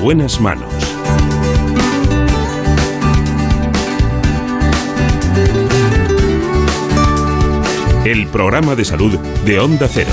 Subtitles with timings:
[0.00, 0.72] En buenas manos.
[8.06, 10.10] El programa de salud de Onda Cero.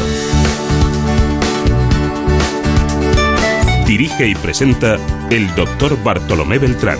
[3.85, 4.97] Dirige y presenta
[5.29, 6.99] el doctor Bartolomé Beltrán.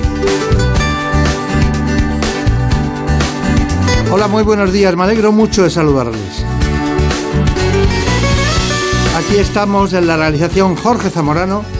[4.09, 4.95] Hola, muy buenos días.
[4.95, 6.45] Me alegro mucho de saludarles.
[9.17, 11.76] Aquí estamos en la realización Jorge Zamorano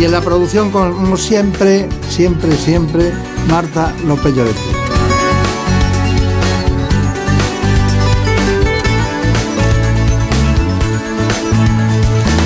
[0.00, 3.12] y en la producción, como siempre, siempre, siempre,
[3.50, 4.60] Marta López Llorente.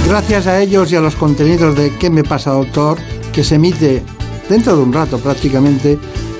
[0.08, 2.98] Gracias a ellos y a los contenidos de ¿Qué me pasa, doctor?
[3.32, 4.02] que se emite
[4.48, 5.98] dentro de un rato prácticamente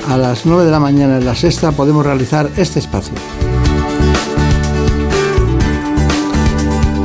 [0.08, 3.14] a las 9 de la mañana en la sexta, podemos realizar este espacio.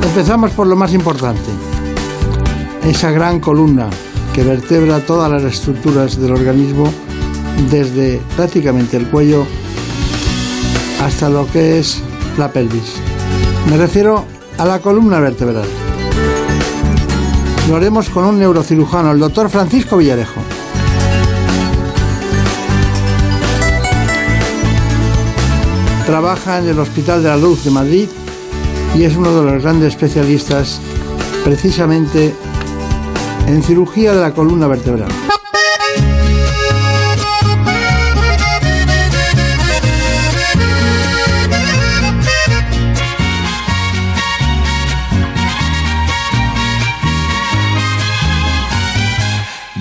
[0.03, 1.49] Empezamos por lo más importante,
[2.83, 3.89] esa gran columna
[4.33, 6.91] que vertebra todas las estructuras del organismo
[7.69, 9.45] desde prácticamente el cuello
[11.01, 12.01] hasta lo que es
[12.37, 12.95] la pelvis.
[13.69, 14.25] Me refiero
[14.57, 15.65] a la columna vertebral.
[17.69, 20.41] Lo haremos con un neurocirujano, el doctor Francisco Villarejo.
[26.05, 28.09] Trabaja en el Hospital de la Luz de Madrid
[28.95, 30.81] y es uno de los grandes especialistas
[31.43, 32.33] precisamente
[33.49, 35.09] en cirugía de la columna vertebral.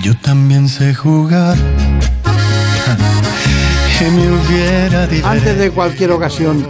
[0.02, 1.56] Yo también sé jugar.
[5.24, 6.64] Antes de cualquier ocasión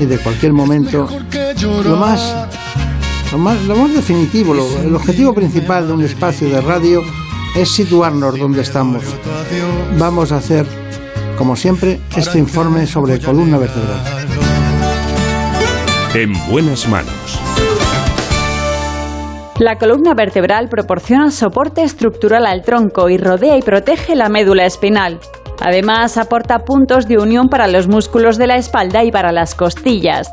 [0.00, 1.08] y de cualquier momento,
[1.84, 2.34] lo más,
[3.32, 7.02] lo más, lo más definitivo, el objetivo principal de un espacio de radio
[7.54, 9.04] es situarnos donde estamos.
[9.98, 10.66] Vamos a hacer,
[11.38, 14.00] como siempre, este informe sobre columna vertebral.
[16.14, 17.40] En buenas manos.
[19.58, 25.20] La columna vertebral proporciona soporte estructural al tronco y rodea y protege la médula espinal.
[25.60, 30.32] Además, aporta puntos de unión para los músculos de la espalda y para las costillas.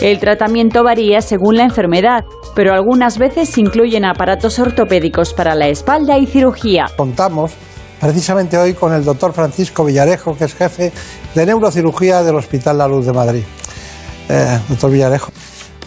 [0.00, 2.24] El tratamiento varía según la enfermedad,
[2.54, 6.86] pero algunas veces incluyen aparatos ortopédicos para la espalda y cirugía.
[6.96, 7.52] Contamos
[7.98, 10.92] precisamente hoy con el doctor Francisco Villarejo, que es jefe
[11.34, 13.42] de neurocirugía del Hospital La Luz de Madrid.
[14.28, 15.32] Eh, doctor Villarejo.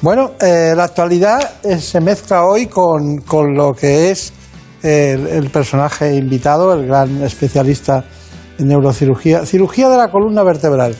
[0.02, 3.22] Bueno, eh, la actualidad eh, se mezcla hoy con,
[3.54, 4.34] lo que es
[4.82, 8.04] el, personaje invitado, el gran especialista
[8.58, 10.96] en neurocirugía, cirugía de la columna vertebral.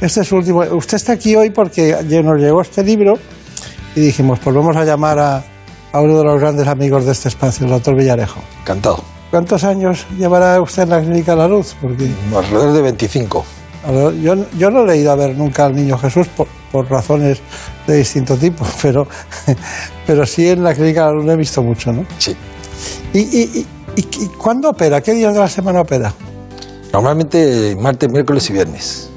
[0.00, 0.60] Este es último.
[0.60, 3.18] Usted está aquí hoy porque nos llegó este libro
[3.94, 5.44] y dijimos, pues vamos a llamar a,
[5.92, 8.40] uno de los grandes amigos de este espacio, el doctor Villarejo.
[8.62, 9.02] Encantado.
[9.30, 11.76] ¿Cuántos años llevará usted en la clínica La Luz?
[11.80, 12.10] Porque...
[12.34, 13.44] Alrededor de 25.
[14.22, 17.40] Yo, yo no he leído a ver nunca al niño Jesús por, por razones
[17.86, 19.06] de distinto tipo, pero,
[20.06, 22.06] pero sí en la clínica lo he visto mucho, ¿no?
[22.18, 22.36] Sí.
[23.12, 24.02] ¿Y, y, y,
[24.38, 25.00] cuándo opera?
[25.00, 26.12] ¿Qué días de la semana opera?
[26.92, 29.09] Normalmente martes, miércoles y viernes.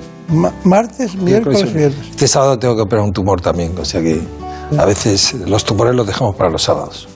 [0.64, 2.10] Martes, miércoles, viernes.
[2.12, 4.22] Este sábado tengo que operar un tumor también, o sea que
[4.78, 7.08] a veces los tumores los dejamos para los sábados.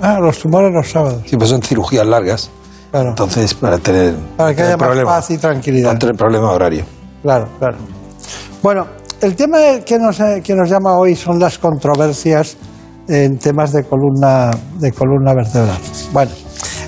[0.00, 1.22] Ah, los tumores los sábados.
[1.26, 2.50] Sí, pues son cirugías largas.
[2.90, 3.10] Claro.
[3.10, 4.14] Entonces, para tener.
[4.36, 5.92] Para que haya más paz y tranquilidad.
[5.92, 6.84] No tener problema horario.
[7.22, 7.76] Claro, claro.
[8.62, 8.86] Bueno,
[9.20, 12.56] el tema que nos, eh, que nos llama hoy son las controversias
[13.08, 15.78] en temas de columna, de columna vertebral.
[16.12, 16.30] Bueno,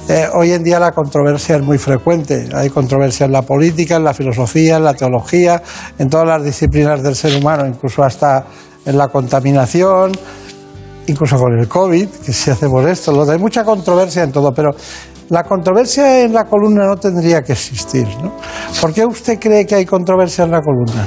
[0.08, 2.49] eh, hoy en día la controversia es muy frecuente.
[2.55, 5.62] Hay controversia en la política, en la filosofía, en la teología,
[5.99, 8.46] en todas las disciplinas del ser humano, incluso hasta
[8.87, 10.12] en la contaminación,
[11.06, 13.31] incluso con el COVID, que se hace por esto.
[13.31, 14.70] Hay mucha controversia en todo, pero
[15.31, 18.32] La controversia en la columna no tendría que existir, ¿no?
[18.81, 21.06] ¿Por qué usted cree que hay controversia en la columna?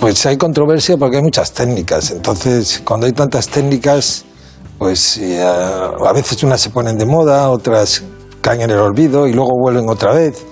[0.00, 2.10] Pues hay controversia porque hay muchas técnicas.
[2.10, 4.24] Entonces, cuando hay tantas técnicas,
[4.78, 8.02] pues eh, a veces unas se ponen de moda, otras
[8.40, 10.44] caen en el olvido y luego vuelven otra vez.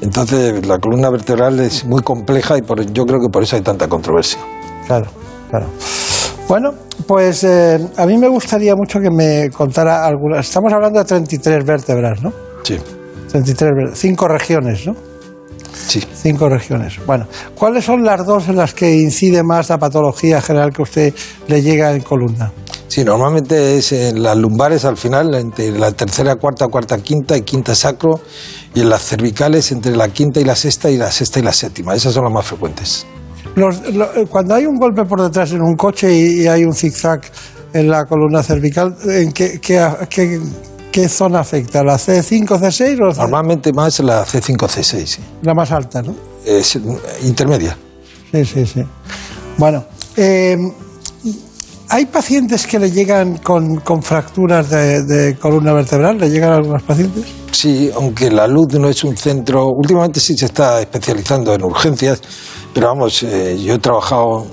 [0.00, 3.62] Entonces, la columna vertebral es muy compleja y por, yo creo que por eso hay
[3.62, 4.38] tanta controversia.
[4.86, 5.10] Claro,
[5.50, 5.66] claro.
[6.48, 6.70] Bueno,
[7.06, 10.46] pues eh, a mí me gustaría mucho que me contara algunas.
[10.46, 12.32] Estamos hablando de 33 vértebras, ¿no?
[12.64, 12.78] Sí,
[13.30, 14.94] 33 vértebras, cinco regiones, ¿no?
[15.72, 16.02] sí.
[16.14, 16.98] Cinco regiones.
[17.06, 21.14] Bueno, ¿cuáles son las dos en las que incide más la patología general que usted
[21.48, 22.52] le llega en columna?
[22.90, 27.42] Sí, normalmente es en las lumbares al final, entre la tercera, cuarta, cuarta, quinta y
[27.42, 28.20] quinta sacro,
[28.74, 31.52] y en las cervicales entre la quinta y la sexta y la sexta y la
[31.52, 31.94] séptima.
[31.94, 33.06] Esas son las más frecuentes.
[33.54, 36.64] Los- lo- eh, cuando hay un golpe por detrás en un coche y, y hay
[36.64, 37.20] un zigzag
[37.72, 40.40] en la columna cervical, ¿en qué, qué- qué-
[40.90, 41.84] qué zona afecta?
[41.84, 45.20] ¿La C5, C6 o C- Normalmente más la C5-C6, sí.
[45.42, 46.16] la más alta, no?
[46.44, 46.80] es eh,
[47.22, 47.78] intermedia.
[48.32, 48.82] Sí, sí, sí.
[49.58, 49.84] Bueno,
[50.16, 50.56] eh,
[51.90, 56.18] ¿hay pacientes que le llegan con, con fracturas de, de columna vertebral?
[56.18, 57.24] ¿Le llegan a algunos pacientes?
[57.50, 62.22] Sí, aunque la luz no es un centro, últimamente sí se está especializando en urgencias,
[62.72, 64.46] pero vamos, eh, yo he trabajado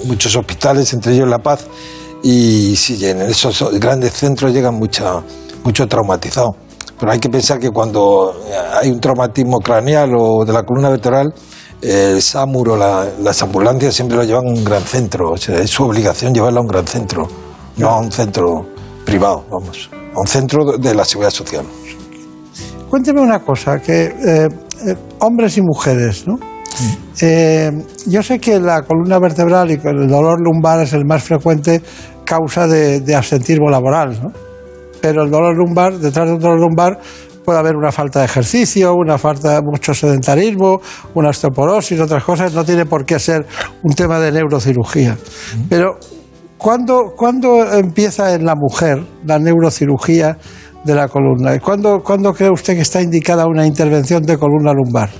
[0.00, 1.66] en muchos hospitales, entre ellos La Paz,
[2.22, 5.22] y sí, en esos grandes centros llegan mucha,
[5.64, 6.54] mucho traumatizado.
[7.00, 8.32] Pero hay que pensar que cuando
[8.80, 11.34] hay un traumatismo craneal o de la columna vertebral,
[11.82, 15.32] el SAMUR o la- las ambulancias siempre lo llevan a un gran centro.
[15.32, 17.28] O sea, es su obligación llevarlo a un gran centro,
[17.76, 18.66] no a un centro
[19.04, 21.64] privado, vamos, a un centro de la seguridad social.
[22.88, 24.48] Cuénteme una cosa, que eh,
[24.86, 26.38] eh, hombres y mujeres, ¿no?
[27.20, 27.70] Eh,
[28.06, 31.82] yo sé que la columna vertebral y el dolor lumbar es el más frecuente
[32.24, 34.32] causa de, de absentismo laboral, ¿no?
[35.00, 36.98] Pero el dolor lumbar, detrás de un dolor lumbar
[37.44, 40.80] puede haber una falta de ejercicio, una falta de mucho sedentarismo,
[41.14, 43.46] una osteoporosis, otras cosas, no tiene por qué ser
[43.82, 45.16] un tema de neurocirugía.
[45.68, 45.98] Pero
[46.56, 50.38] ¿cuándo, cuándo empieza en la mujer la neurocirugía
[50.84, 51.54] de la columna?
[51.54, 55.10] ¿Y ¿Cuándo, ¿Cuándo cree usted que está indicada una intervención de columna lumbar?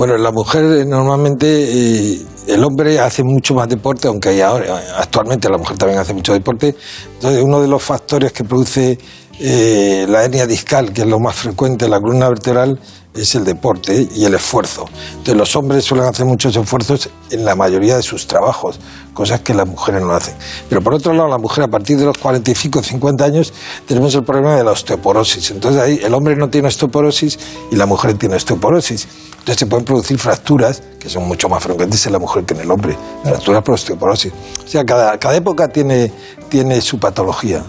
[0.00, 4.80] Bueno, la mujer eh, normalmente, eh, el hombre hace mucho más deporte, aunque hay ahora,
[4.96, 6.74] actualmente la mujer también hace mucho deporte.
[7.16, 8.98] Entonces, uno de los factores que produce
[9.42, 12.78] eh, la hernia discal, que es lo más frecuente en la columna vertebral,
[13.14, 14.84] es el deporte y el esfuerzo.
[15.12, 18.78] Entonces, los hombres suelen hacer muchos esfuerzos en la mayoría de sus trabajos,
[19.14, 20.34] cosas que las mujeres no hacen.
[20.68, 23.52] Pero por otro lado, la mujer a partir de los 45 50 años
[23.86, 25.50] tenemos el problema de la osteoporosis.
[25.52, 27.38] Entonces, ahí el hombre no tiene osteoporosis
[27.70, 29.08] y la mujer tiene osteoporosis.
[29.38, 32.60] Entonces se pueden producir fracturas, que son mucho más frecuentes en la mujer que en
[32.60, 32.94] el hombre,
[33.24, 34.32] fracturas por osteoporosis.
[34.64, 36.12] O sea, cada, cada época tiene,
[36.50, 37.64] tiene su patología.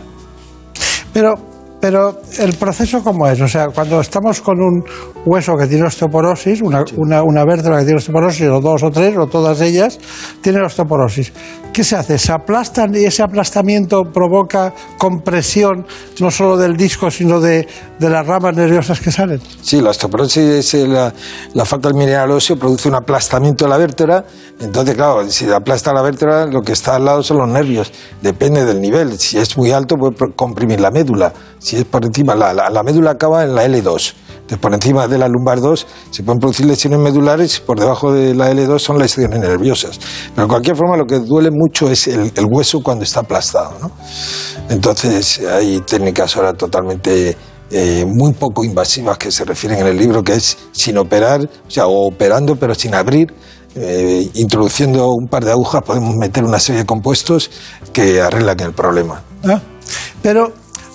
[1.13, 1.50] Pero,
[1.81, 4.83] pero el proceso cómo es, o sea, cuando estamos con un
[5.25, 9.17] hueso que tiene osteoporosis, una, una, una vértebra que tiene osteoporosis, o dos o tres,
[9.17, 9.99] o todas ellas,
[10.41, 11.33] tienen osteoporosis.
[11.73, 12.17] ¿Qué se hace?
[12.17, 15.85] ¿Se aplastan y ese aplastamiento provoca compresión
[16.19, 17.65] no solo del disco, sino de,
[17.97, 19.41] de las ramas nerviosas que salen?
[19.61, 21.13] Sí, la osteoporosis es eh, la,
[21.53, 24.25] la falta del mineral óseo, produce un aplastamiento de la vértebra.
[24.59, 27.91] Entonces, claro, si aplasta la vértebra, lo que está al lado son los nervios.
[28.21, 29.17] Depende del nivel.
[29.17, 31.33] Si es muy alto, puede comprimir la médula.
[31.57, 34.13] Si es por encima, la, la- la médula acaba en la L2.
[34.41, 38.11] Entonces, por encima de la lumbar 2 se pueden producir lesiones medulares y por debajo
[38.11, 39.99] de la L2 son lesiones nerviosas.
[40.35, 43.73] Pero de cualquier forma, lo que duele mucho es el, el hueso cuando está aplastado.
[43.81, 43.91] ¿no?
[44.69, 47.37] Entonces, hay técnicas ahora totalmente
[47.69, 51.69] eh, muy poco invasivas que se refieren en el libro, que es sin operar, o
[51.71, 53.33] sea, o operando pero sin abrir,
[53.75, 57.49] eh, introduciendo un par de agujas podemos meter una serie de compuestos
[57.93, 59.23] que arreglan el problema.
[59.45, 59.61] ¿Ah?
[60.21, 60.51] Pero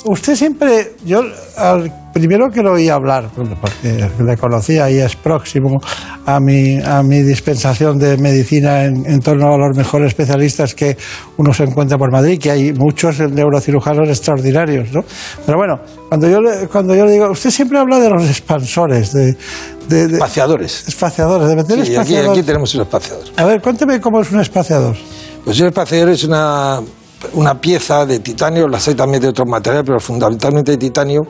[0.08, 1.22] usted siempre, yo
[1.56, 5.78] al primero que lo oí hablar, porque le conocía y es próximo
[6.24, 10.96] a mi, a mi dispensación de medicina en, en torno a los mejores especialistas que
[11.36, 15.02] uno se encuentra por Madrid, que hay muchos neurocirujanos extraordinarios, ¿no?
[15.44, 19.12] Pero bueno, cuando yo le, cuando yo le digo, usted siempre habla de los expansores,
[19.12, 19.36] de,
[19.88, 20.88] de, de- Espaciadores.
[20.88, 22.30] espaciadores, de meter Sí, aquí, espaciadores.
[22.30, 23.24] aquí tenemos un espaciador.
[23.36, 24.96] A ver, cuénteme cómo es un espaciador.
[25.44, 26.80] Pues un espaciador es una,
[27.34, 31.26] una pieza de titanio, las hay también de otros materiales, pero fundamentalmente de titanio,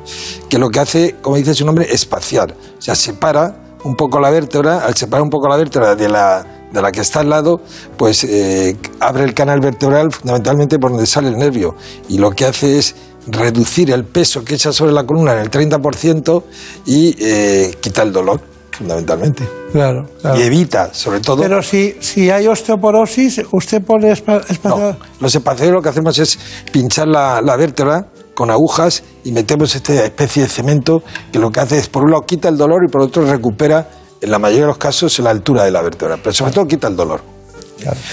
[0.49, 2.53] que lo que hace, como dice su nombre, espaciar.
[2.53, 6.45] O sea, separa un poco la vértebra, al separar un poco la vértebra de la,
[6.73, 7.61] de la que está al lado,
[7.97, 11.77] pues eh, abre el canal vertebral fundamentalmente por donde sale el nervio.
[12.09, 15.51] Y lo que hace es reducir el peso que echa sobre la columna en el
[15.51, 16.43] 30%
[16.87, 18.41] y eh, quita el dolor,
[18.77, 19.49] fundamentalmente.
[19.73, 20.39] Claro, claro.
[20.39, 21.43] Y evita, sobre todo...
[21.43, 24.97] Pero si, si hay osteoporosis, usted pone espa- espaciador.
[24.99, 26.39] No, los espaciadores lo que hacemos es
[26.73, 31.03] pinchar la, la vértebra con agujas y metemos esta especie de cemento
[31.33, 33.89] que lo que hace es, por un lado, quita el dolor y por otro recupera,
[34.21, 36.89] en la mayoría de los casos, la altura de la vértebra, pero sobre todo quita
[36.89, 37.21] el dolor.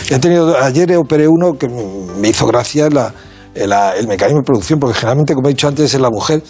[0.09, 3.13] He tenido, ayer operé uno que me hizo gracia la,
[3.95, 6.43] el mecanismo de producción, porque generalmente, como he dicho antes, es la mujer.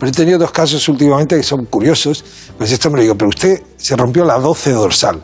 [0.00, 2.24] Pero he tenido dos casos últimamente que son curiosos.
[2.56, 5.22] Pues esto me lo digo, pero usted se rompió la 12 dorsal.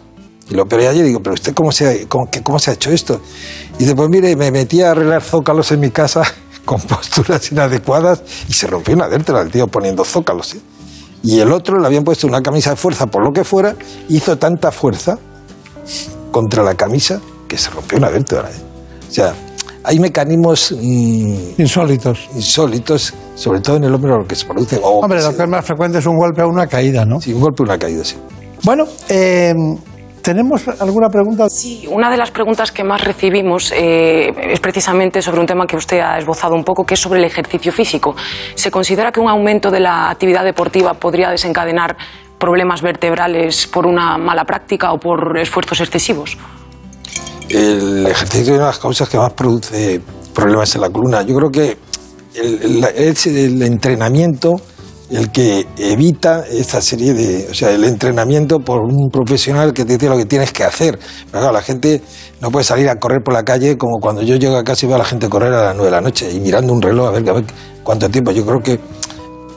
[0.51, 2.91] Y lo operé ayer y digo, pero usted cómo se, ha, cómo, se ha hecho
[2.91, 3.23] esto?
[3.79, 6.23] Y después, mire, me metí a arreglar zócalos en mi casa
[6.67, 10.55] con posturas inadecuadas y se rompió una vértebra el tío poniendo zócalos.
[10.55, 10.61] ¿eh?
[11.23, 13.75] Y el otro le habían puesto una camisa de fuerza por lo que fuera,
[14.11, 15.19] hizo tanta fuerza
[16.31, 17.19] contra la camisa
[17.49, 18.51] que se rompió una vértebra.
[18.51, 18.61] ¿eh?
[19.09, 19.35] O sea,
[19.87, 22.29] hay mecanismos mm, insólitos.
[22.35, 24.81] Insólitos, sobre todo en el hombre, lo que se produce.
[24.83, 27.21] Hombre, lo que es más frecuente es un golpe o una caída, ¿no?
[27.21, 28.17] Sí, un golpe o una caída, sí.
[28.65, 29.55] Bueno, eh,
[30.23, 31.49] ¿Tenemos alguna pregunta?
[31.49, 35.77] Sí, una de las preguntas que más recibimos eh, es precisamente sobre un tema que
[35.77, 38.17] usted ha esbozado un poco, que es sobre el ejercicio físico.
[38.57, 41.97] ¿Se considera que un aumento de la actividad deportiva podría desencadenar
[42.41, 46.37] problemas vertebrales por una mala práctica o por esfuerzos excesivos?
[47.49, 50.01] El ejercicio es una de las causas que más produce
[50.35, 51.23] problemas en la columna.
[51.23, 51.77] Yo creo que
[52.35, 54.57] es el, entrenamiento
[55.09, 57.49] el que evita esta serie de.
[57.51, 60.99] O sea, el entrenamiento por un profesional que te dice lo que tienes que hacer.
[61.31, 62.03] Pero la gente
[62.41, 64.89] no puede salir a correr por la calle como cuando yo llego a casa y
[64.89, 67.09] veo a la gente correr a las nueve de la noche y mirando un reloj
[67.09, 67.45] a ver, a ver
[67.85, 68.33] cuánto tiempo.
[68.33, 68.81] Yo creo que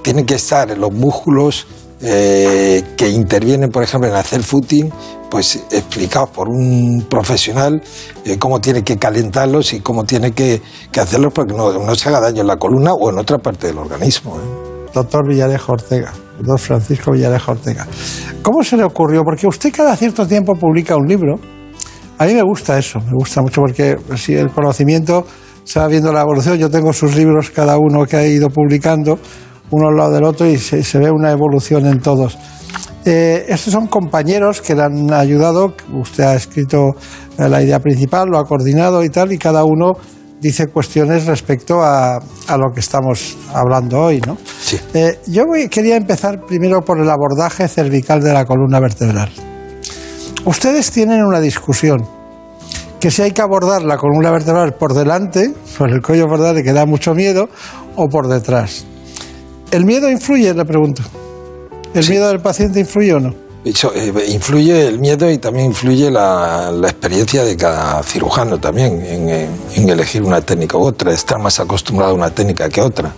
[0.03, 1.65] tienen que estar los músculos
[2.01, 4.89] eh, que intervienen, por ejemplo, en hacer footing,
[5.29, 7.82] pues explicados por un profesional
[8.25, 10.62] eh, cómo tiene que calentarlos y cómo tiene que,
[10.98, 13.77] hacerlos para que no, se haga daño en la columna o en otra parte del
[13.77, 14.38] organismo.
[14.38, 14.89] ¿eh?
[14.94, 17.86] Doctor Villarejo Ortega, doctor Francisco Villarejo Ortega.
[18.41, 19.24] ¿Cómo se le ocurrió?
[19.24, 21.36] Porque usted cada cierto tiempo publica un libro.
[22.18, 25.25] A mí me gusta eso, me gusta mucho porque si el conocimiento
[25.63, 29.20] se va viendo la evolución, yo tengo sus libros cada uno que ha ido publicando
[29.72, 32.38] uno al lado del otro y se, ve una evolución en todos.
[33.06, 36.96] Eh, estos son compañeros que le han ayudado, usted ha escrito
[37.38, 39.94] eh, la idea principal, lo ha coordinado y tal, y cada uno
[40.42, 44.22] dice cuestiones respecto a, a lo que estamos hablando hoy.
[44.22, 44.38] ¿no?
[44.62, 44.80] Sí.
[44.94, 49.30] Eh, yo quería empezar primero por el abordaje cervical de la columna vertebral.
[50.46, 52.06] Ustedes tienen una discusión
[53.00, 56.64] que si hay que abordar la columna vertebral por delante, por el cuello por delante
[56.64, 57.50] que da mucho miedo,
[57.96, 58.86] o por detrás.
[59.72, 60.54] ¿El miedo influye?
[60.54, 61.04] Le pregunto.
[61.94, 63.36] ¿El miedo del paciente influye o no?
[63.66, 70.24] Eh, influye el miedo y también influye la, experiencia de cada cirujano también en, elegir
[70.24, 73.14] una técnica u otra, estar más acostumbrado a una técnica que otra.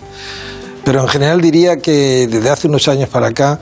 [0.84, 3.60] Pero en general diría que desde hace unos años para acá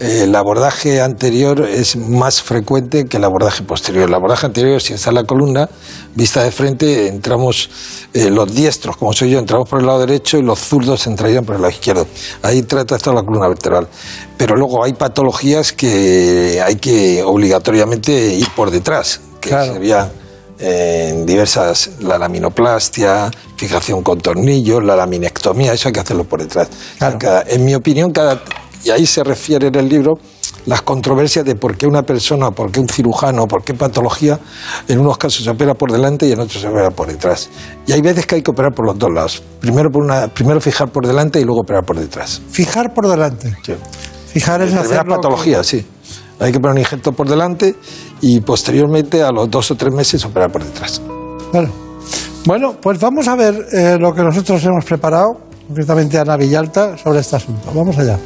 [0.00, 4.08] el abordaje anterior es más frecuente que el abordaje posterior.
[4.08, 5.68] El abordaje anterior, si está la columna,
[6.14, 7.68] vista de frente, entramos
[8.14, 11.44] eh, los diestros, como soy yo, entramos por el lado derecho y los zurdos entrarían
[11.44, 12.06] por el lado izquierdo.
[12.42, 13.88] Ahí trata toda la columna vertebral.
[14.36, 20.12] Pero luego hay patologías que hay que obligatoriamente ir por detrás, que sería
[20.60, 26.40] eh, en diversas, la laminoplastia, fijación con tornillos, la laminectomía, eso hay que hacerlo por
[26.40, 26.68] detrás.
[27.48, 28.40] en mi opinión, cada
[28.84, 30.18] y ahí se refiere en el libro
[30.66, 34.38] las controversias de por qué una persona, por qué un cirujano, por qué patología,
[34.86, 37.48] en unos casos se opera por delante y en otros se opera por detrás.
[37.86, 39.42] Y hay veces que hay que operar por los dos lados.
[39.60, 42.42] Primero, por una, primero fijar por delante y luego operar por detrás.
[42.50, 43.56] Fijar por delante.
[43.64, 43.74] Sí.
[44.26, 45.86] Fijar es hacer patología, sí.
[46.38, 47.74] Hay que poner un injerto por delante
[48.20, 51.00] y posteriormente a los dos o tres meses operar por detrás.
[51.52, 51.70] Bueno,
[52.44, 57.20] bueno pues vamos a ver eh, lo que nosotros hemos preparado, concretamente Ana Villalta, sobre
[57.20, 57.72] este asunto.
[57.74, 58.18] Vamos allá.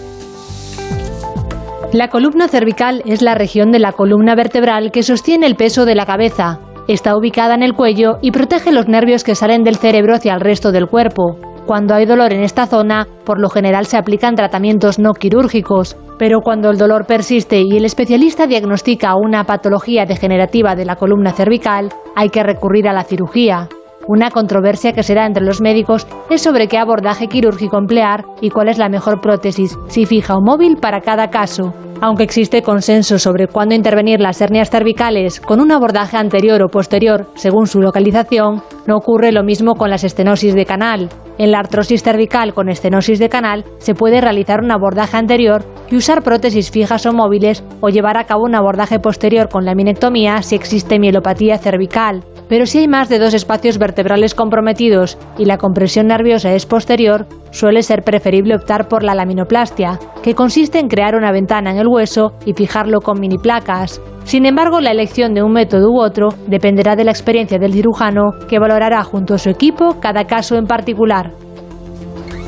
[1.93, 5.95] La columna cervical es la región de la columna vertebral que sostiene el peso de
[5.95, 6.59] la cabeza.
[6.89, 10.41] Está ubicada en el cuello y protege los nervios que salen del cerebro hacia el
[10.41, 11.37] resto del cuerpo.
[11.67, 16.41] Cuando hay dolor en esta zona, por lo general se aplican tratamientos no quirúrgicos, pero
[16.41, 21.91] cuando el dolor persiste y el especialista diagnostica una patología degenerativa de la columna cervical,
[22.17, 23.69] hay que recurrir a la cirugía.
[24.09, 28.69] Una controversia que será entre los médicos es sobre qué abordaje quirúrgico emplear y cuál
[28.69, 31.73] es la mejor prótesis, si fija o móvil para cada caso.
[32.01, 37.27] Aunque existe consenso sobre cuándo intervenir las hernias cervicales con un abordaje anterior o posterior
[37.37, 41.09] según su localización, no ocurre lo mismo con las estenosis de canal.
[41.43, 45.97] En la artrosis cervical con estenosis de canal se puede realizar un abordaje anterior y
[45.97, 50.55] usar prótesis fijas o móviles o llevar a cabo un abordaje posterior con laminectomía si
[50.55, 52.23] existe mielopatía cervical.
[52.49, 57.27] Pero si hay más de dos espacios vertebrales comprometidos y la compresión nerviosa es posterior,
[57.51, 61.89] suele ser preferible optar por la laminoplastia, que consiste en crear una ventana en el
[61.89, 64.01] hueso y fijarlo con mini placas.
[64.25, 68.31] Sin embargo, la elección de un método u otro dependerá de la experiencia del cirujano,
[68.49, 71.33] que valorará junto a su equipo cada caso en particular.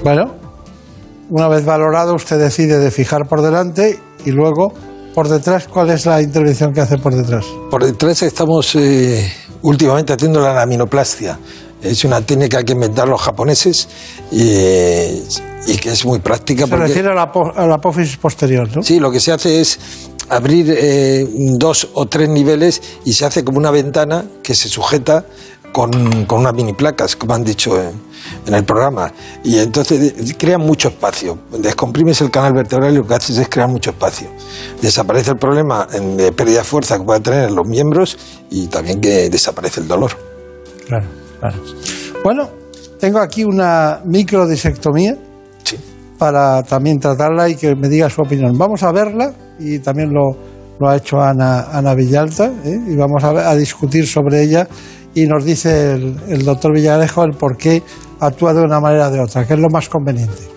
[0.02, 0.34] Bueno,
[1.30, 4.72] una vez valorado, usted decide de fijar por delante y luego
[5.14, 7.44] por detrás, ¿cuál es la intervención que hace por detrás?
[7.70, 9.30] Por detrás estamos eh,
[9.62, 11.38] últimamente haciendo la laminoplastia.
[11.82, 13.88] Es una técnica que inventaron los japoneses
[14.32, 14.42] y,
[15.70, 16.64] y que es muy práctica.
[16.64, 18.82] Se porque- refiere a la, a la apófisis posterior, ¿no?
[18.82, 19.78] Sí, lo que se hace es
[20.28, 21.26] abrir eh,
[21.58, 25.24] dos o tres niveles y se hace como una ventana que se sujeta
[25.72, 28.00] con, con unas mini placas, como han dicho en,
[28.46, 29.12] en el programa.
[29.42, 31.38] Y entonces eh, crea mucho espacio.
[31.58, 34.28] Descomprimes el canal vertebral y lo que haces es crear mucho espacio.
[34.80, 38.16] Desaparece el problema de pérdida de fuerza que puedan tener los miembros
[38.50, 40.12] y también que desaparece el dolor.
[40.86, 41.06] Claro,
[41.40, 41.56] claro.
[42.22, 42.50] Bueno,
[43.00, 45.16] tengo aquí una microdisectomía.
[46.18, 48.56] Para también tratarla y que me diga su opinión.
[48.56, 50.36] Vamos a verla y también lo,
[50.78, 52.80] lo ha hecho Ana, Ana Villalta ¿eh?
[52.88, 54.68] y vamos a, a discutir sobre ella
[55.14, 57.82] y nos dice el, el doctor Villarejo el por qué
[58.20, 60.53] actúa de una manera o de otra, que es lo más conveniente.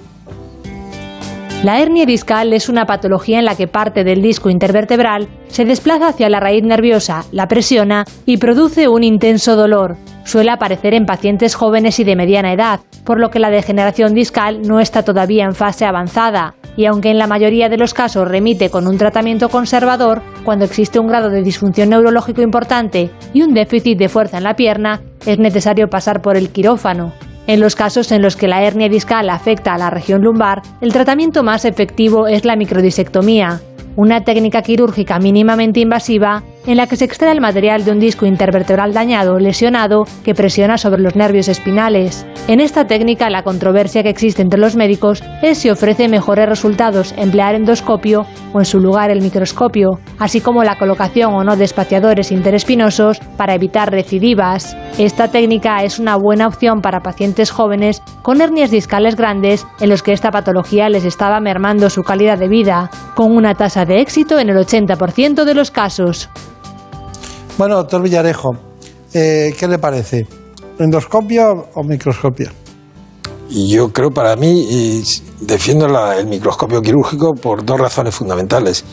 [1.63, 6.09] La hernia discal es una patología en la que parte del disco intervertebral se desplaza
[6.09, 9.97] hacia la raíz nerviosa, la presiona y produce un intenso dolor.
[10.23, 14.61] Suele aparecer en pacientes jóvenes y de mediana edad, por lo que la degeneración discal
[14.61, 16.53] no está todavía en fase avanzada.
[16.75, 20.99] Y aunque en la mayoría de los casos remite con un tratamiento conservador, cuando existe
[20.99, 25.39] un grado de disfunción neurológico importante y un déficit de fuerza en la pierna, es
[25.39, 27.13] necesario pasar por el quirófano.
[27.47, 30.91] En los casos en los que la hernia discal afecta a la región lumbar, el
[30.91, 33.61] tratamiento más efectivo es la microdisectomía,
[33.95, 38.25] una técnica quirúrgica mínimamente invasiva en la que se extrae el material de un disco
[38.25, 42.25] intervertebral dañado o lesionado que presiona sobre los nervios espinales.
[42.47, 47.13] En esta técnica la controversia que existe entre los médicos es si ofrece mejores resultados
[47.17, 51.63] emplear endoscopio o en su lugar el microscopio, así como la colocación o no de
[51.63, 54.75] espaciadores interespinosos para evitar recidivas.
[54.97, 60.03] Esta técnica es una buena opción para pacientes jóvenes con hernias discales grandes en los
[60.03, 64.39] que esta patología les estaba mermando su calidad de vida, con una tasa de éxito
[64.39, 66.29] en el 80% de los casos.
[67.57, 68.55] Bueno, doctor Villarejo,
[69.13, 70.27] eh, ¿qué le parece?
[70.77, 72.51] ¿Endoscopio o microscopio?
[73.49, 75.01] Y yo creo, para mí,
[75.41, 78.83] defiendo el microscopio quirúrgico por dos razones fundamentales.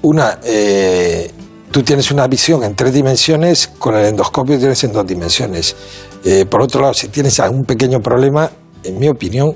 [0.00, 1.30] Una, eh,
[1.70, 5.76] tú tienes una visión en tres dimensiones, con el endoscopio tienes en dos dimensiones.
[6.24, 8.50] Eh, por otro lado, si tienes algún pequeño problema,
[8.84, 9.54] en mi opinión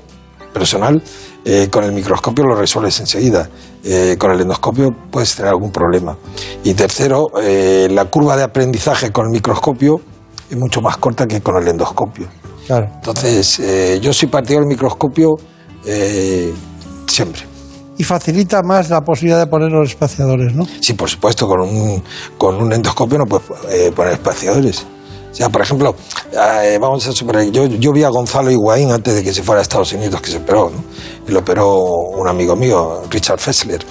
[0.53, 1.01] personal,
[1.71, 3.49] con el microscopio lo resuelves enseguida.
[3.85, 6.17] Eh, con el endoscopio puedes tener algún problema.
[6.63, 9.99] Y tercero, eh, la curva de aprendizaje con el microscopio
[10.49, 12.27] es mucho más corta que con el endoscopio.
[12.65, 12.87] Claro.
[12.95, 15.35] Entonces, eh, yo soy partidario del microscopio
[17.07, 17.41] siempre.
[17.97, 20.65] Y facilita más la posibilidad de poner los espaciadores, ¿no?
[20.79, 22.01] Sí, por supuesto, con un,
[22.37, 24.85] con un endoscopio no puedes poner espaciadores.
[25.33, 25.95] Sea, por ejemplo,
[26.31, 29.59] eh, vamos a suponer, yo, yo vi a Gonzalo Higuaín antes de que se fuera
[29.59, 30.83] a Estados Unidos, que se operó, ¿no?
[31.27, 33.83] Lo operó un amigo mío, Richard Fessler.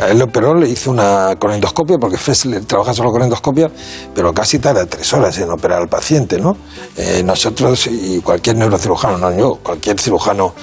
[0.00, 3.70] A él lo operó, le hizo una con endoscopio, porque Fessler trabaja solo con endoscopia,
[4.14, 6.56] pero casi tarda tres horas en operar al paciente, ¿no?
[6.96, 10.54] Eh, nosotros y cualquier neurocirujano, no yo, cualquier cirujano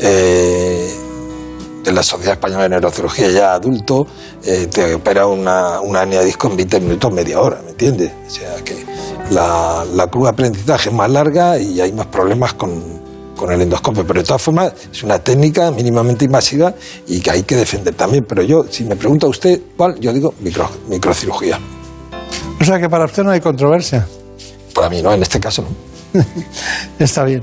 [0.00, 1.07] eh,
[1.84, 4.06] de la Sociedad Española de Neurocirugía ya adulto,
[4.44, 8.12] eh, te opera una, una hernia de disco en 20 minutos, media hora, ¿me entiendes?
[8.26, 8.84] O sea que
[9.30, 12.98] la, la curva de aprendizaje es más larga y hay más problemas con,
[13.38, 14.06] con el endoscopio.
[14.06, 16.74] Pero de todas formas es una técnica mínimamente invasiva
[17.06, 18.26] y que hay que defender también.
[18.28, 21.58] Pero yo, si me pregunta usted cuál, yo digo micro, microcirugía.
[22.60, 24.06] O sea que para usted no hay controversia.
[24.74, 26.22] Para mí no, en este caso no.
[26.98, 27.42] Está bien.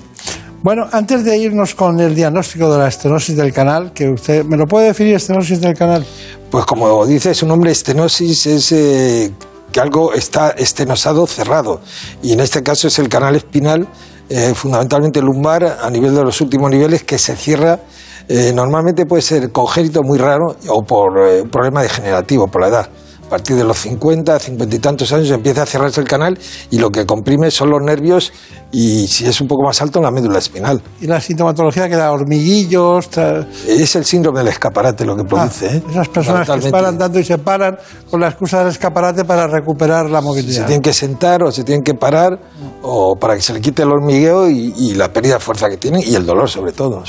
[0.66, 4.58] Bueno, antes de irnos con el diagnóstico de la estenosis del canal, que usted me
[4.58, 6.04] lo puede definir estenosis del canal.
[6.50, 9.32] Pues como dice su nombre, estenosis es eh,
[9.72, 11.82] que algo está estenosado cerrado.
[12.24, 13.88] Y en este caso es el canal espinal,
[14.28, 17.82] eh, fundamentalmente lumbar, a nivel de los últimos niveles, que se cierra.
[18.28, 22.70] eh, normalmente puede ser congénito muy raro o por eh, un problema degenerativo, por la
[22.70, 22.90] edad.
[23.26, 26.38] A partir de los 50, 50 y tantos años empieza a cerrarse el canal
[26.70, 28.32] y lo que comprime son los nervios
[28.72, 30.80] y si es un poco más alto, la médula espinal.
[31.02, 33.10] Y la sintomatología que da hormiguillos.
[33.10, 35.66] tra- Es el síndrome del escaparate lo que Ah, produce.
[35.78, 35.84] ¿eh?
[35.90, 36.72] esas personas que se Fundamentalmente.
[36.72, 37.78] paran tanto y se paran
[38.12, 40.66] con la excusa del escaparate para recuperar la Se movilidad.
[40.68, 42.40] tienen que sentar o se tienen que parar
[42.84, 45.78] o para que se le quite el hormigueo y, y la pérdida de fuerza que
[45.78, 47.02] tienen y el dolor sobre todo,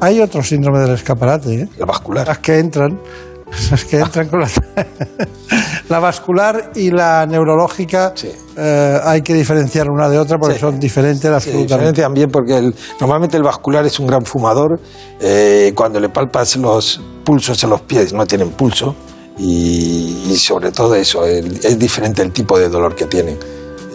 [0.00, 1.68] Hay otro síndrome del escaparate, ¿eh?
[1.78, 2.26] la vascular.
[2.28, 3.00] las que entran,
[3.70, 4.48] las que entran con la,
[5.88, 8.30] la vascular y la neurológica, Sí.
[8.56, 10.60] eh, hay que diferenciar una de otra porque Sí.
[10.60, 11.74] son diferentes Se absolutamente.
[11.74, 14.80] diferencian bien porque el- normalmente el vascular es un gran fumador.
[15.20, 18.94] eh, cuando le palpas los pulsos en los pies no tienen pulso
[19.36, 23.36] y, y sobre todo eso, el- es diferente el tipo de dolor que tienen.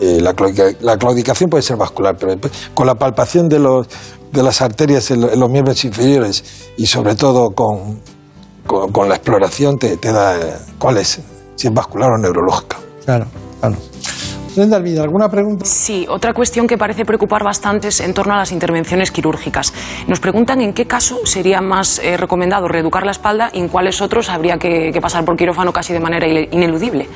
[0.01, 0.33] Eh, la,
[0.81, 2.35] la claudicación puede ser vascular, pero
[2.73, 3.87] con la palpación de los,
[4.31, 6.43] de las arterias en, los miembros inferiores
[6.77, 8.01] y sobre todo con,
[8.65, 11.19] con, la exploración te, te da eh, cuál es,
[11.55, 12.77] si es vascular o neurológica.
[13.05, 13.25] Claro,
[13.59, 13.77] claro.
[14.55, 15.65] Brenda ¿alguna pregunta?
[15.65, 19.73] Sí, otra cuestión que parece preocupar bastante es en torno a las intervenciones quirúrgicas.
[20.07, 23.99] Nos preguntan en qué caso sería más eh, recomendado reeducar la espalda y en cuáles
[24.01, 27.07] otros habría que, pasar por quirófano casi de manera ineludible.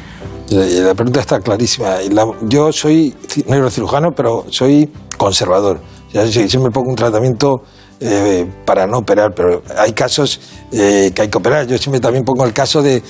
[0.49, 1.97] La, pregunta está clarísima.
[2.41, 3.13] yo soy
[3.45, 5.79] neurocirujano, pero soy conservador.
[6.11, 7.61] si, yo me pongo un tratamiento
[7.99, 10.39] eh, para no operar, pero hay casos
[10.71, 11.65] eh, que hay que operar.
[11.65, 13.01] Yo siempre también pongo el caso de,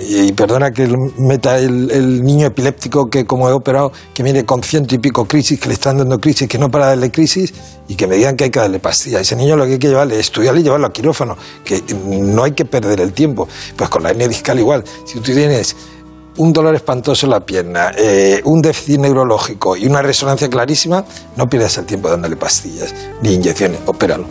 [0.00, 0.86] y perdona que
[1.18, 5.60] meta el, niño epiléptico que como he operado, que viene con ciento y pico crisis,
[5.60, 7.52] que le están dando crisis, que no para darle crisis
[7.86, 9.20] y que me digan que hay que darle pastillas.
[9.20, 12.44] Ese niño lo que hay que llevarle es estudiarle y llevarlo a quirófano, que no
[12.44, 13.46] hay que perder el tiempo.
[13.76, 14.84] Pues con la hernia discal igual.
[15.04, 15.76] Si tú tienes
[16.38, 21.04] un dolor espantoso en la pierna, eh, un déficit neurológico y una resonancia clarísima,
[21.36, 24.26] no pierdas el tiempo dándole pastillas ni inyecciones, opéralo.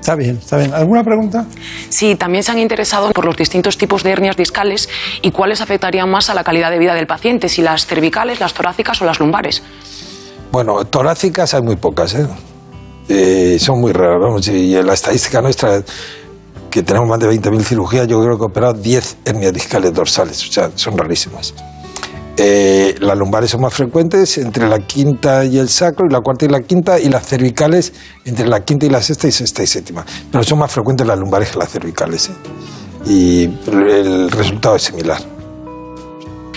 [0.00, 0.72] Está bien, está bien.
[0.72, 1.44] ¿Alguna pregunta?
[1.90, 4.88] Sí, también se han interesado por los distintos tipos de hernias discales
[5.20, 8.54] y cuáles afectarían más a la calidad de vida del paciente, si las cervicales, las
[8.54, 9.62] torácicas o las lumbares.
[10.50, 12.26] Bueno, torácicas hay muy pocas, ¿eh?
[13.08, 15.82] eh son muy raras, vamos, y la estadística nuestra
[16.70, 20.48] que tenemos más de 20.000 cirugías, yo creo que he operado 10 hernias discales dorsales,
[20.48, 21.54] o sea, son rarísimas.
[22.40, 26.44] Eh, las lumbares son más frecuentes entre la quinta y el sacro, y la cuarta
[26.44, 27.92] y la quinta, y las cervicales
[28.24, 30.06] entre la quinta y la sexta y sexta y séptima.
[30.30, 32.28] Pero son más frecuentes las lumbares que las cervicales.
[32.28, 33.10] ¿eh?
[33.10, 35.20] Y el resultado es similar.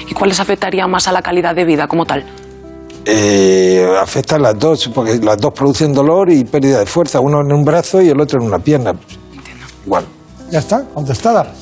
[0.08, 2.26] ¿Y cuáles afectarían más a la calidad de vida como tal?
[3.06, 7.52] Eh, afectan las dos, porque las dos producen dolor y pérdida de fuerza, uno en
[7.52, 8.94] un brazo y el otro en una pierna.
[9.86, 10.06] Igual.
[10.50, 11.54] Ya está, contestada.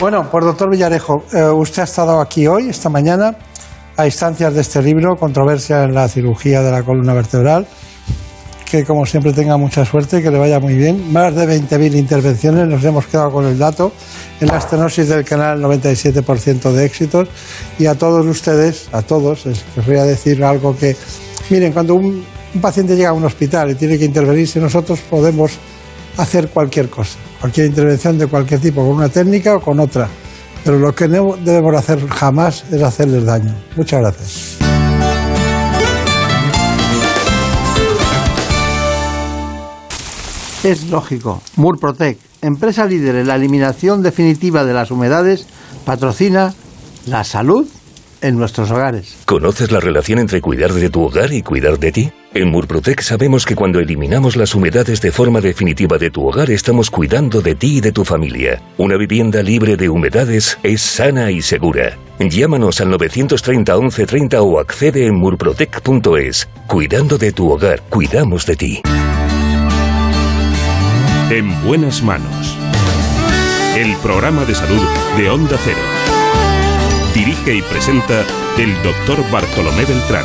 [0.00, 3.36] Bueno, pues doctor Villarejo, eh, usted ha estado aquí hoy, esta mañana,
[3.98, 7.66] a instancias de este libro, Controversia en la cirugía de la columna vertebral.
[8.64, 11.12] Que como siempre tenga mucha suerte que le vaya muy bien.
[11.12, 13.92] Más de 20.000 intervenciones, nos hemos quedado con el dato.
[14.40, 17.28] En la estenosis del canal, 97% de éxitos.
[17.78, 20.96] Y a todos ustedes, a todos, les voy a decir algo que.
[21.50, 22.24] Miren, cuando un
[22.62, 25.58] paciente llega a un hospital y tiene que intervenirse, nosotros podemos
[26.16, 30.08] hacer cualquier cosa cualquier intervención de cualquier tipo, con una técnica o con otra.
[30.62, 33.54] Pero lo que no debemos hacer jamás es hacerles daño.
[33.76, 34.58] Muchas gracias.
[40.62, 41.40] Es lógico.
[41.56, 45.46] Murprotec, empresa líder en la eliminación definitiva de las humedades,
[45.86, 46.52] patrocina
[47.06, 47.66] la salud
[48.22, 49.16] en nuestros hogares.
[49.24, 52.12] ¿Conoces la relación entre cuidar de tu hogar y cuidar de ti?
[52.32, 56.90] En Murprotec sabemos que cuando eliminamos las humedades de forma definitiva de tu hogar estamos
[56.90, 58.62] cuidando de ti y de tu familia.
[58.78, 61.98] Una vivienda libre de humedades es sana y segura.
[62.20, 66.48] Llámanos al 930 1130 o accede en murprotec.es.
[66.66, 68.82] Cuidando de tu hogar, cuidamos de ti.
[71.30, 72.56] En buenas manos.
[73.76, 74.82] El programa de salud
[75.16, 76.09] de Onda Cero.
[77.20, 78.24] Dirige y presenta
[78.56, 80.24] el doctor Bartolomé Beltrán.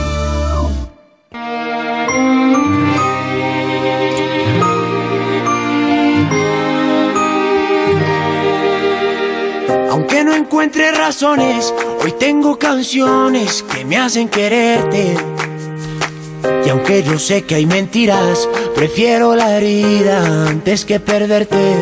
[9.91, 15.17] Aunque no encuentre razones, hoy tengo canciones que me hacen quererte.
[16.65, 21.75] Y aunque yo sé que hay mentiras, prefiero la herida antes que perderte.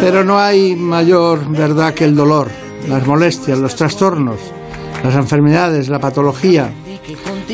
[0.00, 4.40] Pero no hay mayor verdad que el dolor las molestias, los trastornos,
[5.02, 6.72] las enfermedades, la patología.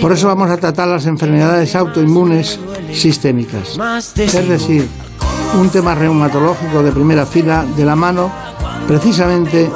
[0.00, 2.58] Por eso vamos a tratar las enfermedades autoinmunes
[2.92, 3.78] sistémicas,
[4.16, 4.88] es decir,
[5.58, 8.30] un tema reumatológico de primera fila de la mano
[8.88, 9.70] precisamente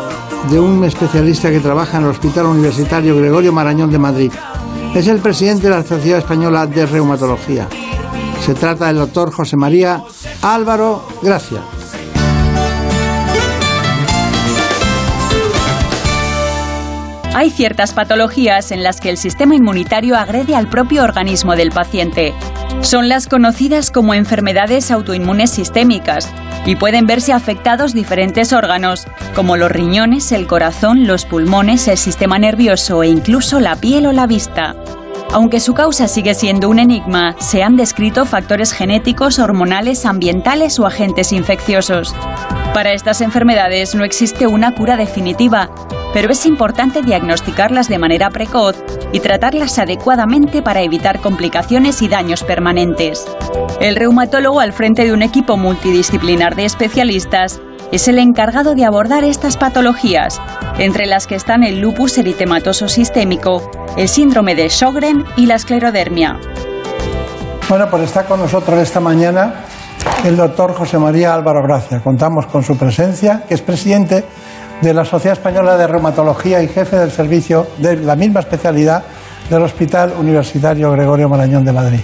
[0.51, 4.33] de un especialista que trabaja en el Hospital Universitario Gregorio Marañón de Madrid.
[4.95, 7.69] Es el presidente de la Sociedad Española de Reumatología.
[8.45, 10.03] Se trata del doctor José María
[10.43, 11.61] Álvaro Gracia.
[17.39, 22.35] Hay ciertas patologías en las que el sistema inmunitario agrede al propio organismo del paciente.
[22.81, 26.29] Son las conocidas como enfermedades autoinmunes sistémicas
[26.67, 32.41] y pueden verse afectados diferentes órganos, como los riñones, el corazón, los pulmones, el sistema
[32.41, 34.75] nervioso e incluso la piel o la vista.
[35.33, 40.87] Aunque su causa sigue siendo un enigma, se han descrito factores genéticos, hormonales, ambientales o
[40.87, 42.17] agentes infecciosos.
[42.75, 45.71] Para estas enfermedades no existe una cura definitiva,
[46.13, 48.77] pero es importante diagnosticarlas de manera precoz
[49.13, 53.27] y tratarlas adecuadamente para evitar complicaciones y daños permanentes.
[53.81, 57.61] El reumatólogo al frente de un equipo multidisciplinar de especialistas
[57.93, 60.41] es el encargado de abordar estas patologías,
[60.79, 66.39] entre las que están el lupus eritematoso sistémico, el síndrome de Sjögren y la esclerodermia.
[67.69, 69.65] Bueno, pues está con nosotros esta mañana
[70.25, 72.01] el doctor José María Álvaro Gracia.
[72.01, 74.25] Contamos con su presencia, que es presidente
[74.83, 79.03] de la Sociedad Española de Reumatología y jefe del servicio de la misma especialidad
[79.51, 82.01] del Hospital Universitario Gregorio Marañón de Madrid.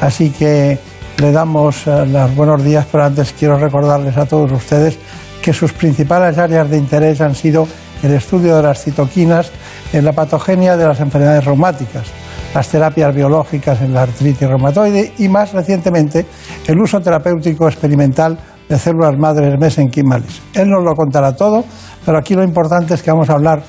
[0.00, 0.78] Así que
[1.18, 4.98] le damos eh, los buenos días, pero antes quiero recordarles a todos ustedes
[5.42, 7.68] que sus principales áreas de interés han sido
[8.02, 9.50] el estudio de las citoquinas
[9.92, 12.04] en la patogenia de las enfermedades reumáticas,
[12.54, 16.24] las terapias biológicas en la artritis reumatoide y más recientemente
[16.66, 20.40] el uso terapéutico experimental de células madres mesenquimales.
[20.54, 21.64] Él nos lo contará todo,
[22.04, 23.62] pero aquí lo importante es que vamos a hablar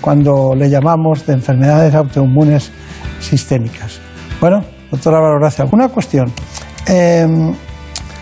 [0.00, 2.70] cuando le llamamos de enfermedades autoinmunes
[3.20, 3.98] sistémicas.
[4.40, 5.72] Bueno, doctora Álvaro, gracias.
[5.72, 6.30] Una cuestión.
[6.86, 7.26] Eh,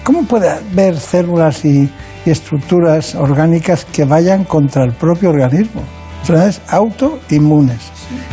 [0.03, 1.91] ¿Cómo puede haber células y,
[2.25, 5.83] y estructuras orgánicas que vayan contra el propio organismo?
[6.21, 7.91] Enfermedades autoinmunes.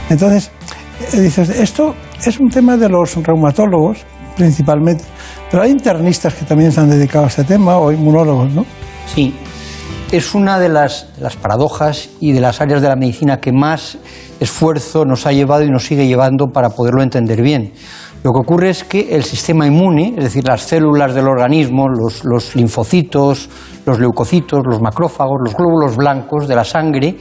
[0.09, 0.51] Entonces,
[1.13, 5.03] eh, dices, esto es un tema de los reumatólogos principalmente,
[5.51, 8.65] pero hay internistas que también se han dedicado a este tema o inmunólogos, ¿no?
[9.13, 9.35] Sí,
[10.11, 13.97] es una de las, las paradojas y de las áreas de la medicina que más
[14.39, 17.73] esfuerzo nos ha llevado y nos sigue llevando para poderlo entender bien.
[18.23, 22.23] Lo que ocurre es que el sistema inmune, es decir, las células del organismo, los,
[22.23, 23.49] los linfocitos,
[23.85, 27.17] los leucocitos, los macrófagos, los glóbulos blancos de la sangre,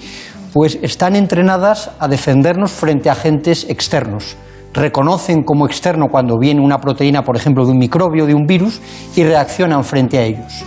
[0.52, 4.36] pues están entrenadas a defendernos frente a agentes externos.
[4.72, 8.80] Reconocen como externo cuando viene una proteína, por ejemplo, de un microbio, de un virus,
[9.16, 10.64] y reaccionan frente a ellos.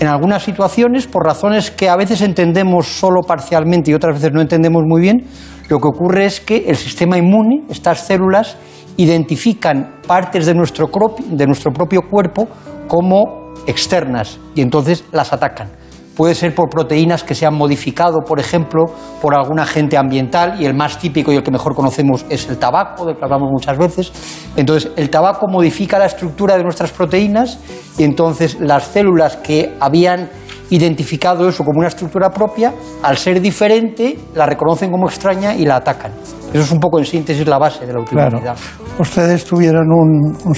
[0.00, 4.40] En algunas situaciones, por razones que a veces entendemos solo parcialmente y otras veces no
[4.40, 5.26] entendemos muy bien,
[5.68, 8.56] lo que ocurre es que el sistema inmune, estas células,
[8.96, 10.90] identifican partes de nuestro,
[11.28, 12.48] de nuestro propio cuerpo
[12.88, 15.81] como externas y entonces las atacan.
[16.22, 18.84] Puede ser por proteínas que se han modificado, por ejemplo,
[19.20, 22.58] por algún agente ambiental, y el más típico y el que mejor conocemos es el
[22.58, 24.12] tabaco, del que hablamos muchas veces.
[24.54, 27.58] Entonces, el tabaco modifica la estructura de nuestras proteínas
[27.98, 30.30] y entonces las células que habían
[30.70, 35.74] identificado eso como una estructura propia, al ser diferente, la reconocen como extraña y la
[35.74, 36.12] atacan.
[36.52, 38.40] Eso es un poco en síntesis la base de la autoinmunidad.
[38.40, 38.58] Claro.
[39.00, 40.54] Ustedes tuvieron un, un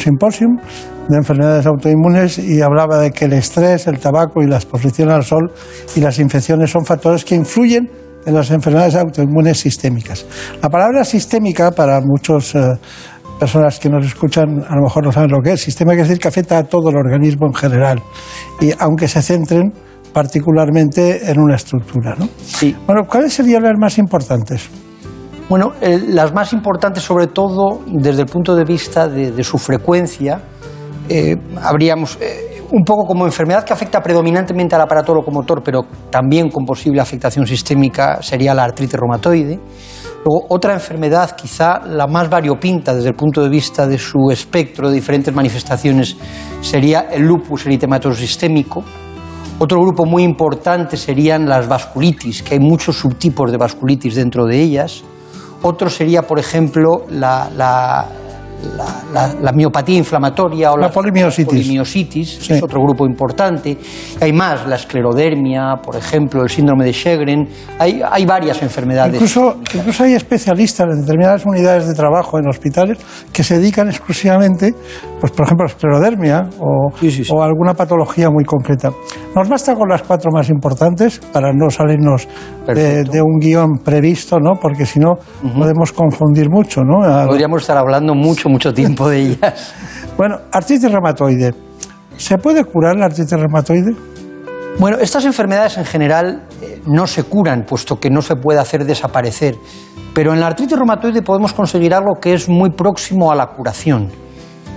[1.09, 5.25] de enfermedades autoinmunes y hablaba de que el estrés, el tabaco y la exposición al
[5.25, 5.53] sol
[5.95, 7.91] y las infecciones son factores que influyen
[8.25, 10.27] en las enfermedades autoinmunes sistémicas.
[10.63, 12.79] La palabra sistémica para muchas eh,
[13.39, 15.61] personas que nos escuchan a lo mejor no saben lo que es.
[15.61, 18.03] Sistema quiere decir que afecta a todo el organismo en general
[18.61, 19.73] y aunque se centren
[20.13, 22.15] particularmente en una estructura.
[22.19, 22.29] ¿no?
[22.43, 22.75] Sí.
[22.87, 24.71] Bueno, ¿cuáles serían las más importantes?
[25.49, 29.59] Bueno, eh, las más importantes, sobre todo desde el punto de vista de, de su
[29.59, 30.41] frecuencia,
[31.09, 36.51] eh, habríamos eh, un poco como enfermedad que afecta predominantemente al aparato locomotor, pero también
[36.51, 39.61] con posible afectación sistémica, sería la artritis reumatoide.
[40.25, 44.89] Luego, otra enfermedad, quizá la más variopinta desde el punto de vista de su espectro
[44.89, 46.17] de diferentes manifestaciones,
[46.63, 48.83] sería el lupus eritematoso sistémico.
[49.59, 54.61] Otro grupo muy importante serían las vasculitis, que hay muchos subtipos de vasculitis dentro de
[54.61, 55.05] ellas.
[55.63, 58.07] Otro sería, por ejemplo, la, la,
[58.77, 61.47] la, la, la miopatía inflamatoria o La polimiositis.
[61.47, 62.53] polimiositis, Sí.
[62.55, 63.77] es otro grupo importante.
[64.21, 67.49] Hay más, la esclerodermia, por ejemplo, el síndrome de Sjögren.
[67.79, 69.15] Hay, hay varias enfermedades.
[69.15, 72.99] Incluso, incluso hay especialistas en determinadas unidades de trabajo en hospitales
[73.33, 74.75] que se dedican exclusivamente,
[75.21, 78.91] pues por ejemplo, a esclerodermia o, Sí, sí, o alguna patología muy concreta.
[79.35, 82.29] Nos basta con las cuatro más importantes para no salirnos
[82.67, 84.53] de, de un guion previsto, ¿no?
[84.61, 85.15] Porque si no
[85.57, 87.01] podemos confundir mucho, ¿no?
[87.27, 89.75] Podríamos estar hablando mucho, mucho tiempo de ellas.
[90.17, 91.53] Bueno, artritis reumatoide.
[92.17, 93.97] ¿Se puede curar la artritis reumatoide?
[94.79, 98.85] Bueno, estas enfermedades en general eh, no se curan, puesto que no se puede hacer
[98.85, 99.57] desaparecer.
[100.15, 104.09] Pero en la artritis reumatoide podemos conseguir algo que es muy próximo a la curación.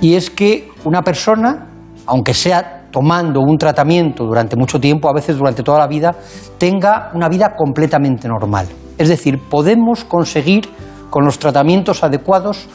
[0.02, 1.68] Y es que una persona,
[2.08, 6.16] aunque sea tomando un tratamiento durante mucho tiempo, a veces durante toda la vida,
[6.58, 8.66] tenga una vida completamente normal.
[8.98, 10.68] Es decir, podemos conseguir
[11.12, 12.68] con los tratamientos adecuados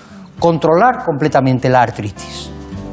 [0.42, 2.50] controlar completamente la artritis.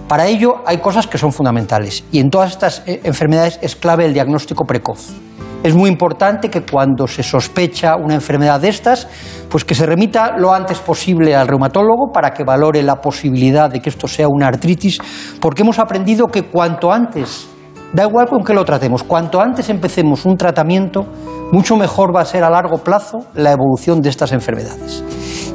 [0.08, 4.06] Para ello hay cosas que son fundamentales y en todas estas eh, enfermedades es clave
[4.06, 5.16] el diagnóstico precoz.
[5.64, 9.08] Es muy importante que cuando se sospecha una enfermedad de estas,
[9.50, 13.82] pues que se remita lo antes posible al reumatólogo para que valore la posibilidad de
[13.82, 15.00] que esto sea una artritis,
[15.42, 17.50] porque hemos aprendido que cuanto antes,
[17.94, 21.08] da igual con qué lo tratemos, cuanto antes empecemos un tratamiento,
[21.52, 25.04] mucho mejor va a ser a largo plazo la evolución de estas enfermedades.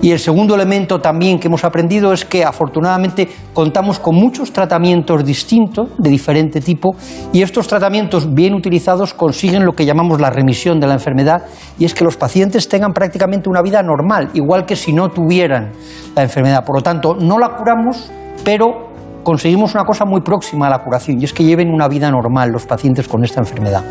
[0.02, 5.24] Y el segundo elemento también que hemos aprendido es que afortunadamente contamos con muchos tratamientos
[5.24, 6.94] distintos, de diferente tipo,
[7.33, 11.44] y estos tratamientos bien utilizados consiguen lo que llamamos la remisión de la enfermedad,
[11.78, 15.72] y es que los pacientes tengan prácticamente una vida normal, igual que si no tuvieran
[16.14, 16.64] la enfermedad.
[16.64, 18.11] Por lo tanto, no la curamos,
[18.44, 22.11] pero conseguimos una cosa muy próxima a la curación y es que lleven una vida
[22.11, 23.83] normal los pacientes con esta enfermedad.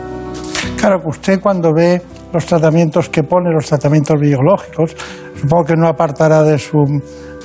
[0.77, 2.01] Claro usted cuando ve
[2.33, 4.95] los tratamientos que pone, los tratamientos biológicos,
[5.39, 6.83] supongo que no apartará de su,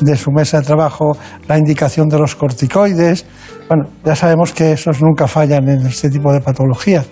[0.01, 3.27] de su mesa de trabajo la indicación de los corticoides.
[3.69, 7.07] Bueno, ya sabemos que esos nunca fallan en este tipo de patologías.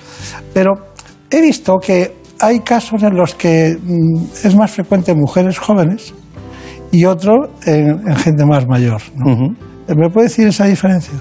[0.55, 0.73] Pero
[1.31, 6.15] he visto que hay casos en los que mm, es más frecuente en mujeres jóvenes
[6.91, 9.03] y otro en, en gente más mayor.
[9.15, 9.55] ¿no?
[9.95, 11.15] ¿Me puede decir esa diferencia?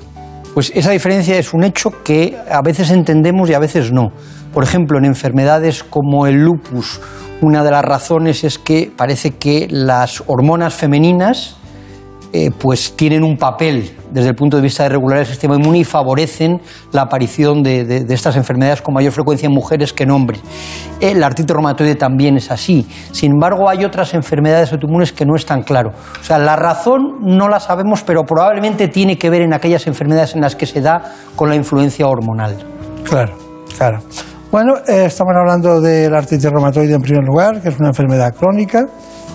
[0.56, 4.14] Pues esa diferencia es un hecho que a veces entendemos y a veces no.
[4.54, 7.02] Por ejemplo, en enfermedades como el lupus,
[7.42, 11.58] una de las razones es que parece que las hormonas femeninas
[12.38, 15.78] eh, pues tienen un papel desde el punto de vista de regular el sistema inmune
[15.78, 16.60] y favorecen
[16.92, 20.42] la aparición de, estas enfermedades con mayor frecuencia en mujeres que en hombres.
[21.00, 22.86] El artritis reumatoide también es así.
[23.14, 25.94] Sin embargo, hay otras enfermedades autoinmunes que no es tan claro.
[26.20, 30.36] O sea, la razón no la sabemos, pero probablemente tiene que ver en aquellas enfermedades
[30.36, 32.58] en las que se da con la influencia hormonal.
[33.06, 33.34] Claro,
[33.78, 34.00] claro.
[34.52, 38.36] Bueno, eh, estamos hablando de la artritis reumatoide en primer lugar, que es una enfermedad
[38.36, 38.86] crónica,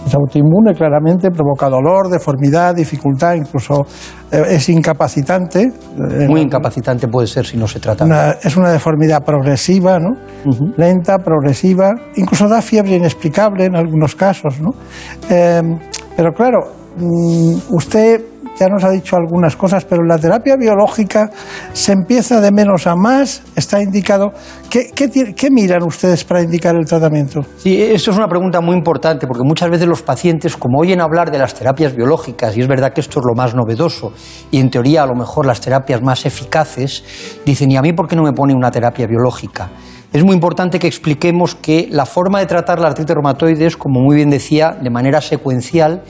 [0.06, 3.86] es autoinmune claramente, provoca dolor, deformidad, dificultad, incluso
[4.32, 5.62] eh, es incapacitante.
[5.62, 8.04] eh, Muy incapacitante puede ser si no se trata.
[8.04, 10.10] una- es una deformidad progresiva, ¿no?
[10.76, 14.70] Lenta, progresiva, incluso da fiebre inexplicable en algunos casos, ¿no?
[15.28, 15.62] Eh,
[16.16, 16.58] pero claro,
[16.96, 18.20] mm, usted
[18.60, 21.30] ya nos ha dicho algunas cosas, pero la terapia biológica
[21.72, 24.32] se empieza de menos a más, está indicado.
[24.68, 27.40] ¿Qué, qué miran ustedes para indicar el tratamiento?
[27.56, 31.30] Sí, esto es una pregunta muy importante porque muchas veces los pacientes, como oyen hablar
[31.30, 34.12] de las terapias biológicas, y es verdad que esto es lo más novedoso,
[34.50, 37.02] y en teoría a lo mejor las terapias más eficaces,
[37.46, 39.70] dicen, ¿y a mí por qué no me pone una terapia biológica?
[40.12, 44.00] Es muy importante que expliquemos que la forma de tratar la artritis reumatoide es, como
[44.00, 46.02] muy bien decía, de manera secuencial,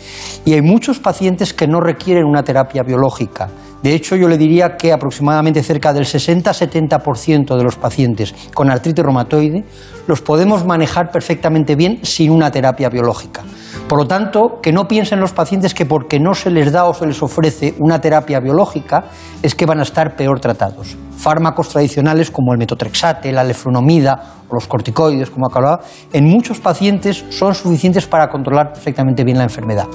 [0.46, 3.50] y hay muchos pacientes que no requieren una terapia biológica.
[3.82, 9.02] De hecho, yo le diría que aproximadamente cerca del 60-70% de los pacientes con artritis
[9.02, 9.64] reumatoide
[10.06, 13.42] los podemos manejar perfectamente bien sin una terapia biológica.
[13.88, 16.94] Por lo tanto, que no piensen los pacientes que porque no se les da o
[16.94, 19.04] se les ofrece una terapia biológica
[19.42, 20.96] es que van a estar peor tratados.
[21.16, 25.80] Fármacos tradicionales como el metotrexate, la leflunomida o los corticoides, como acababa,
[26.12, 29.86] en muchos pacientes son suficientes para controlar perfectamente bien la enfermedad.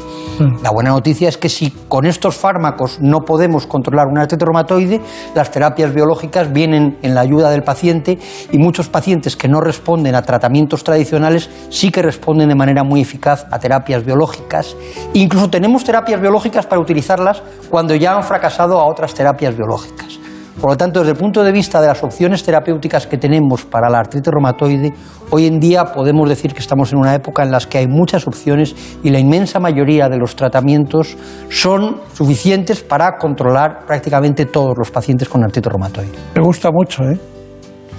[0.62, 5.02] La buena noticia es que si con estos fármacos no podemos controlar una artritis reumatoide,
[5.34, 8.20] las terapias biológicas vienen en la ayuda del paciente
[8.52, 13.02] y muchos pacientes que no responden a tratamientos tradicionales sí que responden de manera muy
[13.02, 14.76] eficaz a terapias biológicas.
[15.14, 20.25] Incluso tenemos terapias biológicas para utilizarlas cuando ya han fracasado a otras terapias biológicas.
[20.60, 23.90] Por lo tanto, desde el punto de vista de las opciones terapéuticas que tenemos para
[23.90, 24.94] la artritis reumatoide,
[25.30, 28.26] hoy en día podemos decir que estamos en una época en la que hay muchas
[28.28, 31.18] opciones y la inmensa mayoría de los tratamientos
[31.50, 36.12] son suficientes para controlar prácticamente todos los pacientes con artritis reumatoide.
[36.36, 37.20] Me gusta mucho, ¿eh?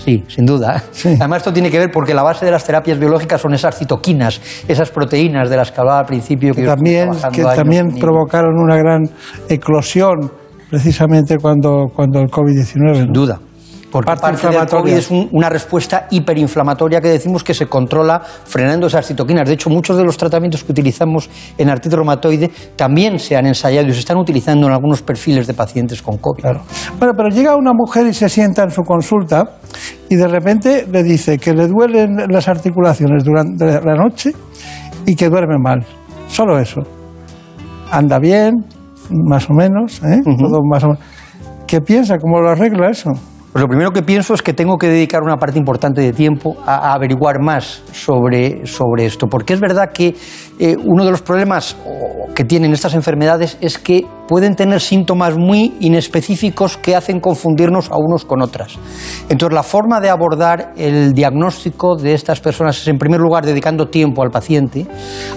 [0.07, 0.85] Sí, sin duda.
[1.05, 4.41] Además, esto tiene que ver porque la base de las terapias biológicas son esas citoquinas,
[4.69, 6.55] esas proteínas de las que hablaba al principio.
[6.55, 9.03] que también, que también provocaron una gran
[9.49, 10.31] eclosión
[10.71, 12.95] precisamente cuando, cuando el COVID-19.
[12.95, 13.41] Sin duda.
[13.89, 14.67] Porque Parte parte, del.
[14.67, 19.47] COVID es un- una respuesta hiperinflamatoria que decimos que se controla frenando esas citoquinas.
[19.49, 23.87] De hecho, muchos de los tratamientos que utilizamos en artritis reumatoide también se han ensayado
[23.89, 26.43] y se están utilizando en algunos perfiles de pacientes con COVID.
[26.99, 29.45] Bueno, pero llega una mujer y se sienta en su consulta
[30.11, 34.33] y de repente le dice que le duelen las articulaciones durante la noche
[35.07, 35.87] y que duerme mal.
[36.29, 36.83] Solo eso.
[37.93, 38.53] Anda bien,
[39.11, 40.23] más o menos, ¿eh?
[40.25, 41.01] Todo más o menos.
[41.67, 42.19] ¿Qué piensa?
[42.19, 43.11] ¿Cómo lo arregla eso?
[43.57, 46.59] Pues lo primero que pienso es que tengo que dedicar una parte importante de tiempo
[46.67, 50.15] a, averiguar más sobre, sobre esto, porque es verdad que
[50.59, 51.75] eh, uno de los problemas
[52.35, 57.97] que tienen estas enfermedades es que pueden tener síntomas muy inespecíficos que hacen confundirnos a
[57.97, 58.77] unos con otras.
[59.31, 63.89] Entonces, la forma de abordar el diagnóstico de estas personas es, en primer lugar, dedicando
[63.89, 64.87] tiempo al paciente,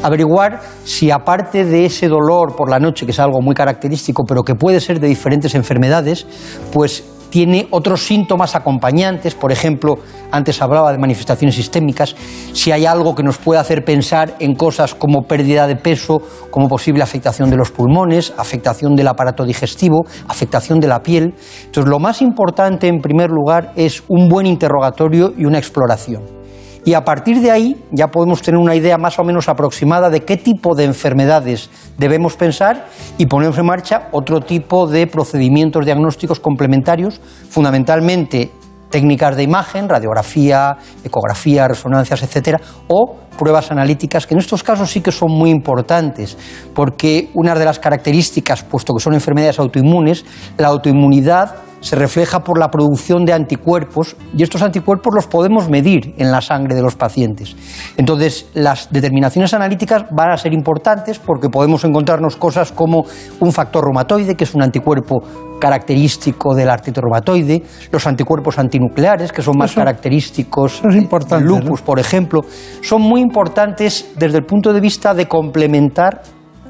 [0.04, 4.44] averiguar si aparte de ese dolor por la noche, que es algo muy característico, pero
[4.44, 6.28] que puede ser de diferentes enfermedades,
[6.74, 10.00] pues tiene otros síntomas acompañantes, por ejemplo,
[10.32, 12.16] antes hablaba de manifestaciones sistémicas,
[12.54, 16.68] si hay algo que nos puede hacer pensar en cosas como pérdida de peso, como
[16.68, 21.34] posible afectación de los pulmones, afectación del aparato digestivo, afectación de la piel.
[21.66, 26.39] Entonces, lo más importante, en primer lugar, es un buen interrogatorio y una exploración.
[26.86, 30.22] Y a partir de ahí ya podemos tener una idea más o menos aproximada de
[30.22, 36.40] qué tipo de enfermedades debemos pensar y ponemos en marcha otro tipo de procedimientos diagnósticos
[36.40, 37.20] complementarios,
[37.50, 38.52] fundamentalmente
[38.90, 45.00] técnicas de imagen, radiografía, ecografía, resonancias, etcétera, o pruebas analíticas, que en estos casos sí
[45.00, 46.38] que son muy importantes,
[46.76, 50.26] porque una de las características, puesto que son enfermedades autoinmunes,
[50.58, 56.14] la autoinmunidad se refleja por la producción de anticuerpos y estos anticuerpos los podemos medir
[56.18, 57.56] en la sangre de los pacientes.
[57.98, 63.06] Entonces, las determinaciones analíticas van a ser importantes porque podemos encontrarnos cosas como
[63.40, 65.24] un factor reumatoide, que es un anticuerpo
[65.60, 72.42] característico del artritis reumatoide, los anticuerpos antinucleares, que son más característicos del lupus, por ejemplo,
[72.82, 76.22] son muy importantes desde el punto de vista de complementar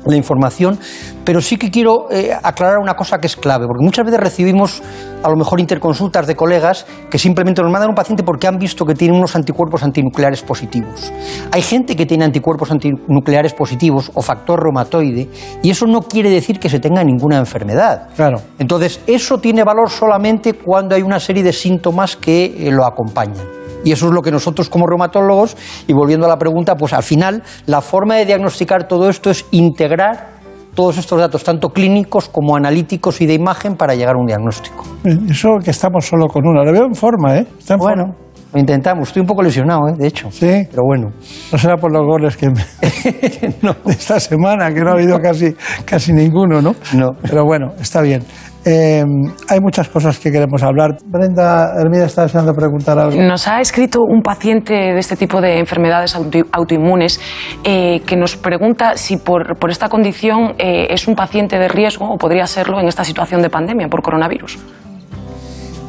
[0.06, 0.80] la información,
[1.26, 4.82] pero sí que quiero eh, aclarar una cosa que es clave, porque muchas veces recibimos
[5.22, 8.86] a lo mejor interconsultas de colegas que simplemente nos mandan un paciente porque han visto
[8.86, 11.12] que tiene unos anticuerpos antinucleares positivos.
[11.52, 15.28] Hay gente que tiene anticuerpos antinucleares positivos o factor reumatoide
[15.62, 18.08] y eso no quiere decir que se tenga ninguna enfermedad.
[18.16, 18.42] Claro.
[18.58, 23.60] Entonces, eso tiene valor solamente cuando hay una serie de síntomas que eh, lo acompañan.
[23.84, 25.56] Y eso es lo que nosotros como reumatólogos,
[25.88, 29.46] y volviendo a la pregunta, pues al final la forma de diagnosticar todo esto es
[29.52, 30.40] integrar
[30.76, 34.86] todos estos datos, tanto clínicos como analíticos y de imagen, para llegar a un diagnóstico.
[35.30, 36.64] Eso que estamos solo con uno.
[36.64, 37.48] Le veo en forma, ¿eh?
[37.60, 38.16] Está en bueno,
[38.54, 39.10] lo intentamos.
[39.10, 39.94] Estoy un poco lesionado, ¿eh?
[39.98, 40.30] de hecho.
[40.32, 40.68] Sí.
[40.70, 41.12] Pero bueno.
[41.52, 42.56] No será por los goles que me...
[43.86, 45.54] de esta semana, que no ha habido casi,
[45.86, 46.76] casi ninguno, ¿no?
[46.94, 47.12] No.
[47.22, 48.24] Pero bueno, está bien.
[48.66, 49.04] Eh,
[49.48, 50.98] hay muchas cosas que queremos hablar.
[51.06, 53.22] Brenda Hermida está deseando preguntar algo.
[53.22, 57.20] Nos ha escrito un paciente de este tipo de enfermedades auto- autoinmunes
[57.64, 62.10] eh, que nos pregunta si por, por esta condición eh, es un paciente de riesgo
[62.10, 64.58] o podría serlo en esta situación de pandemia por coronavirus.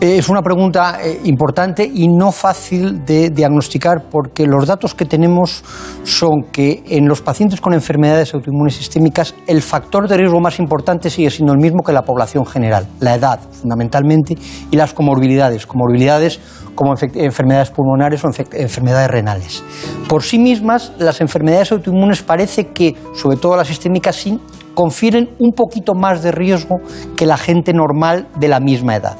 [0.00, 5.04] Eh, Es una pregunta eh, importante y no fácil de diagnosticar porque los datos que
[5.04, 5.62] tenemos
[6.04, 11.10] son que en los pacientes con enfermedades autoinmunes sistémicas el factor de riesgo más importante
[11.10, 14.38] sigue siendo el mismo que la población general, la edad fundamentalmente
[14.70, 16.40] y las comorbilidades, comorbilidades
[16.74, 19.62] como enfe- enfermedades pulmonares o enfe- enfermedades renales.
[20.08, 24.40] Por sí mismas, las enfermedades autoinmunes parece que, sobre todo las sistémicas, sí
[24.72, 26.76] confieren un poquito más de riesgo
[27.16, 29.16] que la gente normal de la misma edad.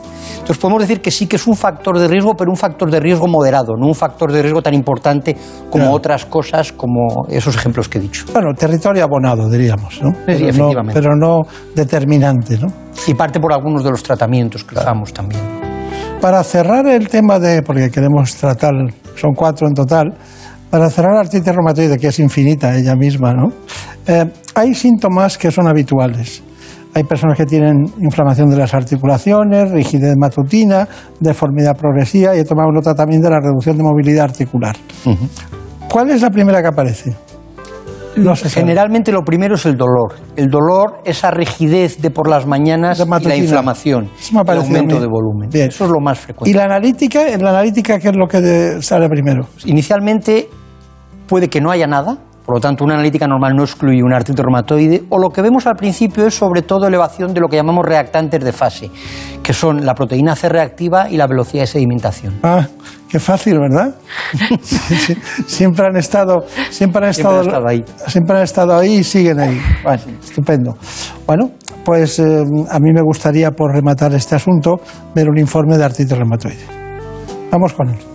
[0.50, 2.98] Entonces podemos decir que sí que es un factor de riesgo, pero un factor de
[2.98, 5.36] riesgo moderado, no un factor de riesgo tan importante
[5.70, 5.92] como Claro.
[5.92, 8.24] otras cosas, como esos ejemplos que he dicho.
[8.32, 10.10] Bueno, territorio abonado, diríamos, ¿no?
[10.26, 10.92] Pero no- efectivamente.
[10.92, 11.42] pero no
[11.72, 12.66] determinante, ¿no?
[13.06, 15.40] Y parte por algunos de los tratamientos que usamos también.
[16.20, 18.72] Para cerrar el tema de, porque queremos tratar,
[19.14, 20.12] son cuatro en total,
[20.68, 23.52] para cerrar la artritis reumatoide, que es infinita ella misma, ¿no?
[24.04, 24.24] Eh,
[24.56, 26.42] hay síntomas que son habituales.
[26.94, 30.88] Hay personas que tienen inflamación de las articulaciones, rigidez matutina,
[31.20, 34.76] deformidad progresiva y he tomado nota también de la reducción de movilidad articular.
[35.88, 37.14] ¿Cuál es la primera que aparece?
[38.16, 38.34] No.
[38.34, 40.14] Generalmente lo primero es el dolor.
[40.36, 45.06] El dolor, esa rigidez de por las mañanas y la inflamación, me el aumento de
[45.06, 45.48] volumen.
[45.48, 45.68] Bien.
[45.68, 46.50] Eso es lo más frecuente.
[46.50, 47.28] ¿Y la analítica?
[47.28, 49.46] ¿En la analítica qué es lo que sale primero?
[49.64, 50.48] Inicialmente
[51.28, 52.18] puede que no haya nada,
[52.50, 55.68] por lo tanto una analítica normal no excluye una artritis reumatoide, o lo que vemos
[55.68, 58.90] al principio es sobre todo elevación de lo que llamamos reactantes de fase,
[59.40, 62.40] que son la proteína C reactiva y la velocidad de sedimentación.
[62.42, 62.66] Ah,
[63.08, 63.94] qué fácil, ¿verdad?
[65.46, 67.84] Siempre han estado, siempre han Siempre estado, han estado ahí.
[68.08, 69.60] siempre han estado ahí y siguen ahí.
[69.84, 70.76] Bueno, estupendo.
[71.28, 71.52] Bueno,
[71.84, 74.80] pues eh, a mí me gustaría, por rematar este asunto,
[75.14, 76.66] ver un informe de artritis reumatoide.
[77.52, 78.09] Vamos con él.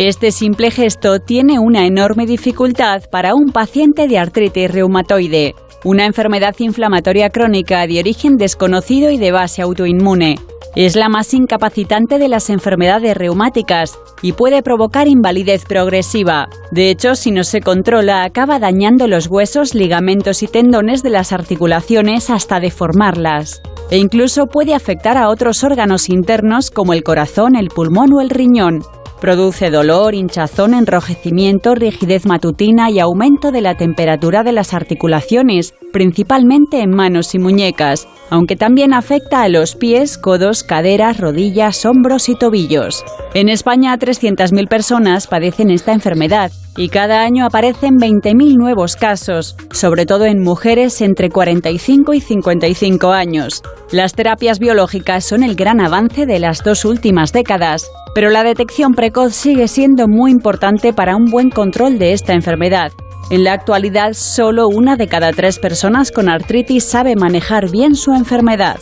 [0.00, 6.54] Este simple gesto tiene una enorme dificultad para un paciente de artritis reumatoide, una enfermedad
[6.58, 10.36] inflamatoria crónica de origen desconocido y de base autoinmune.
[10.74, 16.48] Es la más incapacitante de las enfermedades reumáticas y puede provocar invalidez progresiva.
[16.70, 21.30] De hecho, si no se controla, acaba dañando los huesos, ligamentos y tendones de las
[21.30, 23.60] articulaciones hasta deformarlas.
[23.90, 28.30] E incluso puede afectar a otros órganos internos como el corazón, el pulmón o el
[28.30, 28.80] riñón.
[29.20, 36.80] Produce dolor, hinchazón, enrojecimiento, rigidez matutina y aumento de la temperatura de las articulaciones, principalmente
[36.80, 42.34] en manos y muñecas, aunque también afecta a los pies, codos, caderas, rodillas, hombros y
[42.34, 43.04] tobillos.
[43.34, 50.06] En España, 300.000 personas padecen esta enfermedad y cada año aparecen 20.000 nuevos casos, sobre
[50.06, 53.62] todo en mujeres entre 45 y 55 años.
[53.92, 58.92] Las terapias biológicas son el gran avance de las dos últimas décadas, pero la detección
[58.92, 62.92] precoz sigue siendo muy importante para un buen control de esta enfermedad.
[63.30, 68.12] En la actualidad, solo una de cada tres personas con artritis sabe manejar bien su
[68.12, 68.78] enfermedad.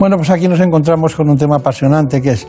[0.00, 2.48] Bueno, pues aquí nos encontramos con un tema apasionante que es,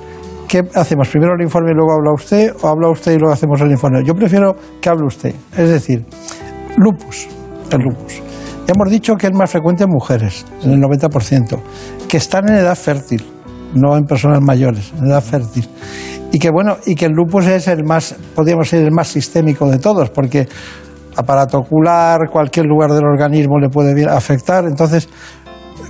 [0.52, 1.08] ¿qué hacemos?
[1.08, 4.04] ¿Primero el informe y luego habla usted o habla usted y luego hacemos el informe?
[4.04, 5.34] Yo prefiero que hable usted.
[5.58, 6.06] Es decir,
[6.76, 7.30] lupus,
[7.72, 8.22] el lupus.
[8.68, 11.58] Hemos dicho que es más frecuente en mujeres, en el 90%,
[12.10, 13.26] que están en edad fértil.
[13.74, 15.66] no en personas mayores, en edad fértil.
[16.34, 19.70] Y que bueno, y que el lupus es el más, podríamos ser el más sistémico
[19.70, 20.50] de todos, porque
[21.16, 24.66] aparato ocular, cualquier lugar del organismo le puede afectar.
[24.66, 25.08] Entonces,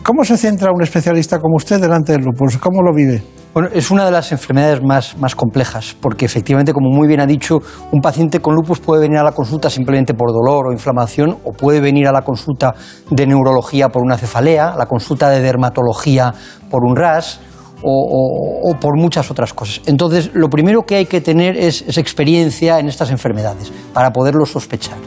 [0.03, 2.57] ¿cómo se centra un especialista como usted delante del lupus?
[2.57, 3.23] ¿Cómo lo vive?
[3.53, 7.25] Bueno, es una de las enfermedades más, más, complejas, porque efectivamente, como muy bien ha
[7.25, 7.59] dicho,
[7.91, 11.51] un paciente con lupus puede venir a la consulta simplemente por dolor o inflamación, o
[11.51, 12.73] puede venir a la consulta
[13.09, 16.33] de neurología por una cefalea, la consulta de dermatología
[16.69, 17.41] por un RAS,
[17.83, 19.81] o, por muchas otras cosas.
[19.87, 24.45] Entonces, lo primero que hay que tener es, es experiencia en estas enfermedades para poderlo
[24.45, 24.97] sospechar.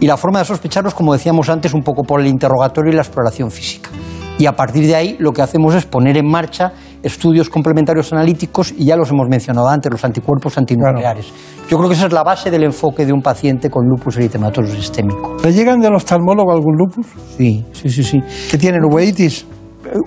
[0.00, 3.02] Y la forma de sospecharlos, como decíamos antes, un poco por el interrogatorio y la
[3.02, 3.90] exploración física.
[4.38, 6.72] Y a partir de ahí lo que hacemos es poner en marcha
[7.02, 11.26] estudios complementarios analíticos y ya los hemos mencionado antes, los anticuerpos antinucleares.
[11.68, 14.72] Yo creo que esa es la base del enfoque de un paciente con lupus eritematoso
[14.74, 15.36] sistémico.
[15.42, 17.06] ¿Le llegan del oftalmólogo algún lupus?
[17.36, 18.02] Sí, sí, sí.
[18.02, 18.20] sí.
[18.50, 19.44] ¿Que tienen uveitis?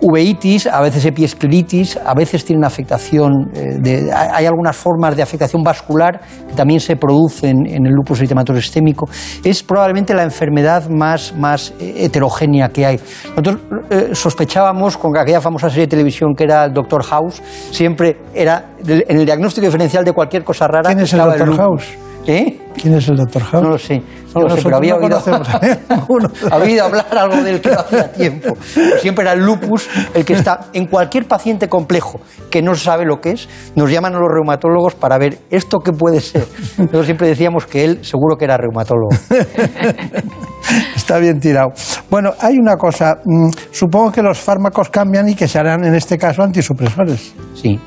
[0.02, 5.64] Uveitis, a veces epiescleritis, a veces tienen afectación, eh, de, hay algunas formas de afectación
[5.64, 9.08] vascular que también se producen en el lupus eritematoso sistémico.
[9.44, 13.00] Es probablemente la enfermedad más, más eh, heterogénea que hay.
[13.30, 13.58] Nosotros
[13.90, 18.66] eh, sospechábamos con aquella famosa serie de televisión que era el Doctor House, siempre era
[18.86, 20.90] en el diagnóstico diferencial de cualquier cosa rara.
[20.90, 22.11] ¿Quién es el Doctor House?
[22.28, 22.60] ¿Eh?
[22.80, 23.64] ¿Quién es el Doctor House?
[23.64, 24.02] No lo sé,
[24.34, 25.20] no lo sé pero había oído,
[26.52, 28.56] había hablar algo del que hacía tiempo.
[29.00, 32.20] Siempre era el lupus el que está en cualquier paciente complejo
[32.50, 35.92] que no sabe lo que es, nos llaman a los reumatólogos para ver esto qué
[35.92, 36.48] puede ser.
[36.78, 39.10] Nosotros siempre decíamos que él seguro que era reumatólogo.
[40.96, 41.70] Está bien tirado.
[42.10, 43.18] Bueno, hay una cosa.
[43.26, 47.34] Mm, supongo que los fármacos cambian y que se harán en este caso antisupresores.
[47.56, 47.80] Sí.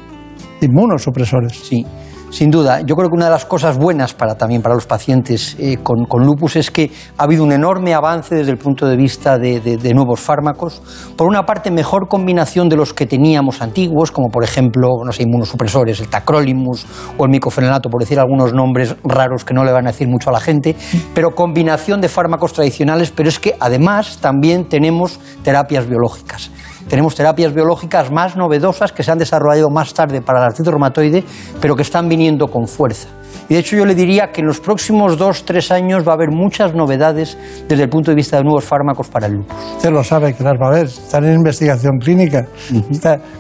[0.61, 1.53] Inmunosupresores.
[1.53, 1.87] Sí.
[2.35, 5.55] Sin duda, yo creo que una de las cosas buenas para, también para los pacientes
[5.57, 9.39] eh, con, lupus es que ha habido un enorme avance desde el punto de vista
[9.39, 10.83] de, nuevos fármacos.
[11.17, 15.23] Por una parte, mejor combinación de los que teníamos antiguos, como por ejemplo, no sé,
[15.23, 16.85] inmunosupresores, el tacrolimus
[17.17, 20.31] o el micofenolato, por decir algunos nombres raros que no le van a decir mucho
[20.31, 20.75] a la gente,
[21.15, 26.51] pero combinación de fármacos tradicionales, pero es que además también tenemos terapias biológicas.
[26.89, 31.25] Tenemos terapias biológicas más novedosas que se han desarrollado más tarde para el artritis reumatoide,
[31.61, 33.09] pero que están viniendo con fuerza.
[33.49, 36.15] Y de hecho yo le diría que en los próximos dos, tres años va a
[36.15, 37.37] haber muchas novedades
[37.69, 39.57] desde el punto de vista de nuevos fármacos para el lupus.
[39.77, 42.47] Usted lo sabe que las va a haber, están en investigación clínica.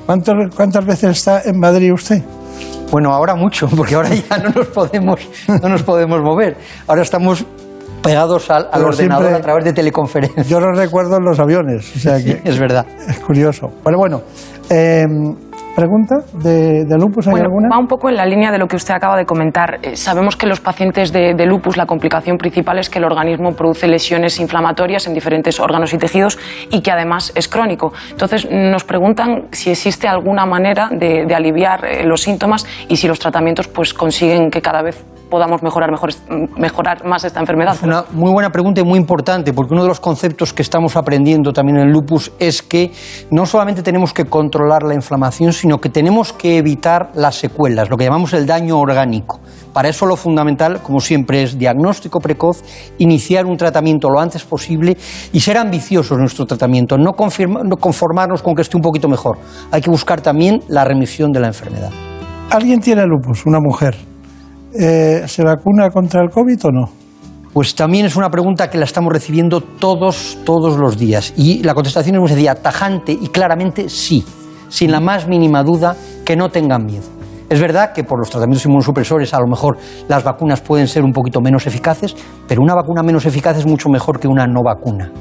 [0.06, 2.22] ¿Cuántas veces está en Madrid usted?
[2.90, 6.56] Bueno, ahora mucho, porque ahora ya no nos podemos, no nos podemos mover.
[6.86, 7.44] Ahora estamos
[8.04, 10.42] pegados al, ordenador a través de teleconferencia.
[10.42, 12.86] Yo lo recuerdo en los aviones, o sea que es verdad.
[13.08, 13.72] Es curioso.
[13.82, 14.22] Pero bueno,
[14.70, 15.04] eh,
[15.74, 17.26] ¿Pregunta de, lupus?
[17.26, 17.68] ¿Hay alguna?
[17.68, 19.80] Va un poco en la línea de lo que usted acaba de comentar.
[19.82, 23.88] Eh, sabemos que los pacientes de, lupus la complicación principal es que el organismo produce
[23.88, 26.38] lesiones inflamatorias en diferentes órganos y tejidos
[26.70, 27.92] y que además es crónico.
[28.12, 33.18] Entonces nos preguntan si existe alguna manera de, aliviar eh, los síntomas y si los
[33.18, 35.90] tratamientos pues, consiguen que cada vez podamos mejorar,
[36.56, 37.74] mejorar más esta enfermedad.
[37.74, 40.94] Es una muy buena pregunta y muy importante, porque uno de los conceptos que estamos
[40.94, 42.92] aprendiendo también en el lupus es que
[43.32, 47.96] no solamente tenemos que controlar la inflamación, sino que tenemos que evitar las secuelas, lo
[47.96, 49.40] que llamamos el daño orgánico.
[49.72, 52.62] Para eso lo fundamental, como siempre, es diagnóstico precoz,
[52.98, 54.96] iniciar un tratamiento lo antes posible
[55.32, 57.16] y ser ambiciosos en nuestro tratamiento, no,
[57.64, 59.36] no conformarnos con que esté un poquito mejor.
[59.72, 61.90] Hay que buscar también la remisión de la enfermedad.
[62.50, 63.46] ¿Alguien tiene lupus?
[63.46, 64.13] Una mujer.
[64.76, 66.88] Eh, ¿se vacuna contra el COVID o no?
[67.52, 71.32] Pues también es una pregunta que la estamos recibiendo todos, todos los días.
[71.36, 74.24] Y la contestación es muy sencilla, tajante y claramente sí,
[74.68, 75.94] sin la más mínima duda,
[76.24, 77.04] que no tengan miedo.
[77.48, 79.76] Es verdad que por los tratamientos inmunosupresores a lo mejor
[80.08, 82.16] las vacunas pueden ser un poquito menos eficaces,
[82.48, 85.12] pero una vacuna menos eficaz es mucho mejor que una no vacuna.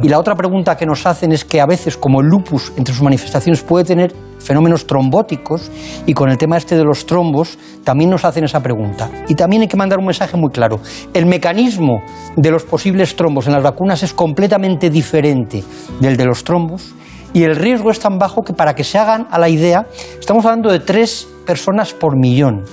[0.00, 2.94] Y la otra pregunta que nos hacen es que a veces, como el lupus entre
[2.94, 4.12] sus manifestaciones puede tener
[4.42, 5.70] fenómenos trombóticos,
[6.06, 9.10] y con el tema este de los trombos también nos hacen esa pregunta.
[9.28, 10.80] Y también hay que mandar un mensaje muy claro.
[11.14, 12.02] El mecanismo
[12.36, 15.62] de los posibles trombos en las vacunas es completamente diferente
[16.00, 16.94] del de los trombos
[17.32, 19.86] y el riesgo es tan bajo que para que se hagan a la idea,
[20.18, 22.64] estamos hablando de tres personas por millón.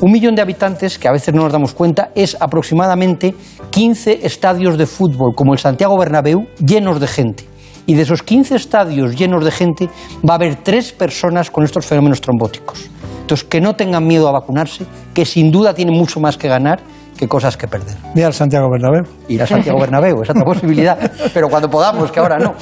[0.00, 3.34] Un millón de habitantes, que a veces no nos damos cuenta, es aproximadamente
[3.70, 7.55] 15 estadios de fútbol, como el Santiago Bernabéu, llenos de gente.
[7.86, 9.88] Y de esos 15 estadios llenos de gente,
[10.28, 12.90] va a haber tres personas con estos fenómenos trombóticos.
[13.20, 16.80] Entonces, que no tengan miedo a vacunarse, que sin duda tienen mucho más que ganar
[17.16, 17.96] que cosas que perder.
[18.14, 19.04] Ir al Santiago Bernabéu.
[19.28, 22.54] Ir al Santiago Bernabéu, esa es otra posibilidad, pero cuando podamos, que ahora no.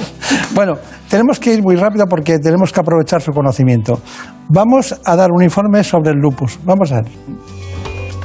[0.55, 0.75] Bueno,
[1.09, 4.01] tenemos que ir muy rápido porque tenemos que aprovechar su conocimiento.
[4.49, 6.59] Vamos a dar un informe sobre el lupus.
[6.64, 7.12] Vamos a ver.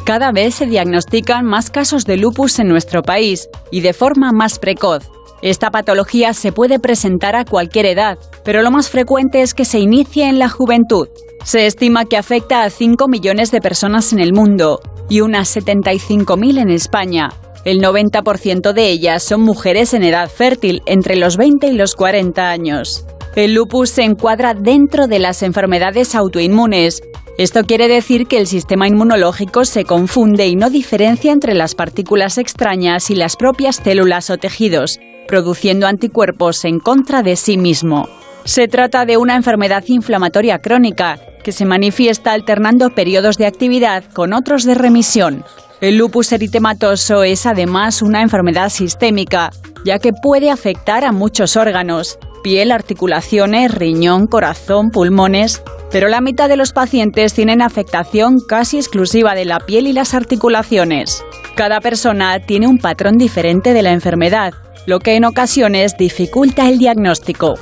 [0.06, 4.60] Cada vez se diagnostican más casos de lupus en nuestro país y de forma más
[4.60, 5.10] precoz.
[5.42, 9.80] Esta patología se puede presentar a cualquier edad, pero lo más frecuente es que se
[9.80, 11.08] inicie en la juventud.
[11.46, 16.62] Se estima que afecta a 5 millones de personas en el mundo y unas 75.000
[16.62, 17.30] en España.
[17.64, 22.50] El 90% de ellas son mujeres en edad fértil, entre los 20 y los 40
[22.50, 23.06] años.
[23.36, 27.02] El lupus se encuadra dentro de las enfermedades autoinmunes.
[27.38, 32.38] Esto quiere decir que el sistema inmunológico se confunde y no diferencia entre las partículas
[32.38, 35.00] extrañas y las propias células o tejidos,
[35.30, 38.10] produciendo anticuerpos en contra de sí mismo.
[38.46, 44.34] Se trata de una enfermedad inflamatoria crónica que se manifiesta alternando periodos de actividad con
[44.34, 45.46] otros de remisión.
[45.82, 49.52] El lupus eritematoso es además una enfermedad sistémica,
[49.86, 55.62] ya que puede afectar a muchos órganos, piel, articulaciones, riñón, corazón, pulmones,
[55.92, 60.16] pero la mitad de los pacientes tienen afectación casi exclusiva de la piel y las
[60.16, 61.24] articulaciones.
[61.56, 64.54] Cada persona tiene un patrón diferente de la enfermedad,
[64.86, 67.56] lo que en ocasiones dificulta el diagnóstico.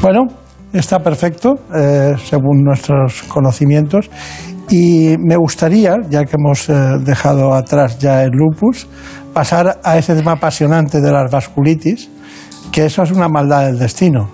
[0.00, 0.26] Bueno,
[0.72, 4.10] está perfecto, eh, según nuestros conocimientos.
[4.70, 8.86] Y me gustaría, ya que hemos eh, dejado atrás ya el lupus,
[9.32, 12.10] pasar a ese tema apasionante de las vasculitis,
[12.72, 14.30] que eso es una maldad del destino.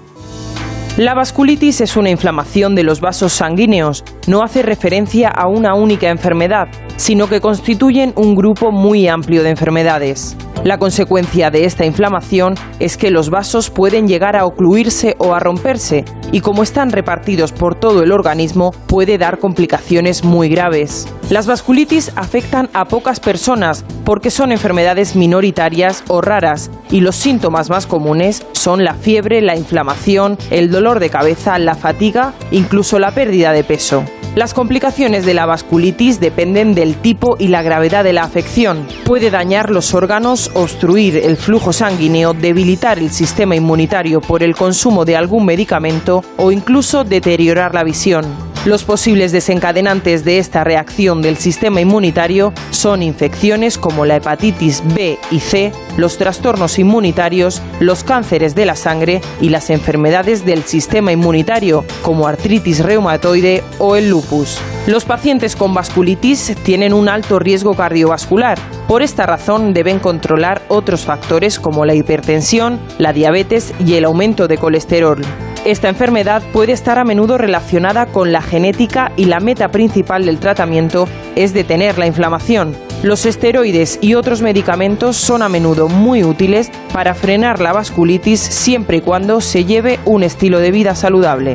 [0.97, 4.05] La vasculitis es una inflamación de los vasos sanguíneos.
[4.27, 6.67] No hace referencia a una única enfermedad,
[6.97, 10.37] sino que constituyen un grupo muy amplio de enfermedades.
[10.63, 15.41] La consecuencia de esta inflamación es que los vasos pueden llegar a ocluirse o a
[15.41, 21.09] romperse y como están repartidos por todo el organismo puede dar complicaciones muy graves.
[21.31, 27.71] Las vasculitis afectan a pocas personas porque son enfermedades minoritarias o raras y los síntomas
[27.71, 33.13] más comunes son la fiebre, la inflamación, el dolor de cabeza, la fatiga, incluso la
[33.13, 34.05] pérdida de peso.
[34.37, 38.87] Las complicaciones de la vasculitis dependen del tipo y la gravedad de la afección.
[39.05, 45.05] Puede dañar los órganos, obstruir el flujo sanguíneo, debilitar el sistema inmunitario por el consumo
[45.05, 48.50] de algún medicamento o incluso deteriorar la visión.
[48.67, 55.19] Los posibles desencadenantes de esta reacción del sistema inmunitario son infecciones como la hepatitis B
[55.31, 61.11] y C, los trastornos inmunitarios, los cánceres de la sangre y las enfermedades del sistema
[61.11, 64.59] inmunitario como artritis reumatoide o el lupus.
[64.87, 68.59] Los pacientes con vasculitis tienen un alto riesgo cardiovascular.
[68.87, 74.49] Por esta razón deben controlar otros factores como la hipertensión, la diabetes y el aumento
[74.49, 75.23] de colesterol.
[75.71, 80.41] Esta enfermedad puede estar a menudo relacionada con la genética y la meta principal del
[80.41, 81.07] tratamiento
[81.37, 82.75] es detener la inflamación.
[83.05, 88.97] Los esteroides y otros medicamentos son a menudo muy útiles para frenar la vasculitis siempre
[88.97, 91.55] y cuando se lleve un estilo de vida saludable.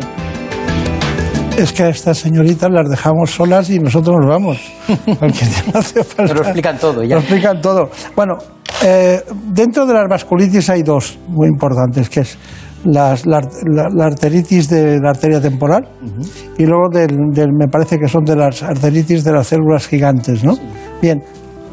[1.58, 4.62] Es que a estas señoritas las dejamos solas y nosotros nos vamos.
[4.88, 6.24] Porque no hace falta.
[6.24, 7.16] Nos lo explican todo ya.
[7.16, 7.90] Nos explican todo.
[8.16, 8.38] Bueno,
[8.82, 12.38] eh, dentro de las vasculitis hay dos muy importantes, que es
[12.86, 15.88] las- la, la- la arteritis de la arteria temporal
[16.58, 20.44] y luego del, del- me parece que son de las arteritis de las células gigantes,
[20.44, 20.54] ¿no?
[21.02, 21.22] Bien,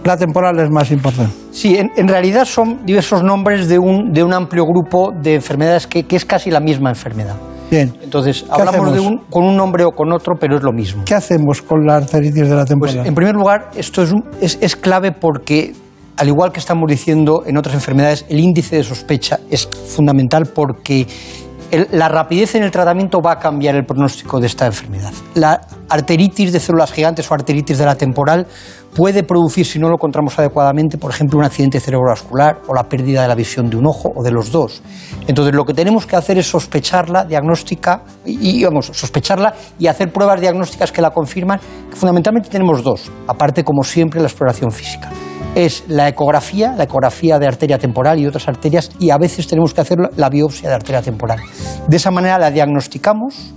[0.05, 1.33] la temporal es más importante.
[1.53, 5.87] Sí, en, en realidad son diversos nombres de un, de un amplio grupo de enfermedades
[5.87, 7.37] que, que es casi la misma enfermedad.
[7.71, 7.91] Bien.
[8.03, 11.05] Entonces, ¿Qué hablamos de un, con un nombre o con otro, pero es lo mismo.
[11.07, 13.07] ¿Qué hacemos con la arteritis de la Pues, temporal?
[13.07, 15.73] en primer lugar, esto es, un- es, es clave porque,
[16.17, 21.07] al igual que estamos diciendo en otras enfermedades, el índice de sospecha es fundamental porque
[21.91, 25.13] la rapidez en el tratamiento va a cambiar el pronóstico de esta enfermedad.
[25.35, 28.47] La arteritis de células gigantes o arteritis de la temporal
[28.95, 33.23] puede producir, si no lo encontramos adecuadamente, por ejemplo, un accidente cerebrovascular o la pérdida
[33.23, 34.83] de la visión de un ojo o de los dos.
[35.27, 37.27] Entonces, lo que tenemos que hacer es sospecharla,
[38.27, 41.59] y, vamos, sospecharla y hacer pruebas diagnósticas que la confirman.
[41.93, 45.11] Fundamentalmente tenemos dos, aparte, como siempre, la exploración física.
[45.55, 49.75] Es la ecografía, la ecografía de arteria temporal y otras arterias, y a veces tenemos
[49.75, 51.41] que hacer la- biopsia de arteria temporal.
[51.87, 53.55] De esa manera la diagnosticamos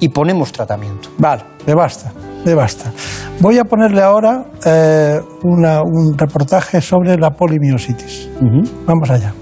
[0.00, 1.08] y ponemos tratamiento.
[1.16, 2.12] Vale, me basta,
[2.44, 2.92] me basta.
[3.40, 8.28] Voy a ponerle ahora eh, una- un reportaje sobre la polimiositis.
[8.86, 9.32] Vamos allá.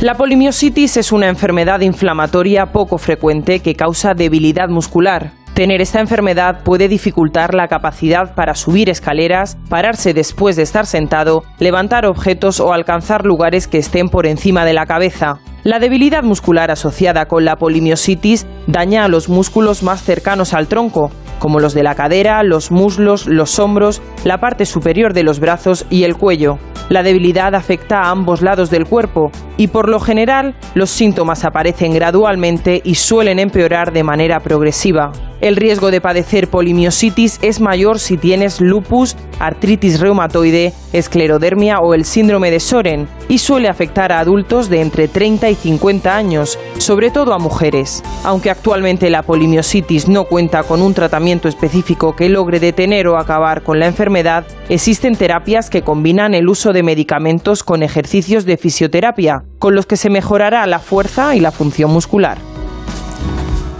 [0.00, 5.30] La polimiositis es una enfermedad inflamatoria poco frecuente que causa debilidad muscular.
[5.54, 11.44] Tener esta enfermedad puede dificultar la capacidad para subir escaleras, pararse después de estar sentado,
[11.58, 15.40] levantar objetos o alcanzar lugares que estén por encima de la cabeza.
[15.64, 21.12] La debilidad muscular asociada con la polimiositis daña a los músculos más cercanos al tronco,
[21.38, 25.86] como los de la cadera, los muslos, los hombros la parte superior de los brazos
[25.90, 26.58] y el cuello.
[26.88, 31.94] La debilidad afecta a ambos lados del cuerpo y por lo general los síntomas aparecen
[31.94, 35.12] gradualmente y suelen empeorar de manera progresiva.
[35.40, 42.04] El riesgo de padecer polimiositis es mayor si tienes lupus, artritis reumatoide, esclerodermia o el
[42.04, 47.10] síndrome de Soren y suele afectar a adultos de entre 30 y 50 años, sobre
[47.10, 48.02] todo a mujeres.
[48.24, 53.62] Aunque actualmente la polimiositis no cuenta con un tratamiento específico que logre detener o acabar
[53.62, 59.44] con la enfermedad, existen terapias que combinan el uso de medicamentos con ejercicios de fisioterapia,
[59.58, 62.38] con los que se mejorará la fuerza y la función muscular.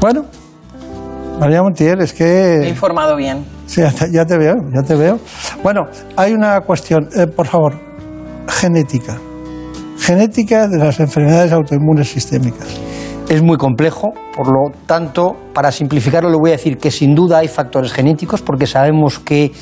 [0.01, 0.25] Bueno,
[1.39, 2.61] María Montiel, es que...
[2.63, 3.45] He informado bien.
[3.67, 5.19] Sí, ya te, ya te veo, ya te veo.
[5.63, 7.75] Bueno, hay una cuestión, eh, por favor,
[8.49, 9.19] genética.
[10.03, 12.67] Genética de las enfermedades autoinmunes sistémicas.
[13.29, 17.39] Es muy complejo, por lo tanto, para simplificarlo le voy a decir que sin duda
[17.39, 19.53] hay factores genéticos porque sabemos que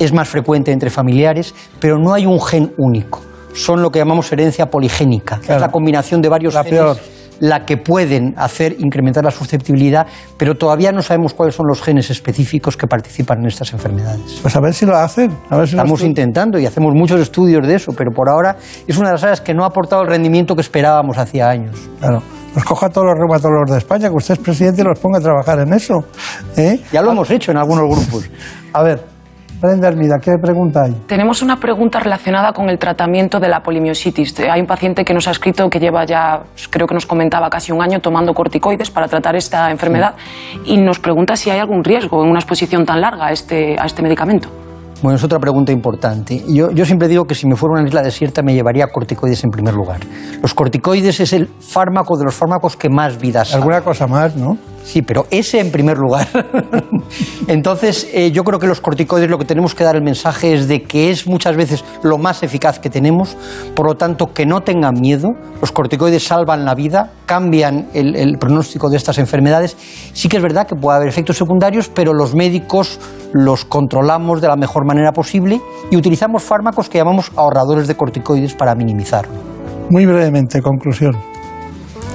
[0.00, 3.20] es más frecuente entre familiares, pero no hay un gen único.
[3.54, 6.96] Son lo que llamamos herencia poligénica, que es la combinación de varios La genes peor.
[7.40, 10.06] La que pueden hacer incrementar la susceptibilidad,
[10.36, 14.38] pero todavía no sabemos cuáles son los genes específicos que participan en estas enfermedades.
[14.42, 15.30] Pues a ver si lo hacen.
[15.50, 18.28] A ver si lo Estamos estu- intentando y hacemos muchos estudios de eso, pero por
[18.28, 18.56] ahora
[18.86, 21.76] es una de las áreas que no ha aportado el rendimiento que esperábamos hacía años.
[22.00, 22.22] Claro.
[22.52, 25.18] Pues coja a todos los reumatólogos de España, que usted es presidente y los ponga
[25.18, 26.04] a trabajar en eso.
[26.56, 26.78] ¿eh?
[26.92, 28.30] Ya lo hemos hecho en algunos grupos.
[28.72, 29.02] A ver,
[29.64, 30.92] Brenda Hermida, ¿qué pregunta hay?
[31.06, 34.38] Tenemos una pregunta relacionada con el tratamiento de la polimiositis.
[34.40, 37.72] Hay un paciente que nos ha escrito que lleva ya, creo que nos comentaba, casi
[37.72, 40.16] un año tomando corticoides para tratar esta enfermedad
[40.66, 43.86] y nos pregunta si hay algún riesgo en una exposición tan larga a este, a
[43.86, 44.50] este medicamento.
[45.02, 46.42] Bueno, es otra pregunta importante.
[46.46, 49.44] Yo, yo siempre digo que si me fuera a una isla desierta me llevaría corticoides
[49.44, 50.00] en primer lugar.
[50.42, 53.64] Los corticoides es el fármaco de los fármacos que más vidas salva.
[53.64, 54.58] Alguna cosa más, ¿no?
[54.84, 56.28] Sí, pero ese en primer lugar.
[57.48, 60.68] Entonces, eh, yo creo que los corticoides lo que tenemos que dar el mensaje es
[60.68, 63.36] de que es muchas veces lo más eficaz que tenemos,
[63.74, 65.30] por lo tanto, que no tengan miedo.
[65.60, 69.76] Los corticoides salvan la vida, cambian el, el pronóstico de estas enfermedades.
[70.12, 73.00] Sí que es verdad que puede haber efectos secundarios, pero los médicos
[73.32, 78.54] los controlamos de la mejor manera posible y utilizamos fármacos que llamamos ahorradores de corticoides
[78.54, 79.34] para minimizarlo.
[79.88, 81.33] Muy brevemente, conclusión.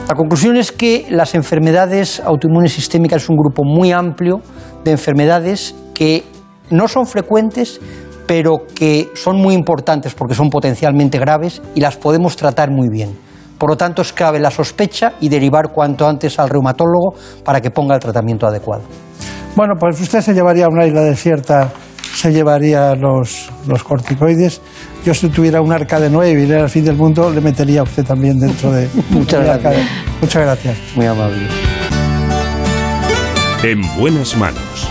[0.10, 4.42] La conclusión es que las enfermedades autoinmunes sistémicas es un grupo muy amplio
[4.84, 6.24] de enfermedades que
[6.72, 7.80] no son frecuentes,
[8.26, 13.16] pero que son muy importantes porque son potencialmente graves y las podemos tratar muy bien.
[13.60, 17.14] Por lo tanto, es clave la sospecha y derivar cuanto antes al reumatólogo
[17.46, 18.82] para que ponga el tratamiento adecuado.
[19.56, 21.70] Bueno, pues usted se llevaría a una isla desierta,
[22.16, 24.60] se llevaría los, los corticoides.
[25.06, 27.80] Yo si tuviera un arca de Noé y viniera al fin del mundo, le metería
[27.82, 29.88] a usted también dentro de Muchas de- gracias.
[30.22, 30.78] Muchas gracias.
[30.96, 31.48] Muy amable.
[33.64, 34.88] En buenas manos.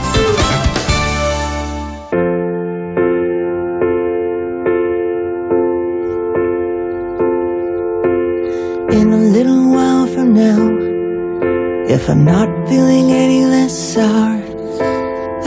[9.01, 10.61] In a little while from now,
[11.89, 14.37] if I'm not feeling any less sour,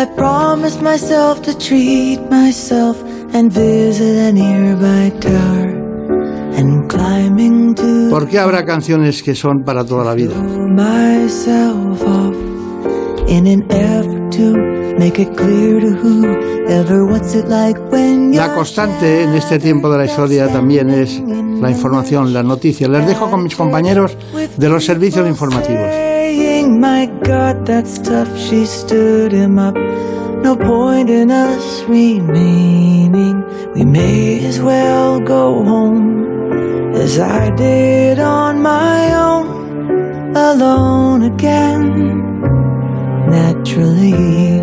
[0.02, 2.96] I promised myself to treat myself
[3.34, 5.70] and visit a nearby tower.
[6.58, 10.36] And climbing to ¿Por qué habrá canciones que son para toda la vida?
[10.36, 12.36] myself off
[13.28, 14.54] in an effort to
[15.00, 19.98] make it clear to whoever what's it like when La constante en este tiempo de
[19.98, 21.22] la historia también es
[21.62, 22.88] la información, la noticia.
[22.88, 24.18] Les dejo con mis compañeros
[24.58, 25.88] de los servicios informativos.
[30.44, 33.44] No point in us remaining.
[33.74, 41.84] We may as well go home as I did on my own, alone again.
[43.30, 44.60] Naturally.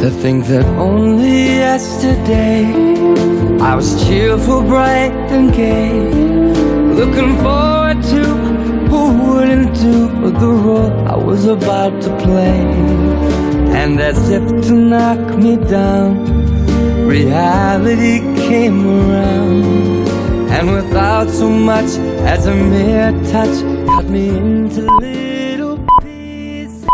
[0.00, 2.64] To think that only yesterday
[3.60, 5.92] I was cheerful, bright and gay,
[7.00, 8.22] looking forward to
[8.90, 13.33] who wouldn't do the role I was about to play.
[13.84, 16.24] And as if to knock me down,
[17.06, 20.08] reality came around,
[20.48, 26.86] and without so much as a mere touch, cut me into little pieces.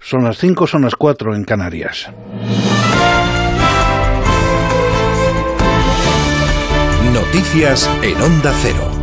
[0.00, 2.10] Son las 5, son las 4 en Canarias.
[7.12, 8.93] Noticias en Onda Cero.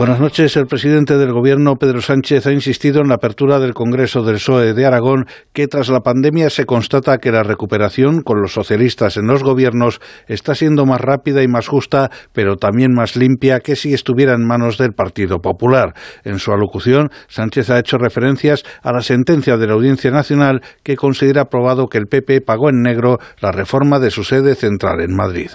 [0.00, 0.56] Buenas noches.
[0.56, 4.72] El presidente del Gobierno, Pedro Sánchez, ha insistido en la apertura del Congreso del PSOE
[4.72, 9.26] de Aragón, que tras la pandemia se constata que la recuperación con los socialistas en
[9.26, 13.92] los gobiernos está siendo más rápida y más justa, pero también más limpia que si
[13.92, 15.92] estuviera en manos del Partido Popular.
[16.24, 20.96] En su alocución, Sánchez ha hecho referencias a la sentencia de la Audiencia Nacional que
[20.96, 25.14] considera probado que el PP pagó en negro la reforma de su sede central en
[25.14, 25.50] Madrid.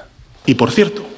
[0.46, 1.14] Y por cierto,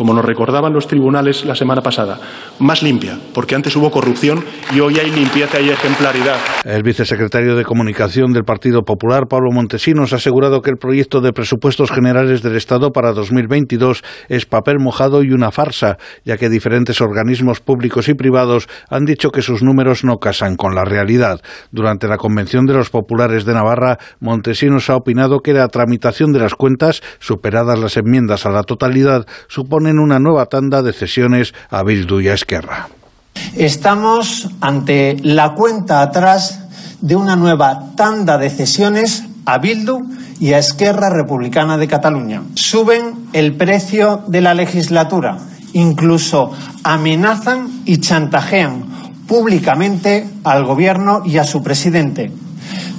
[0.00, 2.18] como nos recordaban los tribunales la semana pasada,
[2.58, 4.42] más limpia, porque antes hubo corrupción
[4.74, 6.38] y hoy hay limpieza y ejemplaridad.
[6.64, 11.34] El vicesecretario de Comunicación del Partido Popular, Pablo Montesinos, ha asegurado que el proyecto de
[11.34, 17.02] presupuestos generales del Estado para 2022 es papel mojado y una farsa, ya que diferentes
[17.02, 21.42] organismos públicos y privados han dicho que sus números no casan con la realidad.
[21.72, 26.38] Durante la Convención de los Populares de Navarra, Montesinos ha opinado que la tramitación de
[26.38, 31.82] las cuentas, superadas las enmiendas a la totalidad, supone una nueva tanda de cesiones a
[31.82, 32.88] Bildu y a Esquerra.
[33.56, 36.60] Estamos ante la cuenta atrás
[37.00, 40.00] de una nueva tanda de cesiones a Bildu
[40.38, 42.42] y a Esquerra Republicana de Cataluña.
[42.54, 45.38] Suben el precio de la legislatura,
[45.72, 46.52] incluso
[46.84, 48.84] amenazan y chantajean
[49.26, 52.32] públicamente al gobierno y a su presidente.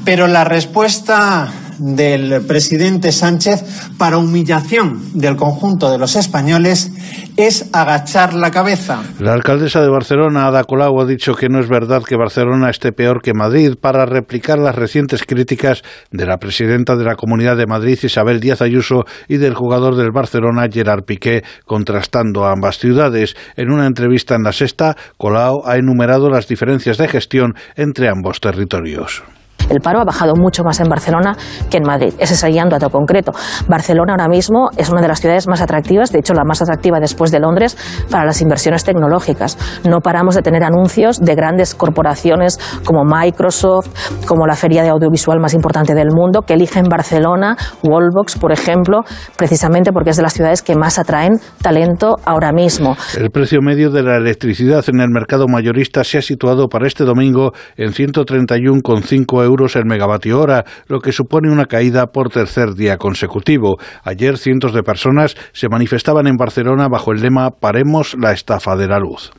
[0.06, 1.50] Pero la respuesta
[1.80, 3.64] del presidente Sánchez
[3.98, 6.92] para humillación del conjunto de los españoles
[7.38, 9.02] es agachar la cabeza.
[9.20, 12.92] La alcaldesa de Barcelona, Ada Colau, ha dicho que no es verdad que Barcelona esté
[12.92, 17.68] peor que Madrid para replicar las recientes críticas de la presidenta de la Comunidad de
[17.68, 23.36] Madrid, Isabel Díaz Ayuso, y del jugador del Barcelona, Gerard Piqué, contrastando a ambas ciudades.
[23.56, 28.40] En una entrevista en La Sexta, Colau ha enumerado las diferencias de gestión entre ambos
[28.40, 29.24] territorios.
[29.70, 31.36] El paro ha bajado mucho más en Barcelona
[31.70, 32.14] que en Madrid.
[32.18, 33.32] Ese sería un dato concreto.
[33.68, 37.00] Barcelona ahora mismo es una de las ciudades más atractivas, de hecho la más atractiva
[37.00, 37.78] después de Londres,
[38.10, 39.58] para las inversiones tecnológicas.
[39.88, 43.90] No paramos de tener anuncios de grandes corporaciones como Microsoft,
[44.28, 49.02] como la feria de audiovisual más importante del mundo, que eligen Barcelona, Wallbox, por ejemplo,
[49.38, 52.96] precisamente porque es de las ciudades que más atraen talento ahora mismo.
[53.18, 57.04] El precio medio de la electricidad en el mercado mayorista se ha situado para este
[57.04, 62.98] domingo en 131,5 euros el megavatio hora, lo que supone una caída por tercer día
[62.98, 63.78] consecutivo.
[64.04, 68.88] Ayer cientos de personas se manifestaban en Barcelona bajo el lema Paremos la estafa de
[68.88, 69.32] la luz.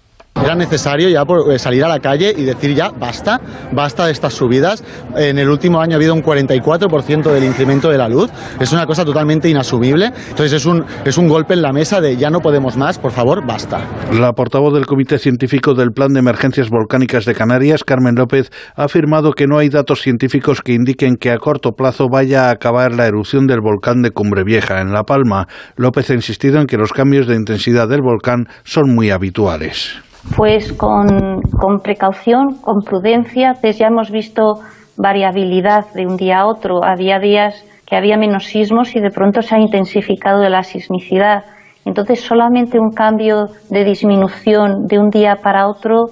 [0.42, 4.34] Era necesario ya eh, salir a la calle y decir ya basta, basta de estas
[4.34, 4.82] subidas.
[5.16, 8.30] En el último año ha habido un 44% del incremento de la luz.
[8.58, 10.06] Es una cosa totalmente inasumible.
[10.06, 13.12] Entonces es un, es un golpe en la mesa de ya no podemos más, por
[13.12, 13.86] favor, basta.
[14.12, 18.84] La portavoz del Comité Científico del Plan de Emergencias Volcánicas de Canarias, Carmen López, ha
[18.84, 22.94] afirmado que no hay datos científicos que indiquen que a corto plazo vaya a acabar
[22.94, 25.46] la erupción del volcán de Cumbre Vieja en La Palma.
[25.76, 30.02] López ha insistido en que los cambios de intensidad del volcán son muy habituales.
[30.36, 31.42] Pues con,
[31.82, 33.54] precaución, con prudencia.
[33.62, 34.60] Ya hemos visto
[34.96, 36.84] variabilidad de un día a otro.
[36.84, 41.44] Había días que había menos sismos y de pronto se ha intensificado la sismicidad.
[41.84, 46.06] Entonces, solamente un cambio de disminución de un día para otro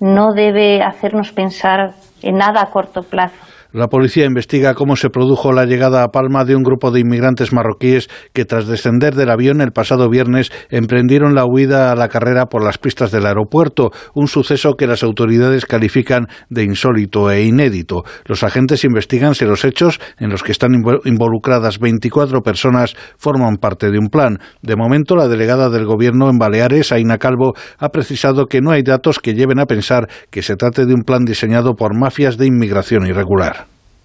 [0.00, 1.92] no debe hacernos pensar
[2.22, 3.51] en nada a corto plazo.
[3.72, 7.54] La policía investiga cómo se produjo la llegada a Palma de un grupo de inmigrantes
[7.54, 12.46] marroquíes que tras descender del avión el pasado viernes emprendieron la huida a la carrera
[12.46, 18.04] por las pistas del aeropuerto, un suceso que las autoridades califican de insólito e inédito.
[18.26, 23.56] Los agentes investigan si los hechos en los que están invo- involucradas 24 personas forman
[23.56, 24.38] parte de un plan.
[24.60, 28.82] De momento, la delegada del gobierno en Baleares, Aina Calvo, ha precisado que no hay
[28.82, 32.44] datos que lleven a pensar que se trate de un plan diseñado por mafias de
[32.46, 33.61] inmigración irregular.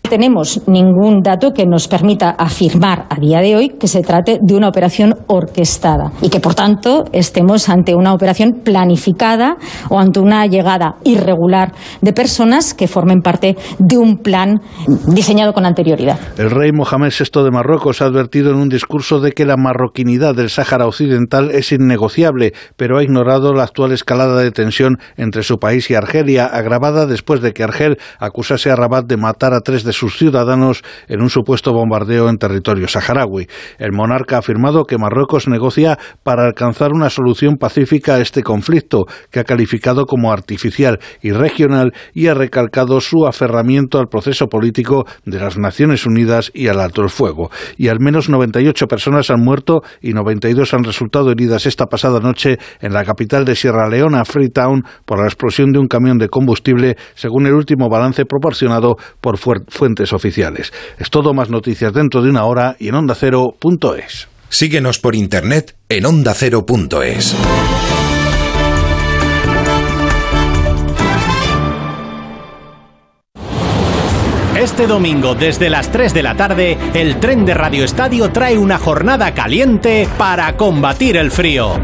[0.10, 4.56] Tenemos ningún dato que nos permita afirmar a día de hoy que se trate de
[4.56, 9.58] una operación orquestada y que, por tanto, estemos ante una operación planificada
[9.90, 14.62] o ante una llegada irregular de personas que formen parte de un plan
[15.08, 16.18] diseñado con anterioridad.
[16.38, 20.36] El rey Mohamed VI de Marruecos ha advertido en un discurso de que la marroquinidad
[20.36, 25.58] del Sáhara Occidental es innegociable, pero ha ignorado la actual escalada de tensión entre su
[25.58, 29.84] país y Argelia, agravada después de que Argel acusase a Rabat de matar a tres
[29.84, 33.48] de sus ciudadanos en un supuesto bombardeo en territorio saharaui.
[33.80, 39.06] El monarca ha afirmado que Marruecos negocia para alcanzar una solución pacífica a este conflicto,
[39.32, 45.06] que ha calificado como artificial y regional, y ha recalcado su aferramiento al proceso político
[45.26, 47.50] de las Naciones Unidas y al alto el fuego.
[47.78, 52.58] Y al menos 98 personas han muerto y 92 han resultado heridas esta pasada noche
[52.80, 56.96] en la capital de Sierra Leona, Freetown, por la explosión de un camión de combustible,
[57.16, 59.66] según el último balance proporcionado por fuer-
[60.14, 60.74] oficiales.
[60.98, 64.28] Es todo más noticias dentro de una hora y en ondacero.es.
[64.50, 67.36] Síguenos por internet en ondacero.es.
[74.60, 78.78] Este domingo, desde las 3 de la tarde, el tren de Radio Estadio trae una
[78.78, 81.80] jornada caliente para combatir el frío.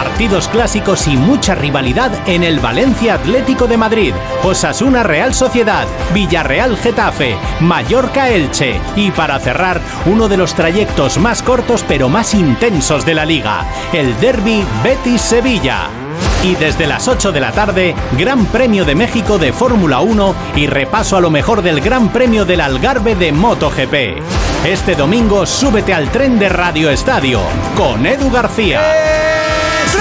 [0.00, 6.78] Partidos clásicos y mucha rivalidad en el Valencia Atlético de Madrid, Osasuna Real Sociedad, Villarreal
[6.78, 13.04] Getafe, Mallorca Elche y para cerrar uno de los trayectos más cortos pero más intensos
[13.04, 15.88] de la liga, el Derby Betis Sevilla.
[16.44, 20.66] Y desde las 8 de la tarde, Gran Premio de México de Fórmula 1 y
[20.66, 24.22] repaso a lo mejor del Gran Premio del Algarve de MotoGP.
[24.64, 27.42] Este domingo súbete al tren de Radio Estadio
[27.76, 28.80] con Edu García.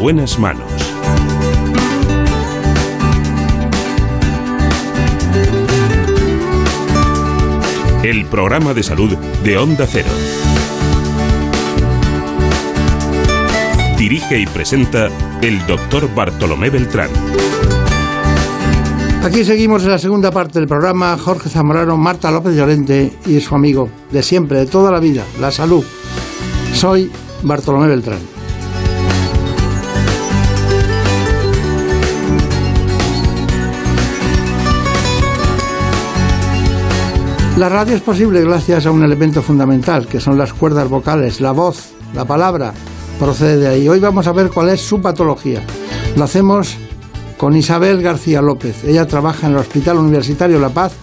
[0.00, 0.64] Buenas manos.
[8.02, 10.08] El programa de salud de Onda Cero.
[13.98, 15.08] Dirige y presenta
[15.42, 17.10] el doctor Bartolomé Beltrán.
[19.22, 21.18] Aquí seguimos en la segunda parte del programa.
[21.18, 25.50] Jorge Zamorano, Marta López Llorente y su amigo de siempre, de toda la vida, la
[25.50, 25.84] salud.
[26.72, 28.39] Soy Bartolomé Beltrán.
[37.60, 41.52] La radio es posible gracias a un elemento fundamental, que son las cuerdas vocales, la
[41.52, 42.72] voz, la palabra,
[43.18, 43.86] procede de ahí.
[43.86, 45.62] Hoy vamos a ver cuál es su patología.
[46.16, 46.78] Lo hacemos
[47.36, 48.82] con Isabel García López.
[48.84, 50.94] Ella trabaja en el Hospital Universitario La Paz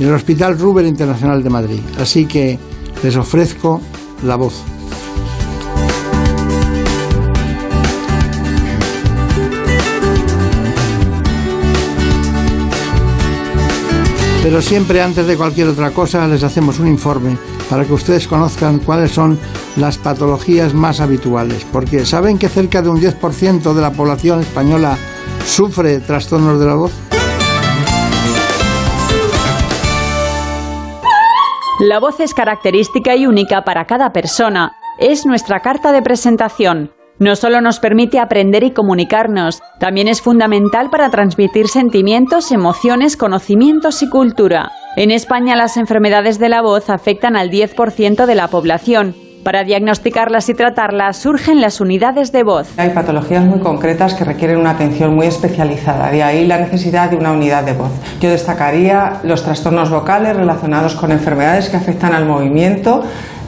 [0.00, 1.80] y en el Hospital Ruber Internacional de Madrid.
[2.00, 2.58] Así que
[3.04, 3.80] les ofrezco
[4.24, 4.64] la voz.
[14.50, 17.38] Pero siempre antes de cualquier otra cosa les hacemos un informe
[17.68, 19.38] para que ustedes conozcan cuáles son
[19.76, 21.64] las patologías más habituales.
[21.70, 24.98] Porque ¿saben que cerca de un 10% de la población española
[25.46, 26.90] sufre trastornos de la voz?
[31.78, 34.72] La voz es característica y única para cada persona.
[34.98, 36.90] Es nuestra carta de presentación.
[37.20, 44.02] No solo nos permite aprender y comunicarnos, también es fundamental para transmitir sentimientos, emociones, conocimientos
[44.02, 44.72] y cultura.
[44.96, 49.14] En España las enfermedades de la voz afectan al 10% de la población.
[49.44, 52.78] Para diagnosticarlas y tratarlas surgen las unidades de voz.
[52.78, 57.16] Hay patologías muy concretas que requieren una atención muy especializada, de ahí la necesidad de
[57.16, 57.90] una unidad de voz.
[58.20, 63.02] Yo destacaría los trastornos vocales relacionados con enfermedades que afectan al movimiento,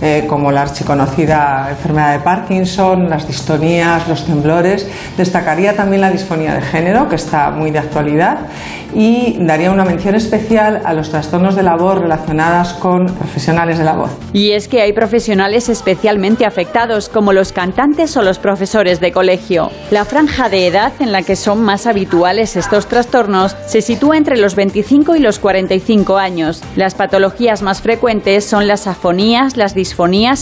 [0.05, 4.90] eh, como la archiconocida enfermedad de Parkinson, las distonías, los temblores.
[5.16, 8.48] Destacaría también la disfonía de género, que está muy de actualidad,
[8.94, 13.84] y daría una mención especial a los trastornos de la voz relacionadas con profesionales de
[13.84, 14.11] la voz.
[14.32, 19.70] Y es que hay profesionales especialmente afectados, como los cantantes o los profesores de colegio.
[19.92, 24.36] La franja de edad en la que son más habituales estos trastornos se sitúa entre
[24.36, 26.61] los 25 y los 45 años.
[26.74, 29.91] Las patologías más frecuentes son las afonías, las disfonías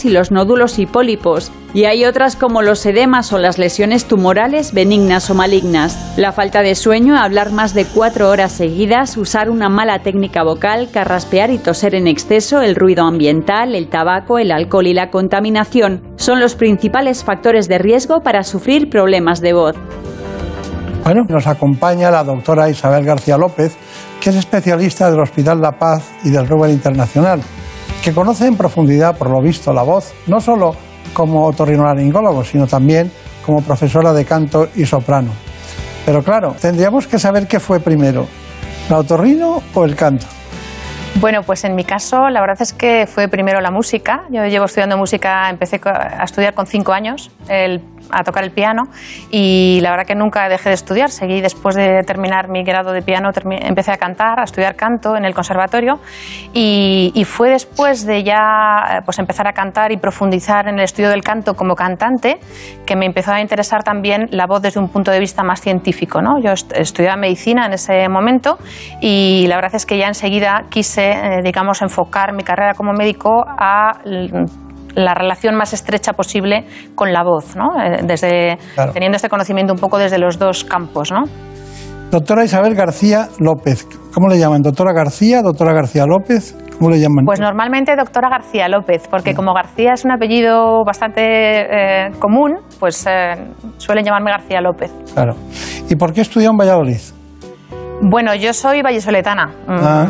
[0.04, 1.52] y los nódulos y pólipos.
[1.74, 6.14] Y hay otras como los edemas o las lesiones tumorales benignas o malignas.
[6.16, 10.88] La falta de sueño, hablar más de cuatro horas seguidas, usar una mala técnica vocal,
[10.92, 16.02] carraspear y toser en exceso, el ruido ambiental, el tabaco, el alcohol y la contaminación
[16.16, 19.76] son los principales factores de riesgo para sufrir problemas de voz.
[21.04, 23.76] Bueno, nos acompaña la doctora Isabel García López,
[24.20, 27.40] que es especialista del Hospital La Paz y del Ruber Internacional,
[28.02, 30.74] que conoce en profundidad, por lo visto, la voz, no solo
[31.12, 33.10] como otorrinolaringólogo, sino también
[33.44, 35.30] como profesora de canto y soprano.
[36.06, 38.26] Pero claro, tendríamos que saber qué fue primero,
[38.88, 40.26] la otorrino o el canto.
[41.16, 44.22] Bueno, pues en mi caso la verdad es que fue primero la música.
[44.30, 47.82] Yo llevo estudiando música, empecé a estudiar con cinco años el
[48.12, 48.88] a tocar el piano
[49.30, 51.10] y la verdad que nunca dejé de estudiar.
[51.10, 53.30] Seguí después de terminar mi grado de piano,
[53.60, 56.00] empecé a cantar, a estudiar canto en el conservatorio
[56.52, 61.22] y, fue después de ya pues empezar a cantar y profundizar en el estudio del
[61.22, 62.40] canto como cantante
[62.84, 66.20] que me empezó a interesar también la voz desde un punto de vista más científico.
[66.22, 66.40] ¿no?
[66.40, 68.58] Yo estudiaba medicina en ese momento
[69.00, 73.44] y la verdad es que ya enseguida quise, eh, digamos, enfocar mi carrera como médico
[73.46, 73.92] a
[74.94, 77.80] la relación más estrecha posible con la voz, ¿no?
[77.80, 78.58] Eh, desde,
[78.92, 81.12] teniendo este conocimiento un poco desde los dos campos.
[81.12, 81.24] ¿no?
[82.10, 84.62] Doctora Isabel García López, ¿cómo le llaman?
[84.62, 85.42] ¿Doctora García?
[85.42, 86.56] ¿Doctora García López?
[86.76, 87.24] ¿Cómo le llaman?
[87.26, 93.06] Pues normalmente doctora García López, porque como García es un apellido bastante eh, común, pues
[93.06, 93.34] eh,
[93.76, 94.90] suelen llamarme García López.
[95.12, 95.34] Claro.
[95.90, 96.98] ¿Y por qué estudió en Valladolid?
[98.02, 99.46] Bueno, yo soy vallesoletana.
[99.66, 100.06] Mm, ah.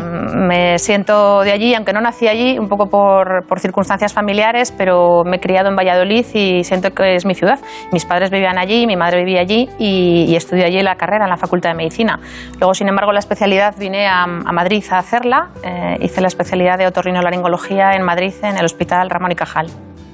[0.47, 5.37] Me siento de allí, aunque no nací allí, un poco por, circunstancias familiares, pero me
[5.37, 7.59] he criado en Valladolid y siento que es mi ciudad.
[7.91, 11.37] Mis padres vivían allí, mi madre vivía allí y, estudié allí la carrera en la
[11.37, 12.19] Facultad de Medicina.
[12.59, 15.49] Luego, sin embargo, la especialidad vine a, Madrid a hacerla.
[15.63, 19.67] Eh, hice la especialidad de otorrinolaringología en Madrid, en el Hospital Ramón y Cajal.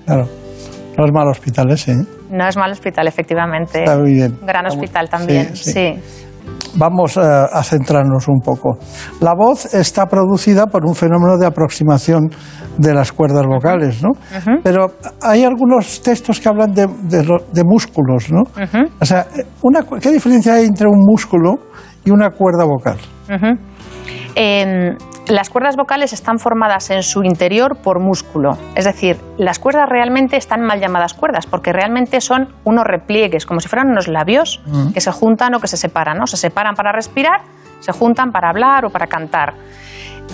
[0.05, 0.27] Claro.
[0.97, 2.05] No es mal hospital ese, ¿eh?
[2.31, 3.83] No es mal hospital, efectivamente.
[3.83, 4.37] Está muy bien.
[4.41, 5.95] Gran hospital también, sí
[6.75, 8.77] vamos a, centrarnos un poco.
[9.19, 12.29] La voz está producida por un fenómeno de aproximación
[12.77, 14.11] de las cuerdas vocales, ¿no?
[14.63, 18.43] Pero hay algunos textos que hablan de, músculos, ¿no?
[18.99, 19.27] O sea,
[20.01, 21.59] ¿qué diferencia hay entre un músculo
[22.05, 22.97] y una cuerda vocal?
[25.29, 28.57] Las cuerdas vocales están formadas en su interior por músculo.
[28.75, 33.59] Es decir, las cuerdas realmente están mal llamadas cuerdas porque realmente son unos repliegues, como
[33.59, 34.93] si fueran unos labios mm.
[34.93, 36.17] que se juntan o que se separan.
[36.17, 36.27] ¿no?
[36.27, 37.41] Se separan para respirar,
[37.79, 39.53] se juntan para hablar o para cantar.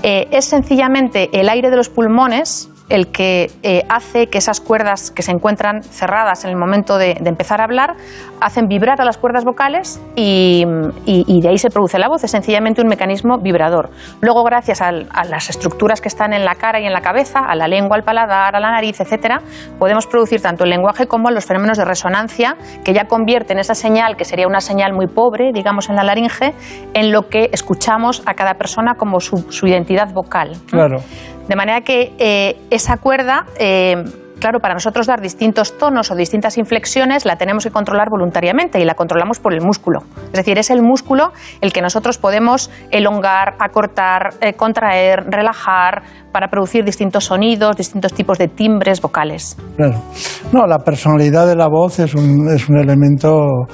[0.01, 5.11] Eh, es sencillamente el aire de los pulmones el que eh, hace que esas cuerdas
[5.11, 7.95] que se encuentran cerradas en el momento de, empezar a hablar
[8.41, 12.23] hacen vibrar a las cuerdas vocales y, de ahí se produce la voz.
[12.23, 13.89] Es sencillamente un mecanismo vibrador.
[14.21, 17.55] Luego, gracias a, las estructuras que están en la cara y en la cabeza, a
[17.55, 19.41] la lengua, al paladar, a la nariz, etcétera,
[19.79, 24.17] podemos producir tanto el lenguaje como los fenómenos de resonancia que ya convierten esa señal,
[24.17, 26.53] que sería una señal muy pobre, digamos, en la laringe,
[26.93, 30.57] en lo que escuchamos a cada persona como su, su identidad vocal.
[30.69, 30.99] Claro.
[31.47, 34.03] De manera que eh, esa cuerda, eh,
[34.39, 38.85] claro, para nosotros dar distintos tonos o distintas inflexiones la tenemos que controlar voluntariamente y
[38.85, 40.03] la controlamos por el músculo.
[40.27, 46.49] Es decir, es el músculo el que nosotros podemos elongar, acortar, eh, contraer, relajar para
[46.49, 49.55] producir distintos sonidos, distintos tipos de timbres vocales.
[49.77, 50.01] Claro.
[50.51, 53.67] No, la personalidad de la voz es un, es un elemento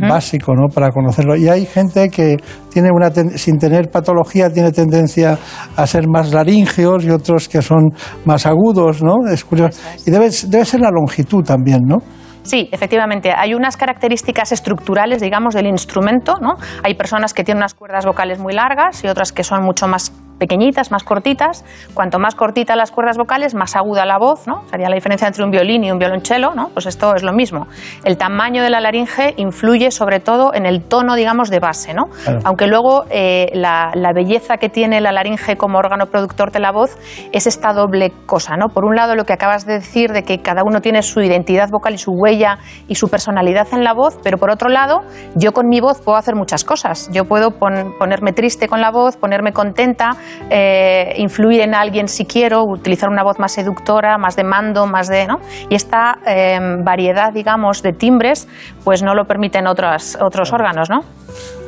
[0.00, 0.66] básico ¿no?
[0.66, 1.36] para conocerlo.
[1.36, 2.38] Y hay gente que
[2.72, 5.38] tiene una sin tener patología tiene tendencia
[5.76, 7.90] a ser más laringeos y otros que son
[8.24, 9.28] más agudos, ¿no?
[9.30, 9.78] Es curioso.
[10.04, 11.98] Y debe, debe ser la longitud también, ¿no?
[12.46, 13.32] Sí, efectivamente.
[13.36, 16.34] Hay unas características estructurales, digamos, del instrumento.
[16.40, 16.54] ¿no?
[16.84, 20.12] Hay personas que tienen unas cuerdas vocales muy largas y otras que son mucho más
[20.38, 21.64] pequeñitas, más cortitas.
[21.94, 24.66] Cuanto más cortitas las cuerdas vocales, más aguda la voz, ¿no?
[24.68, 26.68] Sería la diferencia entre un violín y un violonchelo, ¿no?
[26.70, 27.66] Pues esto es lo mismo.
[28.04, 32.04] El tamaño de la laringe influye sobre todo en el tono, digamos, de base, ¿no?
[32.44, 36.96] Aunque luego eh, la, belleza que tiene la laringe como órgano productor de la voz
[37.32, 38.68] es esta doble cosa, ¿no?
[38.68, 41.68] Por un lado, lo que acabas de decir de que cada uno tiene su identidad
[41.70, 42.58] vocal y su huella
[42.88, 45.02] y su personalidad en la voz, pero por otro lado,
[45.34, 47.10] yo con mi voz puedo hacer muchas cosas.
[47.12, 50.16] Yo puedo ponerme triste con la voz, ponerme contenta,
[50.50, 55.08] eh, influir en alguien si quiero, utilizar una voz más seductora, más de mando, más
[55.08, 55.26] de...
[55.26, 55.36] ¿no?
[55.68, 58.48] Y esta eh, variedad, digamos, de timbres,
[58.84, 61.00] pues no lo permiten otros, otros órganos, ¿no?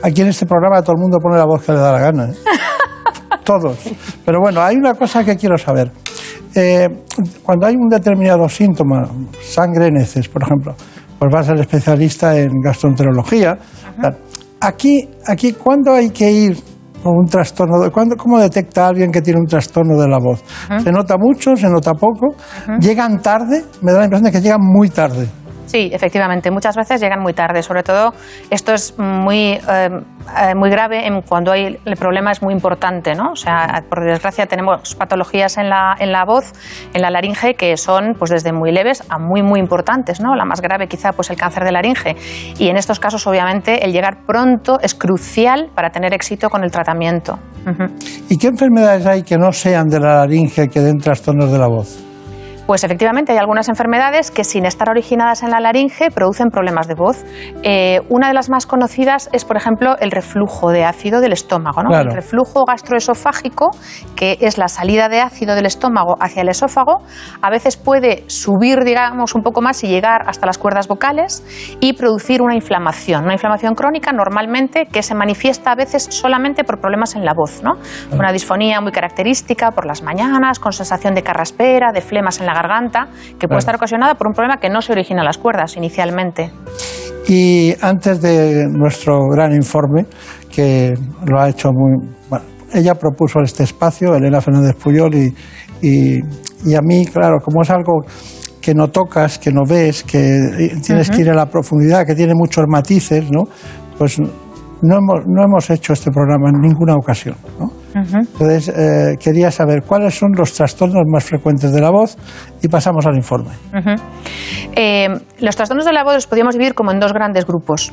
[0.02, 2.24] Aquí en este programa todo el mundo pone la voz que le da la gana.
[2.26, 2.34] ¿eh?
[3.44, 3.78] Todos.
[4.24, 5.90] Pero bueno, hay una cosa que quiero saber.
[7.42, 9.08] cuando hay un determinado síntoma,
[9.40, 10.74] sangre en heces, por ejemplo,
[11.18, 13.58] pues vas al especialista en gastroenterología.
[14.60, 16.58] Aquí, aquí, ¿cuándo hay que ir
[17.04, 17.80] o un trastorno.
[17.80, 20.42] De, ¿Cómo detecta a alguien que tiene un trastorno de la voz?
[20.82, 21.56] ¿Se nota mucho?
[21.56, 22.34] ¿Se nota poco?
[22.80, 23.64] ¿Llegan tarde?
[23.82, 25.28] Me da la impresión de que llegan muy tarde.
[25.68, 26.50] Sí, efectivamente.
[26.50, 27.62] Muchas veces llegan muy tarde.
[27.62, 28.14] Sobre todo,
[28.48, 33.14] esto es muy, eh, eh, muy grave en cuando hay, el problema es muy importante.
[33.14, 33.32] ¿no?
[33.32, 36.52] O sea, por desgracia, tenemos patologías en la, en la voz,
[36.94, 40.20] en la laringe, que son pues, desde muy leves a muy, muy importantes.
[40.20, 40.34] ¿no?
[40.34, 42.16] La más grave, quizá, pues el cáncer de laringe.
[42.58, 46.70] Y en estos casos, obviamente, el llegar pronto es crucial para tener éxito con el
[46.70, 47.38] tratamiento.
[48.30, 51.68] ¿Y qué enfermedades hay que no sean de la laringe que den trastornos de la
[51.68, 52.07] voz?
[52.68, 56.92] Pues efectivamente hay algunas enfermedades que sin estar originadas en la laringe producen problemas de
[56.92, 57.24] voz.
[57.62, 61.82] Eh, una de las más conocidas es, por ejemplo, el reflujo de ácido del estómago.
[61.82, 61.88] ¿no?
[61.88, 62.10] Claro.
[62.10, 63.70] El reflujo gastroesofágico,
[64.14, 66.98] que es la salida de ácido del estómago hacia el esófago,
[67.40, 71.42] a veces puede subir, digamos, un poco más y llegar hasta las cuerdas vocales
[71.80, 73.24] y producir una inflamación.
[73.24, 77.62] Una inflamación crónica normalmente que se manifiesta a veces solamente por problemas en la voz.
[77.62, 77.78] ¿no?
[78.12, 82.57] Una disfonía muy característica por las mañanas, con sensación de carraspera, de flemas en la
[82.60, 83.08] garganta,
[83.38, 86.50] que puede estar ocasionada por un problema que no se origina en las cuerdas inicialmente.
[87.28, 90.06] Y antes de nuestro gran informe,
[90.50, 90.94] que
[91.26, 92.08] lo ha hecho muy.
[92.30, 95.34] Bueno, ella propuso este espacio, Elena Fernández Puyol, y,
[95.82, 96.20] y-
[96.64, 98.00] y a mí, claro, como es algo
[98.60, 102.34] que no tocas, que no ves, que tienes que ir a la profundidad, que tiene
[102.34, 103.44] muchos matices, ¿no?
[103.96, 107.66] Pues no hemos, no hemos hecho este programa en ninguna ocasión, ¿no?
[107.94, 112.16] Entonces, eh, quería saber cuáles son los trastornos más frecuentes de la voz
[112.62, 113.50] y pasamos al informe.
[114.74, 115.08] Eh,
[115.40, 117.92] los trastornos de la voz los podríamos dividir como en dos grandes grupos.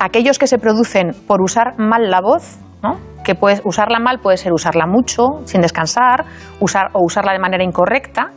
[0.00, 2.98] Aquellos que se producen por usar mal la voz, ¿no?
[3.24, 6.24] que puedes usarla mal puede ser usarla mucho, sin descansar,
[6.60, 8.30] usar, o usarla de manera incorrecta.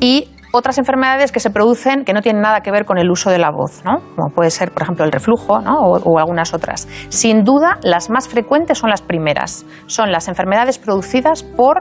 [0.00, 0.28] Y
[0.58, 3.38] otras enfermedades que se producen que no tienen nada que ver con el uso de
[3.38, 4.00] la voz, ¿no?
[4.16, 5.78] como puede ser, por ejemplo, el reflujo ¿no?
[5.80, 6.88] o, o algunas otras.
[7.08, 9.64] Sin duda, las más frecuentes son las primeras.
[9.86, 11.80] Son las enfermedades producidas por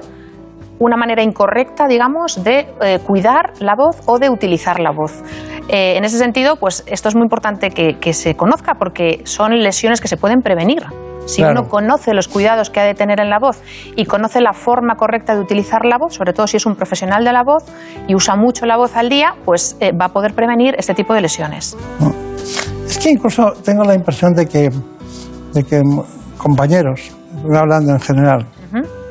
[0.80, 5.24] una manera incorrecta, digamos, de eh, cuidar la voz o de utilizar la voz.
[5.70, 9.58] Eh, en ese sentido, pues esto es muy importante que, que se conozca porque son
[9.60, 10.84] lesiones que se pueden prevenir.
[11.26, 11.60] Si Claro.
[11.60, 13.62] uno conoce los cuidados que ha de tener en la voz
[13.98, 17.26] y conoce la forma correcta de utilizar la voz, sobre todo si es un profesional
[17.26, 17.66] de la voz
[18.08, 21.14] y usa mucho la voz al día, pues eh, va a poder prevenir este tipo
[21.14, 21.76] de lesiones.
[22.88, 24.70] Es que incluso tengo la impresión de que,
[25.54, 25.82] de que
[26.38, 27.12] compañeros,
[27.54, 28.46] hablando en general,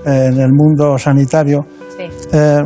[0.06, 1.66] en el mundo sanitario,
[1.96, 2.04] Sí.
[2.32, 2.64] eh,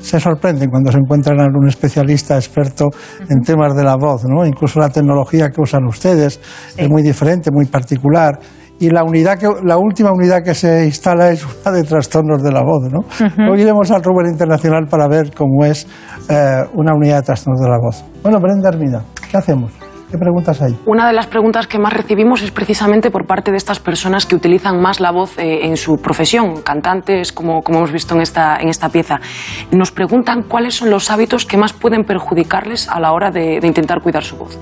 [0.00, 2.86] se sorprenden cuando se encuentran a algún especialista experto
[3.28, 4.46] en temas de la voz, ¿no?
[4.46, 6.40] Incluso la tecnología que usan ustedes
[6.76, 8.38] es muy diferente, muy particular.
[8.80, 12.52] Y la unidad que, la última unidad que se instala es una de trastornos de
[12.52, 13.00] la voz, ¿no?
[13.50, 15.84] Hoy iremos al Rubén Internacional para ver cómo es
[16.28, 18.04] eh, una unidad de trastornos de la voz.
[18.22, 19.72] Bueno, Brenda Hermida, ¿qué hacemos?
[20.10, 20.78] ¿Qué preguntas hay?
[20.86, 24.34] Una de las preguntas que más recibimos es precisamente por parte de estas personas que
[24.34, 28.56] utilizan más la voz eh, en su profesión, cantantes, como, como hemos visto en esta,
[28.56, 29.20] en esta pieza.
[29.70, 33.66] Nos preguntan cuáles son los hábitos que más pueden perjudicarles a la hora de, de
[33.66, 34.58] intentar cuidar su voz.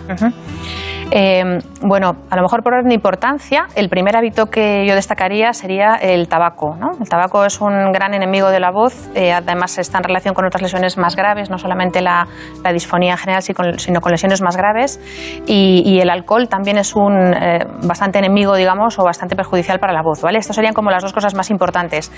[1.13, 5.53] Eh, bueno, a lo mejor por orden de importancia, el primer hábito que yo destacaría
[5.53, 6.77] sería el tabaco.
[6.77, 6.91] ¿no?
[7.01, 10.45] El tabaco es un gran enemigo de la voz, eh, además está en relación con
[10.45, 12.27] otras lesiones más graves, no solamente la,
[12.73, 15.01] disfonía en general, sino con lesiones más graves.
[15.47, 19.93] Y, y el alcohol también es un eh, bastante enemigo, digamos, o bastante perjudicial para
[19.93, 20.23] la voz.
[20.23, 20.39] ¿vale?
[20.39, 22.11] Estas serían como las dos cosas más importantes.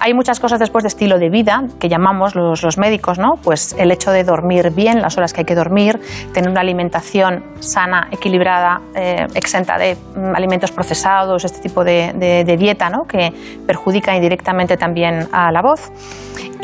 [0.00, 3.32] Hay muchas cosas después de estilo de vida que llamamos los, los médicos, ¿no?
[3.42, 5.98] Pues el hecho de dormir bien, las horas que hay que dormir,
[6.34, 8.33] tener una alimentación sana, equilibrada,
[8.94, 13.06] eh, exenta de mm, alimentos procesados, este tipo de, de- dieta, ¿no?
[13.06, 13.32] Que
[13.66, 15.90] perjudica indirectamente también a la voz.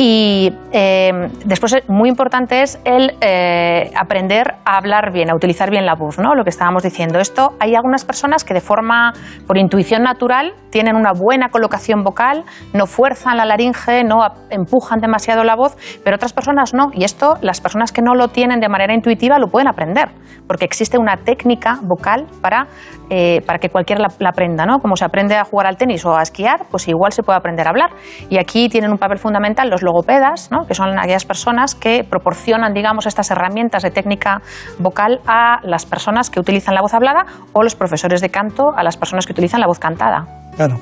[0.03, 1.13] Y eh,
[1.45, 5.95] después, eh, muy importante es el eh, aprender a hablar bien, a utilizar bien la
[5.95, 6.35] voz, ¿no?
[6.35, 7.19] Lo que estábamos diciendo.
[7.19, 9.13] Esto hay algunas personas que de forma,
[9.47, 15.45] por intuición natural, tienen una buena colocación vocal, no fuerzan la laringe, no empujan demasiado
[15.45, 16.87] la voz, pero otras personas no.
[16.95, 20.09] Y esto, las personas que no lo tienen de manera intuitiva lo pueden aprender,
[20.47, 22.69] porque existe una técnica vocal para,
[23.11, 24.79] eh, para que cualquiera la, la aprenda, ¿no?
[24.79, 27.67] Como se aprende a jugar al tenis o a esquiar, pues igual se puede aprender
[27.67, 27.91] a hablar.
[28.31, 30.67] Y aquí tienen un papel fundamental los logopedas, ¿no?
[30.67, 34.41] que son aquellas personas que proporcionan, digamos, estas herramientas de técnica
[34.79, 38.83] vocal a las personas que utilizan la voz hablada o los profesores de canto a
[38.83, 40.27] las personas que utilizan la voz cantada.
[40.57, 40.77] Claro.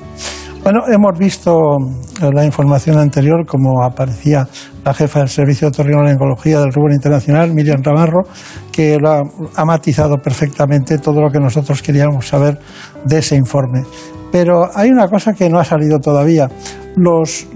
[0.63, 1.77] Bueno, hemos visto
[2.21, 4.45] eh, la información anterior, como aparecía
[4.83, 8.23] la jefa del Servicio de Otorrinolaringología del Rubén Internacional, Miriam Ramarro,
[8.71, 9.23] que lo ha,
[9.55, 12.59] ha matizado perfectamente todo lo que nosotros queríamos saber
[13.05, 13.83] de ese informe.
[14.31, 16.47] Pero hay una cosa que no ha salido todavía.
[16.95, 17.47] Los,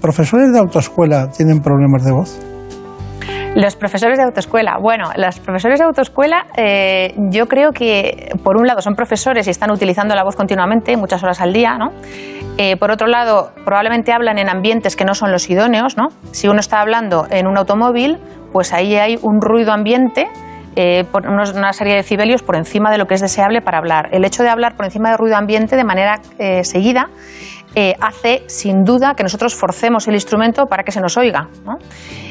[0.00, 2.38] profesores de autoescuela tienen problemas de voz.
[3.54, 4.78] Los profesores de autoescuela.
[4.80, 9.50] Bueno, los profesores de autoescuela eh, yo creo que, por un lado, son profesores y
[9.50, 11.90] están utilizando la voz continuamente, muchas horas al día, ¿no?
[12.58, 16.08] Eh, por otro lado, probablemente hablan en ambientes que no son los idóneos, ¿no?
[16.30, 18.18] Si uno está hablando en un automóvil,
[18.52, 20.28] pues ahí hay un ruido ambiente
[20.80, 23.78] eh, por unos- una serie de decibelios por encima de lo que es deseable para
[23.78, 24.10] hablar.
[24.12, 27.08] El hecho de hablar por encima del ruido ambiente de manera eh, seguida
[27.74, 31.48] eh, hace sin duda que nosotros forcemos el instrumento para que se nos oiga.
[31.66, 31.76] ¿no?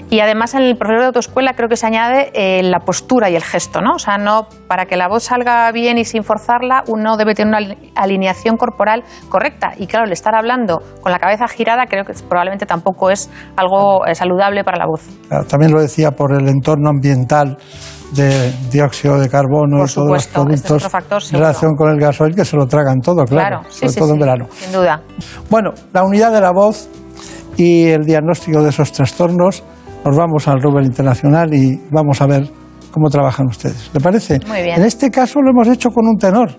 [0.09, 3.35] Y además en el proceso de autoescuela creo que se añade eh, la postura y
[3.35, 3.81] el gesto.
[3.81, 3.95] ¿no?
[3.95, 7.49] O sea, no, para que la voz salga bien y sin forzarla, uno debe tener
[7.49, 9.73] una ali- alineación corporal correcta.
[9.77, 14.05] Y claro, el estar hablando con la cabeza girada creo que probablemente tampoco es algo
[14.07, 15.01] eh, saludable para la voz.
[15.27, 17.57] Claro, También lo decía por el entorno ambiental
[18.13, 21.99] de dióxido de carbono Por y todos los este productos factor, en relación con el
[21.99, 24.47] gasoil que se lo tragan todo, claro, Claro, sí, sobre sí, todo en verano.
[24.51, 25.01] sin duda.
[25.49, 26.87] Bueno, la unidad de la voz
[27.57, 29.63] y el diagnóstico de esos trastornos,
[30.05, 32.49] nos vamos al Rubel Internacional y vamos a ver
[32.91, 33.89] cómo trabajan ustedes.
[33.93, 34.39] ¿Le parece?
[34.47, 34.79] Muy bien.
[34.79, 36.49] En este caso lo hemos hecho con un tenor.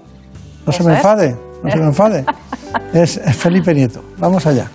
[0.66, 0.98] No se me es.
[0.98, 1.34] enfade,
[1.64, 2.24] no se me enfade.
[2.92, 4.02] Es Felipe Nieto.
[4.18, 4.68] Vamos allá.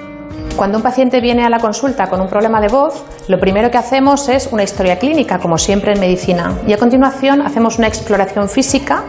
[0.55, 3.77] Cuando un paciente viene a la consulta con un problema de voz, lo primero que
[3.77, 6.59] hacemos es una historia clínica, como siempre en medicina.
[6.67, 9.03] Y a continuación hacemos una exploración física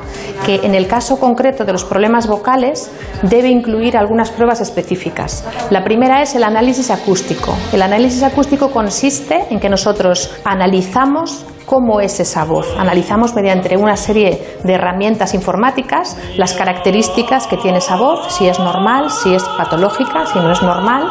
[0.46, 2.90] que en el caso concreto de los problemas vocales
[3.22, 5.44] debe incluir algunas pruebas específicas.
[5.70, 7.54] La primera es el análisis acústico.
[7.72, 12.66] El análisis acústico consiste en que nosotros analizamos cómo es esa voz.
[12.78, 18.58] Analizamos mediante una serie de herramientas informáticas las características que tiene esa voz, si es
[18.58, 21.04] normal, si es patológica, si no es normal.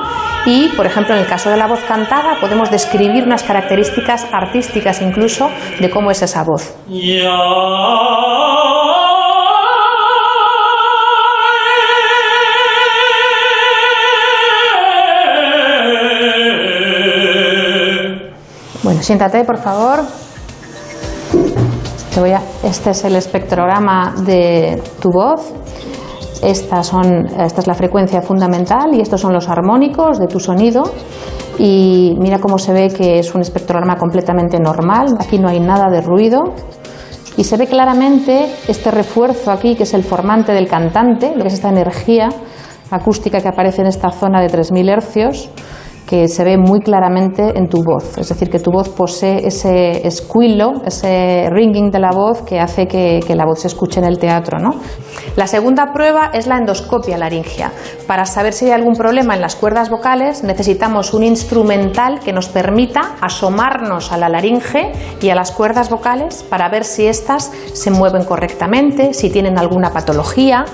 [0.45, 5.01] Y, por ejemplo, en el caso de la voz cantada, podemos describir unas características artísticas
[5.01, 5.49] incluso
[5.79, 6.75] de cómo es esa voz.
[18.83, 20.03] Bueno, siéntate, por favor.
[22.13, 22.31] Te voy
[22.63, 25.51] este es el espectrograma de tu voz.
[26.43, 30.83] Estas son, esta es la frecuencia fundamental y estos son los armónicos de tu sonido.
[31.57, 35.15] Y mira cómo se ve que es un espectrograma completamente normal.
[35.19, 36.41] Aquí no hay nada de ruido.
[37.35, 41.47] Y se ve claramente este refuerzo aquí, que es el formante del cantante, lo que
[41.47, 42.29] es esta energía
[42.91, 45.49] acústica que aparece en esta zona de 3.000 hercios,
[46.07, 48.17] que se ve muy claramente en tu voz.
[48.17, 52.87] Es decir, que tu voz posee ese esquilo, ese ringing de la voz que hace
[52.87, 54.59] que, la voz se escuche en el teatro.
[54.59, 54.71] ¿no?
[55.35, 57.71] La segunda prueba es la endoscopia laringia.
[58.07, 62.47] Para saber si hay algún problema en las cuerdas vocales, necesitamos un instrumental que nos
[62.49, 67.91] permita asomarnos a la laringe y a las cuerdas vocales para ver si éstas se
[67.91, 70.65] mueven correctamente, si tienen alguna patología.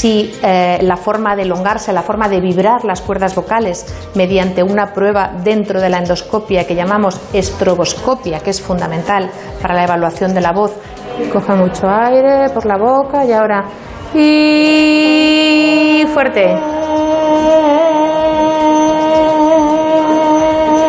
[0.00, 3.84] Si eh, la forma de elongarse, la forma de vibrar las cuerdas vocales
[4.14, 9.30] mediante una prueba dentro de la endoscopia que llamamos estroboscopia, que es fundamental
[9.60, 10.72] para la evaluación de la voz.
[11.32, 13.64] Coge mucho aire por la boca y ahora
[14.14, 16.54] y fuerte.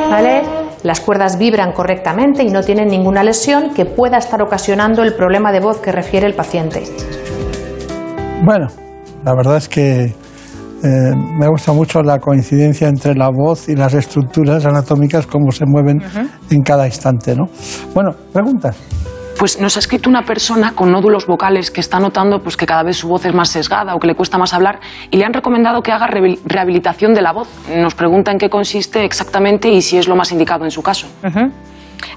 [0.09, 0.41] ¿Vale?
[0.83, 5.51] Las cuerdas vibran correctamente y no tienen ninguna lesión que pueda estar ocasionando el problema
[5.51, 6.83] de voz que refiere el paciente.
[8.43, 8.67] Bueno,
[9.23, 10.15] la verdad es que
[10.83, 15.65] eh, me gusta mucho la coincidencia entre la voz y las estructuras anatómicas, cómo se
[15.67, 16.01] mueven
[16.49, 17.49] en cada instante, ¿no?
[17.93, 18.75] Bueno, preguntas.
[19.41, 22.83] Pues nos ha escrito una persona con nódulos vocales que está notando pues, que cada
[22.83, 25.33] vez su voz es más sesgada o que le cuesta más hablar y le han
[25.33, 27.49] recomendado que haga rehabil- rehabilitación de la voz.
[27.75, 31.07] Nos pregunta en qué consiste exactamente y si es lo más indicado en su caso.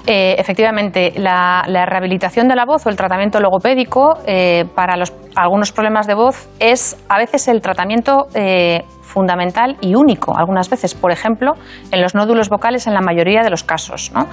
[0.05, 5.11] Eh, efectivamente, la, la rehabilitación de la voz o el tratamiento logopédico eh, para los,
[5.35, 8.83] algunos problemas de voz es a veces el tratamiento eh,
[9.15, 11.53] fundamental y único, algunas veces, por ejemplo,
[11.91, 14.11] en los nódulos vocales en la mayoría de los casos.
[14.13, 14.27] ¿no?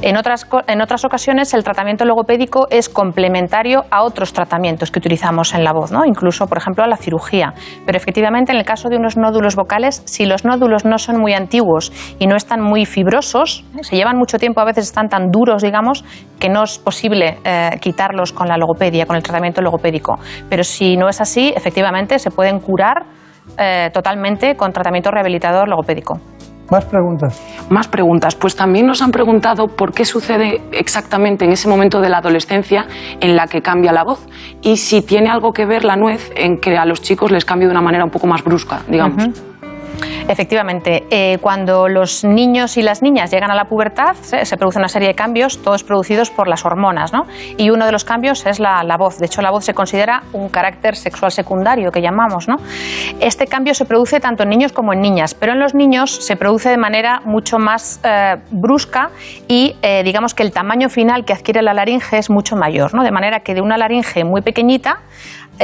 [0.00, 5.52] En, otras, en otras ocasiones, el tratamiento logopédico es complementario a otros tratamientos que utilizamos
[5.52, 6.06] en la voz, ¿no?
[6.06, 7.52] incluso, por ejemplo, a la cirugía.
[7.84, 11.34] Pero efectivamente, en el caso de unos nódulos vocales, si los nódulos no son muy
[11.34, 15.62] antiguos y no están muy fibrosos, se llevan mucho tiempo, a veces están tan duros,
[15.62, 16.04] digamos,
[16.40, 20.18] que no es posible eh, quitarlos con la logopedia, con el tratamiento logopédico.
[20.48, 23.04] Pero si no es así, efectivamente, se pueden curar
[23.58, 26.20] eh, totalmente con tratamiento rehabilitador logopédico.
[26.70, 27.66] Más preguntas.
[27.68, 28.34] Más preguntas.
[28.34, 32.86] Pues también nos han preguntado por qué sucede exactamente en ese momento de la adolescencia
[33.20, 34.26] en la que cambia la voz
[34.62, 37.66] y si tiene algo que ver la nuez en que a los chicos les cambie
[37.66, 39.51] de una manera un poco más brusca, digamos.
[40.28, 44.88] Efectivamente, eh, cuando los niños y las niñas llegan a la pubertad, se, produce una
[44.88, 47.26] serie de cambios, todos producidos por las hormonas, ¿no?
[47.56, 49.18] Y uno de los cambios es la, la voz.
[49.18, 52.56] De hecho, la voz se considera un carácter sexual secundario, que llamamos, ¿no?
[53.20, 56.36] Este cambio se produce tanto en niños como en niñas, pero en los niños se
[56.36, 59.10] produce de manera mucho más eh, brusca
[59.48, 63.02] y eh, digamos que el tamaño final que adquiere la laringe es mucho mayor, ¿no?
[63.02, 65.00] De manera que de una laringe muy pequeñita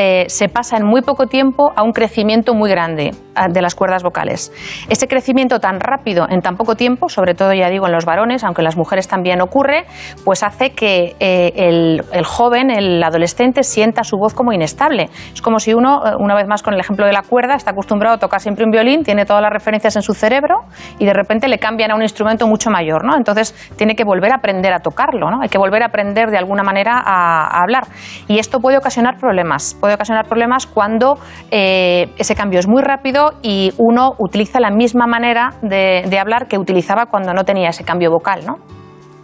[0.01, 3.11] eh, se pasa en muy poco tiempo a un crecimiento muy grande
[3.51, 4.53] de las cuerdas vocales.
[4.89, 8.45] Ese crecimiento tan rápido en tan poco tiempo, sobre todo ya digo en los varones,
[8.45, 9.87] aunque en las mujeres también ocurre,
[10.25, 15.09] pues hace que eh, el, joven, el adolescente, sienta su voz como inestable.
[15.33, 17.73] Es como si uno, eh, una vez más con el ejemplo de la cuerda, está
[17.73, 20.61] acostumbrado a tocar siempre un violín, tiene todas las referencias en su cerebro
[20.99, 23.17] y de repente le cambian a un instrumento mucho mayor, ¿no?
[23.17, 25.43] Entonces tiene que volver a aprender a tocarlo, ¿no?
[25.43, 27.85] Hay que volver a aprender de alguna manera a hablar.
[28.29, 31.17] Y esto puede ocasionar problemas puede ocasionar problemas cuando
[31.51, 36.47] eh, ese cambio es muy rápido y uno utiliza la misma manera de, de, hablar
[36.47, 38.57] que utilizaba cuando no tenía ese cambio vocal, ¿no?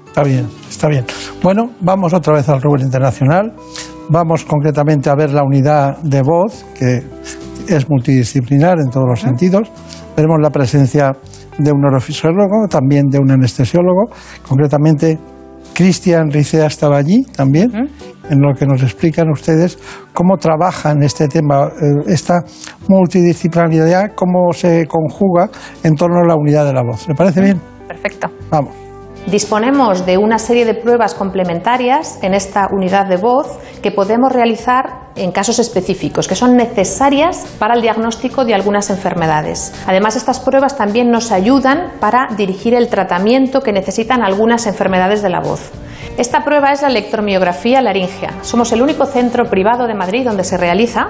[0.06, 1.04] Está bien, está bien.
[1.42, 3.52] Bueno, vamos otra vez al rubro internacional.
[4.08, 7.02] Vamos concretamente a ver la unidad de voz, que
[7.68, 9.70] es multidisciplinar en todos los sentidos.
[10.16, 11.12] Veremos la presencia
[11.58, 14.06] de un neurofisiólogo, también de un anestesiólogo,
[14.48, 15.18] concretamente
[15.74, 17.90] Cristian Ricea estaba allí también,
[18.30, 19.78] en lo que nos explican ustedes
[20.12, 22.44] cómo trabajan este tema, eh, esta
[22.88, 25.50] multidisciplinaridad, cómo se conjuga
[25.82, 27.08] en torno a la unidad de la voz.
[27.08, 27.60] ¿Le parece bien?
[27.88, 28.28] Perfecto.
[28.50, 28.72] Vamos.
[29.26, 35.03] Disponemos de una serie de pruebas complementarias en esta unidad de voz que podemos realizar
[35.16, 39.72] en casos específicos, que son necesarias para el diagnóstico de algunas enfermedades.
[39.86, 45.30] Además, estas pruebas también nos ayudan para dirigir el tratamiento que necesitan algunas enfermedades de
[45.30, 45.70] la voz.
[46.16, 48.34] Esta prueba es la electromiografía laringea.
[48.42, 51.08] Somos el único centro privado de Madrid donde se realiza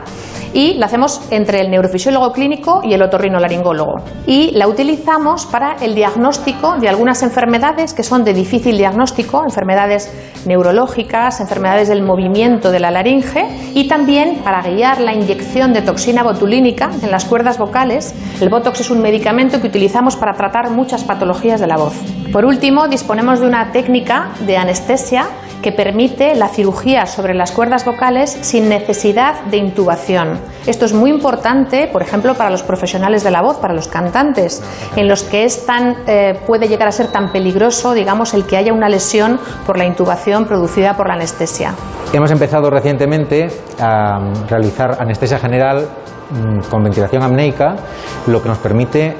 [0.54, 3.96] y la hacemos entre el neurofisiólogo clínico y el otorrinolaringólogo.
[4.26, 10.10] Y la utilizamos para el diagnóstico de algunas enfermedades que son de difícil diagnóstico, enfermedades
[10.46, 16.24] neurológicas, enfermedades del movimiento de la laringe y también para guiar la inyección de toxina
[16.24, 18.12] botulínica en las cuerdas vocales.
[18.40, 21.94] El Botox es un medicamento que utilizamos para tratar muchas patologías de la voz.
[22.32, 25.28] Por último, disponemos de una técnica de anestesia
[25.64, 30.38] que permite la cirugía sobre las cuerdas vocales sin necesidad de intubación.
[30.66, 34.62] Esto es muy importante, por ejemplo, para los profesionales de la voz, para los cantantes,
[34.94, 38.58] en los que es tan, eh, puede llegar a ser tan peligroso, digamos, el que
[38.58, 41.72] haya una lesión por la intubación producida por la anestesia.
[42.12, 43.48] Hemos empezado recientemente
[43.80, 45.88] a realizar anestesia general
[46.30, 47.74] mm, con ventilación apneica,
[48.26, 49.16] lo que nos permite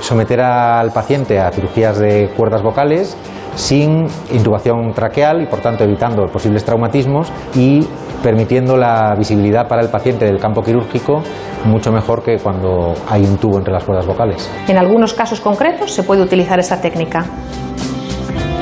[0.00, 3.16] someter al paciente a cirugías de cuerdas vocales
[3.54, 7.86] sin intubación traqueal y por tanto evitando posibles traumatismos y
[8.22, 11.22] permitiendo la visibilidad para el paciente del campo quirúrgico
[11.64, 14.48] mucho mejor que cuando hay un tubo entre las cuerdas vocales.
[14.68, 17.24] En algunos casos concretos se puede utilizar esta técnica.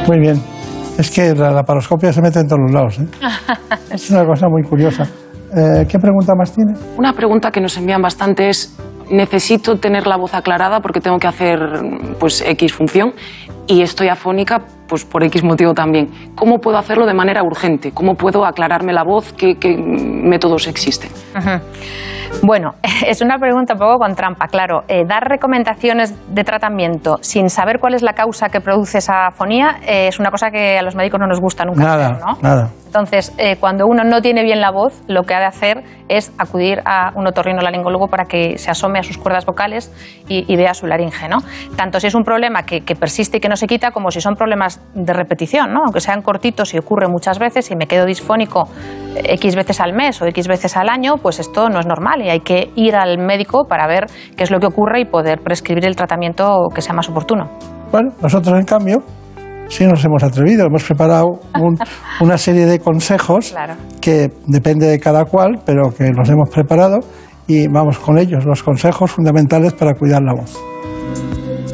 [0.07, 0.41] Muy bien.
[0.99, 2.99] Es que la laparoscopia se mete en todos los lados.
[2.99, 3.07] ¿eh?
[3.91, 5.05] es una cosa muy curiosa.
[5.57, 6.75] Eh, ¿Qué pregunta más tiene?
[6.97, 8.77] Una pregunta que nos envían bastante es
[9.11, 11.61] necesito tener la voz aclarada porque tengo que hacer
[12.19, 13.15] pues X función
[13.67, 16.11] y estoy afónica pues por X motivo también.
[16.35, 17.93] ¿Cómo puedo hacerlo de manera urgente?
[17.93, 19.33] ¿Cómo puedo aclararme la voz?
[19.33, 21.11] ¿Qué, métodos existen?
[22.43, 22.75] Bueno,
[23.07, 24.83] es una pregunta un poco con trampa, claro.
[24.89, 29.77] Eh, dar recomendaciones de tratamiento sin saber cuál es la causa que produce esa afonía
[29.87, 32.39] eh, es una cosa que a los médicos no nos gusta nunca nada, hacer, ¿no?
[32.43, 32.71] Nada.
[32.87, 36.33] Entonces, eh, cuando uno no tiene bien la voz, lo que ha de hacer es
[36.39, 39.93] acudir a un otorrinolaringólogo para que se asome a sus cuerdas vocales
[40.29, 41.39] y, y vea su laringe, ¿no?
[41.77, 44.21] Tanto si es un problema que, que, persiste y que no se quita, como si
[44.21, 45.81] son problemas de repetición, ¿no?
[45.85, 48.69] Aunque sean cortitos y ocurre muchas veces y me quedo disfónico
[49.23, 52.31] X veces al mes o X veces al año, pues esto no es normal y
[52.31, 55.87] hay que ir al médico para ver qué es lo que ocurre y poder prescribir
[55.87, 57.51] el tratamiento que sea más oportuno.
[57.91, 59.03] Bueno, nosotros en cambio
[59.69, 61.79] sí nos hemos atrevido, hemos preparado un,
[62.21, 63.75] una serie de consejos claro.
[64.01, 66.99] que depende de cada cual, pero que los hemos preparado
[67.47, 70.59] y vamos con ellos, los consejos fundamentales para cuidar la voz.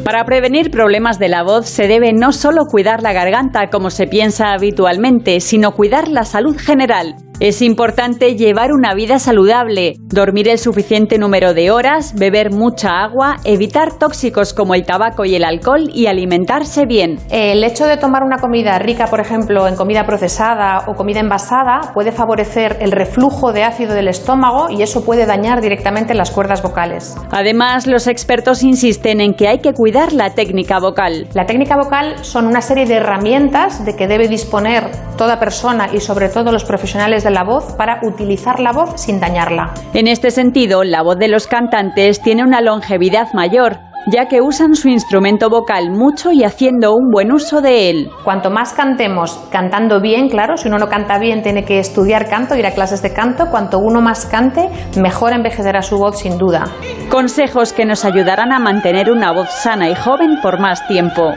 [0.05, 4.07] Para prevenir problemas de la voz se debe no solo cuidar la garganta como se
[4.07, 7.17] piensa habitualmente, sino cuidar la salud general.
[7.41, 13.39] Es importante llevar una vida saludable, dormir el suficiente número de horas, beber mucha agua,
[13.45, 17.19] evitar tóxicos como el tabaco y el alcohol y alimentarse bien.
[17.31, 21.93] El hecho de tomar una comida rica, por ejemplo, en comida procesada o comida envasada,
[21.95, 26.63] puede favorecer el reflujo de ácido del estómago y eso puede dañar directamente las cuerdas
[26.63, 27.17] vocales.
[27.31, 31.27] Además, los expertos insisten en que hay que cuidar la técnica vocal.
[31.33, 36.01] La técnica vocal son una serie de herramientas de que debe disponer toda persona y
[36.01, 39.73] sobre todo los profesionales de la voz para utilizar la voz sin dañarla.
[39.95, 43.79] En este sentido, la voz de los cantantes tiene una longevidad mayor.
[44.07, 48.11] ya que usan su instrumento vocal mucho y haciendo un buen uso de él.
[48.25, 52.57] Cuanto más cantemos, cantando bien, claro, si uno no canta bien tiene que estudiar canto,
[52.57, 56.65] ir a clases de canto, cuanto uno más cante, mejor envejecerá su voz sin duda.
[57.11, 61.35] Consejos que nos ayudarán a mantener una voz sana y joven por más tiempo.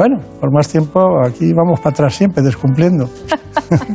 [0.00, 3.10] Bueno, por más tiempo aquí vamos para atrás siempre, descumpliendo.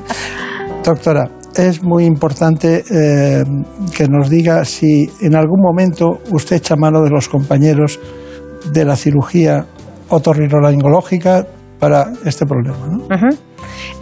[0.85, 3.43] Doctora, es muy importante eh,
[3.91, 7.99] que nos diga si en algún momento usted echa mano de los compañeros
[8.71, 9.65] de la cirugía
[10.09, 11.47] otorrinolaringológica
[11.79, 12.85] para este problema.
[12.87, 13.07] ¿no?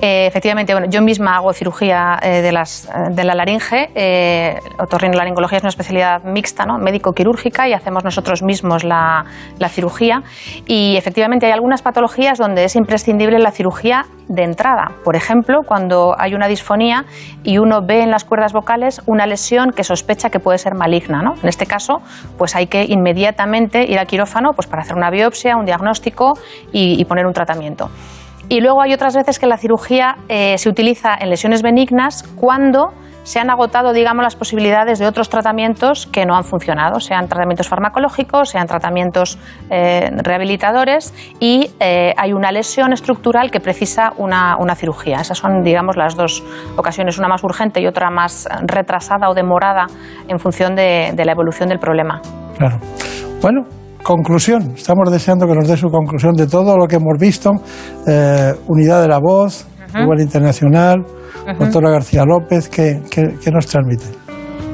[0.06, 3.90] Eh, efectivamente, bueno, yo misma hago cirugía eh, de, las, eh, de la laringe.
[3.96, 6.78] Eh, otorrinolaringología es una especialidad mixta, ¿no?
[6.78, 9.24] médico-quirúrgica, y hacemos nosotros mismos la,
[9.60, 10.22] la cirugía.
[10.68, 14.92] Y efectivamente hay algunas patologías donde es imprescindible la cirugía de entrada.
[15.06, 17.06] Por ejemplo, cuando hay una disfonía
[17.42, 21.22] y uno ve en las cuerdas vocales una lesión que sospecha que puede ser maligna.
[21.22, 21.36] ¿no?
[21.42, 22.02] En este caso,
[22.38, 26.34] pues hay que inmediatamente ir al quirófano pues, para hacer una biopsia, un diagnóstico
[26.74, 27.90] y, y poner un tratamiento.
[28.54, 32.94] Y luego hay otras veces que la cirugía eh, se utiliza en lesiones benignas cuando
[33.24, 37.68] se han agotado, digamos, las posibilidades de otros tratamientos que no han funcionado, sean tratamientos
[37.68, 39.40] farmacológicos, sean tratamientos
[39.72, 45.18] eh, rehabilitadores y eh, hay una lesión estructural que precisa una, una cirugía.
[45.22, 46.44] Esas son, digamos, las dos
[46.78, 49.88] ocasiones, una más urgente y otra más retrasada o demorada
[50.28, 52.22] en función de, de la evolución del problema.
[52.60, 52.78] Claro.
[53.42, 53.62] Bueno,
[54.04, 54.74] conclusión.
[54.76, 57.52] Estamos deseando que nos dé su conclusión de todo lo que hemos visto.
[58.08, 61.04] Eh, unidad de la voz, nivel internacional,
[61.60, 64.06] doctora García López, ¿qué, qué- qué nos transmite?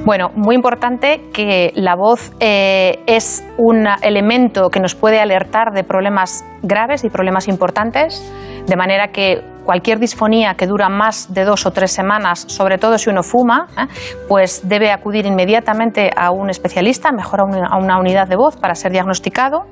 [0.06, 5.84] Bueno, muy importante que la voz eh, es un elemento que nos puede alertar de
[5.84, 8.24] problemas graves y problemas importantes,
[8.70, 13.00] de manera que cualquier disfonía que dura más de dos o tres semanas, sobre todo
[13.00, 13.88] si uno fuma, ¿eh?
[14.28, 18.92] pues debe acudir inmediatamente a un especialista, mejor a una, unidad de voz para ser
[18.92, 19.66] diagnosticado.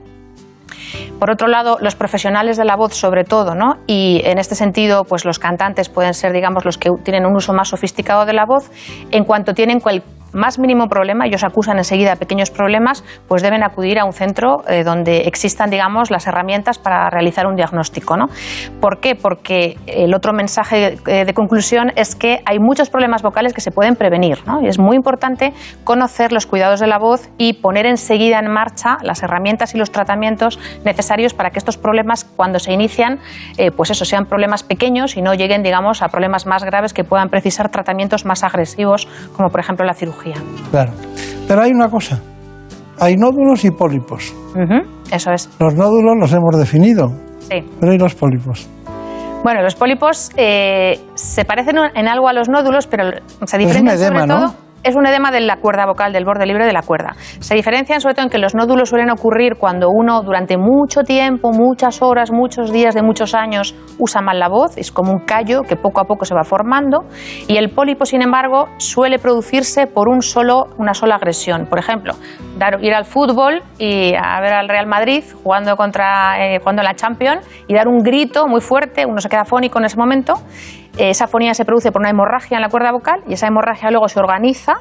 [1.19, 3.75] Por otro lado, los profesionales de la voz, sobre todo, ¿no?
[3.85, 7.53] Y en este sentido, pues los cantantes pueden ser, digamos, los que tienen un uso
[7.53, 8.71] más sofisticado de la voz.
[9.11, 10.01] En cuanto tienen cual
[10.37, 14.83] más mínimo problema, ellos acusan enseguida pequeños problemas, pues deben acudir a un centro eh,
[14.83, 18.27] donde existan, digamos, las herramientas para realizar un diagnóstico, ¿no?
[18.79, 19.15] ¿Por qué?
[19.15, 23.71] Porque el otro mensaje eh, de conclusión es que hay muchos problemas vocales que se
[23.71, 24.61] pueden prevenir, ¿no?
[24.61, 25.53] Y es muy importante
[25.83, 29.91] conocer los cuidados de la voz y poner enseguida en marcha las herramientas y los
[29.91, 33.19] tratamientos necesarios para que estos problemas, cuando se inician,
[33.57, 37.03] eh, pues eso, sean problemas pequeños y no lleguen, digamos, a problemas más graves que
[37.03, 40.26] puedan precisar tratamientos más agresivos, como por ejemplo la cirugía.
[40.71, 40.91] Claro.
[41.47, 42.19] Pero hay una cosa.
[42.99, 44.33] Hay nódulos y pólipos.
[45.11, 45.49] Eso es.
[45.59, 47.09] Los nódulos los hemos definido,
[47.39, 47.63] Sí.
[47.79, 48.67] pero hay los pólipos.
[49.43, 53.03] Bueno, los pólipos eh, se parecen en algo a los nódulos, pero
[53.45, 54.66] se un diferencian edema, sobre ¿no?
[54.87, 57.17] Es un edema de la cuerda vocal, del borde libre de la cuerda.
[57.39, 61.51] Se diferencian sobre todo en que los nódulos suelen ocurrir cuando uno durante mucho tiempo,
[61.51, 65.63] muchas horas, muchos días de muchos años usa mal la voz, es como un callo
[65.63, 67.03] que poco a poco se va formando.
[67.49, 71.65] Y el pólipo, sin embargo, suele producirse por un solo, una sola agresión.
[71.65, 72.13] Por ejemplo,
[72.79, 76.95] ir al fútbol y a ver al Real Madrid jugando contra eh, jugando en la
[76.95, 80.35] Champions y dar un grito muy fuerte, uno se queda fónico en ese momento.
[80.97, 83.91] Eh, Esa fonía se produce por una hemorragia en la cuerda vocal y esa hemorragia
[83.91, 84.73] luego se organiza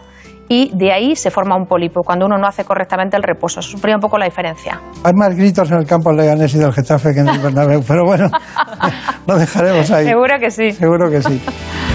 [0.49, 3.61] y de ahí se forma un pólipo cuando uno no hace correctamente el reposo.
[3.61, 4.81] Eso es un poco la diferencia.
[5.03, 7.83] Hay más gritos en el campo del Leganés y del Getafe que en el Bernabéu,
[7.87, 8.31] pero bueno,
[9.27, 10.07] lo dejaremos ahí.
[10.07, 10.71] Seguro que sí.
[10.73, 11.43] Seguro que sí.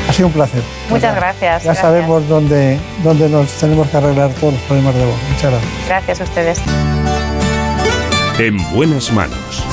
[0.10, 0.61] Ha sido un placer.
[0.89, 1.64] Muchas gracias.
[1.64, 1.77] Ya gracias.
[1.77, 5.15] sabemos dónde, dónde nos tenemos que arreglar todos los problemas de voz.
[5.30, 5.88] Muchas gracias.
[5.88, 6.61] Gracias a ustedes.
[8.39, 9.65] En buenas manos.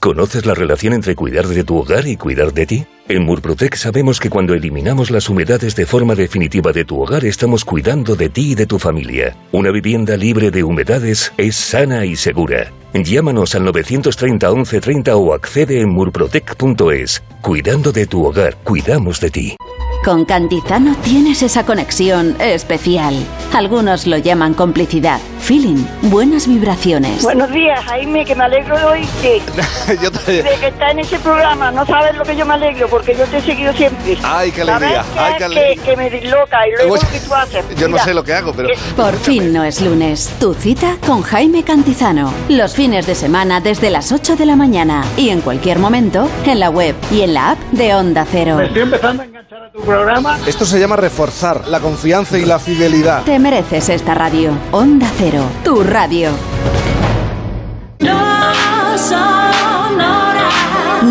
[0.00, 2.86] ¿Conoces la relación entre cuidar de tu hogar y cuidar de ti?
[3.10, 7.64] En Murprotec sabemos que cuando eliminamos las humedades de forma definitiva de tu hogar estamos
[7.64, 9.36] cuidando de ti y de tu familia.
[9.50, 12.70] Una vivienda libre de humedades es sana y segura.
[12.94, 17.20] Llámanos al 930 1130 o accede en murprotec.es.
[17.42, 19.56] Cuidando de tu hogar, cuidamos de ti.
[20.04, 23.14] Con Cantizano tienes esa conexión especial.
[23.52, 27.22] Algunos lo llaman complicidad, feeling, buenas vibraciones.
[27.22, 29.42] Buenos días, Jaime, que me alegro de oírte.
[30.02, 33.16] Yo De que está en ese programa, no sabes lo que yo me alegro, porque
[33.16, 34.18] yo te he seguido siempre.
[34.22, 35.84] Ay, qué alegría, ¿Sabes ay, qué que, alegría.
[35.84, 37.64] que me disloca y luego que tú haces.
[37.78, 38.68] Yo no sé lo que hago, pero...
[38.94, 40.30] Por fin no es lunes.
[40.38, 42.30] Tu cita con Jaime Cantizano.
[42.50, 46.60] Los fines de semana desde las 8 de la mañana y en cualquier momento en
[46.60, 48.56] la web y en la app de Onda Cero.
[48.56, 50.38] Me estoy empezando a enganchar a tu programa.
[50.46, 53.22] Esto se llama reforzar la confianza y la fidelidad.
[53.22, 54.52] Te mereces esta radio.
[54.72, 56.30] Onda Cero, tu radio.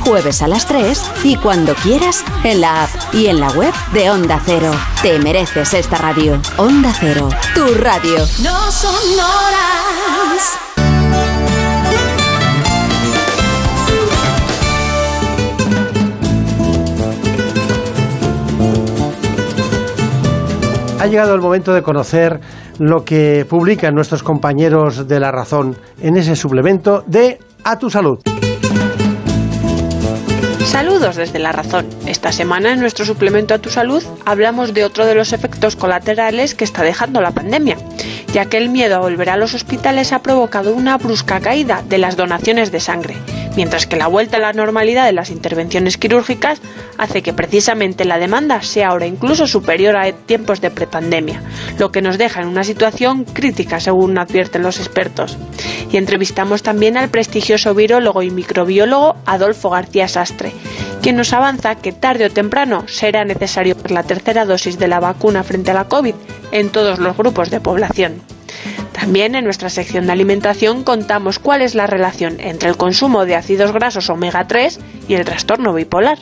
[0.00, 4.10] jueves a las 3 y cuando quieras en la app y en la web de
[4.10, 4.72] Onda Cero.
[5.02, 6.40] Te mereces esta radio.
[6.56, 8.18] Onda Cero, tu radio.
[8.42, 10.58] No son horas.
[21.00, 22.40] Ha llegado el momento de conocer
[22.78, 28.20] lo que publican nuestros compañeros de La Razón en ese suplemento de A tu Salud.
[30.72, 31.86] Saludos desde La Razón.
[32.06, 36.54] Esta semana en nuestro suplemento a tu salud hablamos de otro de los efectos colaterales
[36.54, 37.76] que está dejando la pandemia,
[38.32, 41.98] ya que el miedo a volver a los hospitales ha provocado una brusca caída de
[41.98, 43.16] las donaciones de sangre,
[43.56, 46.60] mientras que la vuelta a la normalidad de las intervenciones quirúrgicas
[46.98, 51.42] hace que precisamente la demanda sea ahora incluso superior a tiempos de prepandemia,
[51.78, 55.36] lo que nos deja en una situación crítica según advierten los expertos.
[55.90, 60.52] Y entrevistamos también al prestigioso virólogo y microbiólogo Adolfo García Sastre,
[61.02, 65.42] quien nos avanza que tarde o temprano será necesario la tercera dosis de la vacuna
[65.42, 66.14] frente a la COVID
[66.52, 68.22] en todos los grupos de población.
[68.92, 73.36] También en nuestra sección de alimentación contamos cuál es la relación entre el consumo de
[73.36, 74.78] ácidos grasos omega 3
[75.08, 76.18] y el trastorno bipolar.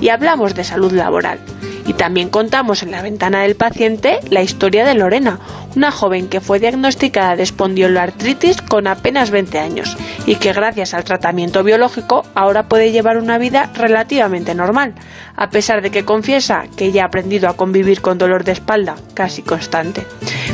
[0.00, 1.40] Y hablamos de salud laboral.
[1.86, 5.40] Y también contamos en la ventana del paciente la historia de Lorena,
[5.74, 9.96] una joven que fue diagnosticada de espondiolartritis con apenas 20 años
[10.26, 14.94] y que gracias al tratamiento biológico ahora puede llevar una vida relativamente normal,
[15.36, 18.96] a pesar de que confiesa que ya ha aprendido a convivir con dolor de espalda
[19.14, 20.04] casi constante.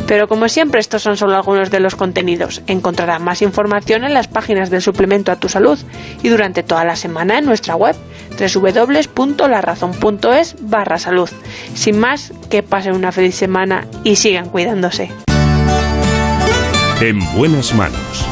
[0.07, 2.63] Pero como siempre estos son solo algunos de los contenidos.
[2.67, 5.79] Encontrarán más información en las páginas del suplemento a tu salud
[6.23, 7.97] y durante toda la semana en nuestra web
[8.39, 11.31] www.larazón.es barra salud.
[11.75, 15.11] Sin más, que pasen una feliz semana y sigan cuidándose.
[17.01, 18.27] En buenas manos.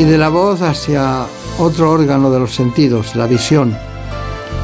[0.00, 1.26] Y de la voz hacia
[1.58, 3.76] otro órgano de los sentidos, la visión.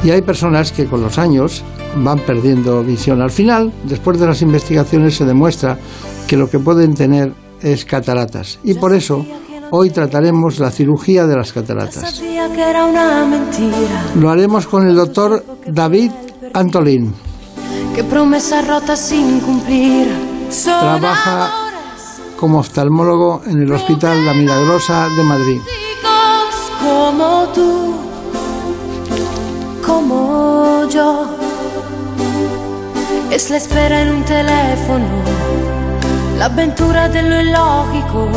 [0.03, 1.63] Y hay personas que con los años
[1.95, 3.21] van perdiendo visión.
[3.21, 5.77] Al final, después de las investigaciones, se demuestra
[6.27, 8.57] que lo que pueden tener es cataratas.
[8.63, 9.23] Y por eso,
[9.69, 12.19] hoy trataremos la cirugía de las cataratas.
[14.15, 16.13] Lo haremos con el doctor David
[16.55, 17.13] Antolín.
[17.93, 20.07] Que promesa rota sin cumplir.
[20.49, 21.66] Son Trabaja
[22.37, 25.61] como oftalmólogo en el Hospital La Milagrosa de Madrid.
[25.65, 27.95] chicos como tú,
[29.85, 31.25] como yo.
[33.31, 35.05] Es la espera en un teléfono,
[36.37, 38.29] la aventura de lo ilógico,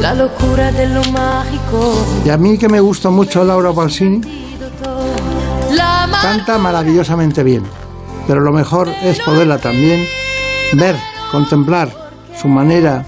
[0.00, 1.94] la locura de lo mágico.
[2.24, 4.20] Y a mí que me gusta mucho Laura Pausini,
[6.20, 7.62] canta maravillosamente bien.
[8.26, 10.04] Pero lo mejor es poderla también
[10.74, 10.96] ver,
[11.32, 11.99] contemplar
[12.40, 13.04] su manera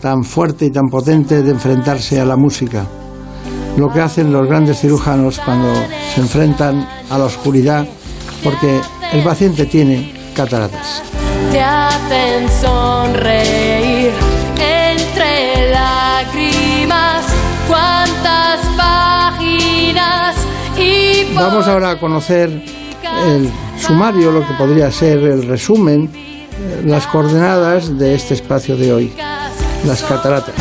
[0.00, 2.84] tan fuerte y tan potente de enfrentarse a la música.
[3.76, 5.72] Lo que hacen los grandes cirujanos cuando
[6.14, 7.84] se enfrentan a la oscuridad
[8.44, 8.80] porque
[9.12, 11.02] el paciente tiene cataratas.
[11.50, 14.12] te hacen sonreír
[14.58, 17.24] entre lágrimas.
[17.66, 20.36] Cuántas páginas
[20.78, 22.50] y Vamos ahora a conocer
[23.26, 23.50] el
[23.80, 26.33] sumario, lo que podría ser el resumen,
[26.84, 29.12] las coordenadas de este espacio de hoy,
[29.86, 30.54] las cataratas.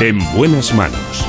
[0.00, 1.26] En buenas manos.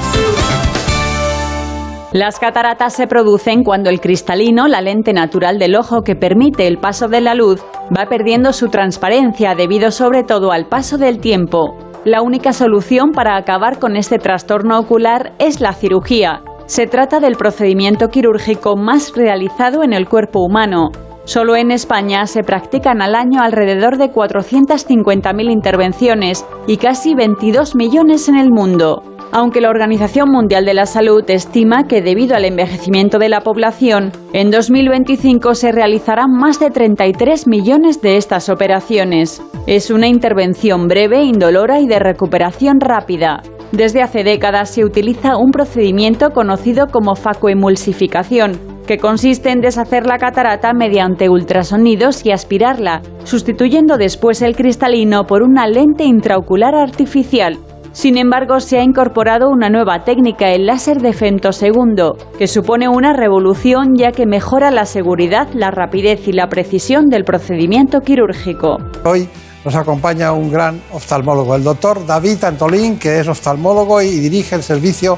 [2.12, 6.78] Las cataratas se producen cuando el cristalino, la lente natural del ojo que permite el
[6.78, 7.62] paso de la luz,
[7.96, 11.76] va perdiendo su transparencia debido sobre todo al paso del tiempo.
[12.06, 16.42] La única solución para acabar con este trastorno ocular es la cirugía.
[16.68, 20.92] Se trata del procedimiento quirúrgico más realizado en el cuerpo humano.
[21.26, 28.30] Solo en España se practican al año alrededor de 450.000 intervenciones y casi 22 millones
[28.30, 29.02] en el mundo.
[29.32, 34.12] Aunque la Organización Mundial de la Salud estima que debido al envejecimiento de la población,
[34.34, 39.42] en 2025 se realizarán más de 33 millones de estas operaciones.
[39.66, 43.42] Es una intervención breve, indolora y de recuperación rápida.
[43.72, 50.18] Desde hace décadas se utiliza un procedimiento conocido como facoemulsificación, que consiste en deshacer la
[50.18, 57.58] catarata mediante ultrasonidos y aspirarla, sustituyendo después el cristalino por una lente intraocular artificial.
[57.92, 63.14] Sin embargo, se ha incorporado una nueva técnica, el láser de femtosegundo, que supone una
[63.14, 68.78] revolución ya que mejora la seguridad, la rapidez y la precisión del procedimiento quirúrgico.
[69.06, 69.30] Hoy
[69.64, 74.64] nos acompaña un gran oftalmólogo, el doctor David Antolín, que es oftalmólogo y dirige el
[74.64, 75.18] servicio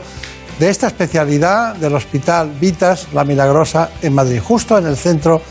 [0.60, 5.42] de esta especialidad del Hospital Vitas La Milagrosa en Madrid, justo en el centro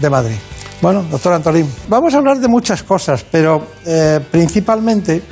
[0.00, 0.36] de Madrid.
[0.82, 5.22] Bueno, doctor Antolín, vamos a hablar de muchas cosas, pero eh, principalmente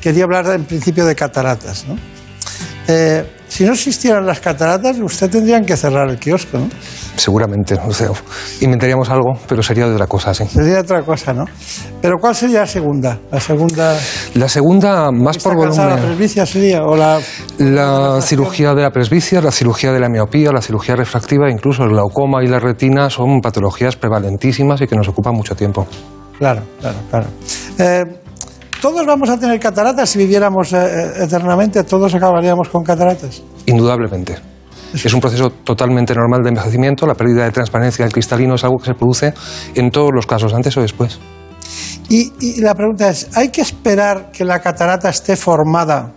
[0.00, 1.84] quería hablar en principio de cataratas.
[1.88, 1.96] ¿no?
[2.86, 6.68] Eh, si no existieran las cataratas, usted tendría que cerrar el kiosco, ¿no?
[7.14, 8.08] Seguramente, o sea,
[8.60, 10.44] inventaríamos algo, pero sería de otra cosa, sí.
[10.44, 11.44] Sería otra cosa, ¿no?
[12.02, 13.16] Pero ¿cuál sería la segunda?
[13.30, 13.96] La segunda.
[14.34, 15.88] La segunda, más por volumen.
[15.88, 16.82] ¿La presbicia sería?
[16.82, 17.20] ¿O la,
[17.58, 21.90] La cirugía de la presbicia, la cirugía de la miopía, la cirugía refractiva, incluso el
[21.90, 25.86] glaucoma y la retina son patologías prevalentísimas y que nos ocupan mucho tiempo.
[26.38, 27.26] Claro, claro, claro.
[27.78, 28.23] Eh,
[28.84, 33.42] todos vamos a tener cataratas si viviéramos eh, eternamente, todos acabaríamos con cataratas.
[33.64, 34.36] Indudablemente.
[34.92, 37.06] Es un proceso totalmente normal de envejecimiento.
[37.06, 39.32] La pérdida de transparencia del cristalino es algo que se produce
[39.74, 41.18] en todos los casos, antes o después.
[42.10, 46.12] Y, y la pregunta es, ¿hay que esperar que la catarata esté formada,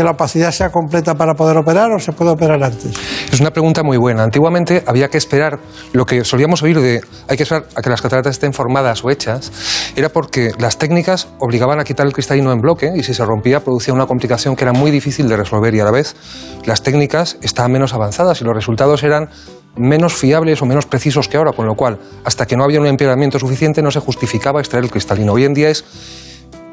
[0.00, 2.90] que la opacidad sea completa para poder operar o se puede operar antes?
[3.30, 4.22] Es una pregunta muy buena.
[4.22, 5.58] Antiguamente había que esperar,
[5.92, 9.10] lo que solíamos oír de hay que esperar a que las cataratas estén formadas o
[9.10, 9.52] hechas,
[9.96, 13.60] era porque las técnicas obligaban a quitar el cristalino en bloque y si se rompía
[13.60, 16.16] producía una complicación que era muy difícil de resolver y a la vez
[16.64, 19.28] las técnicas estaban menos avanzadas y los resultados eran
[19.76, 22.86] menos fiables o menos precisos que ahora, con lo cual hasta que no había un
[22.86, 25.34] empeoramiento suficiente no se justificaba extraer el cristalino.
[25.34, 25.84] Hoy en día es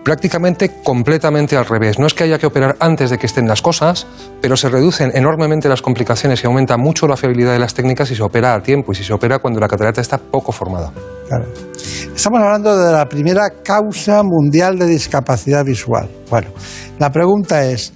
[0.07, 1.99] prácticamente completamente al revés.
[1.99, 4.07] No es que haya que operar antes de que estén las cosas,
[4.41, 8.15] pero se reducen enormemente las complicaciones y aumenta mucho la fiabilidad de las técnicas si
[8.15, 10.93] se opera a tiempo y si se opera cuando la catarata está poco formada.
[11.27, 11.47] Claro.
[12.15, 16.09] Estamos hablando de la primera causa mundial de discapacidad visual.
[16.29, 16.51] Bueno,
[16.99, 17.91] la pregunta es,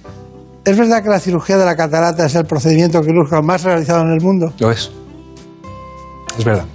[0.66, 4.12] ¿es verdad que la cirugía de la catarata es el procedimiento quirúrgico más realizado en
[4.12, 4.52] el mundo?
[4.58, 4.92] Lo es.
[6.38, 6.66] Es verdad.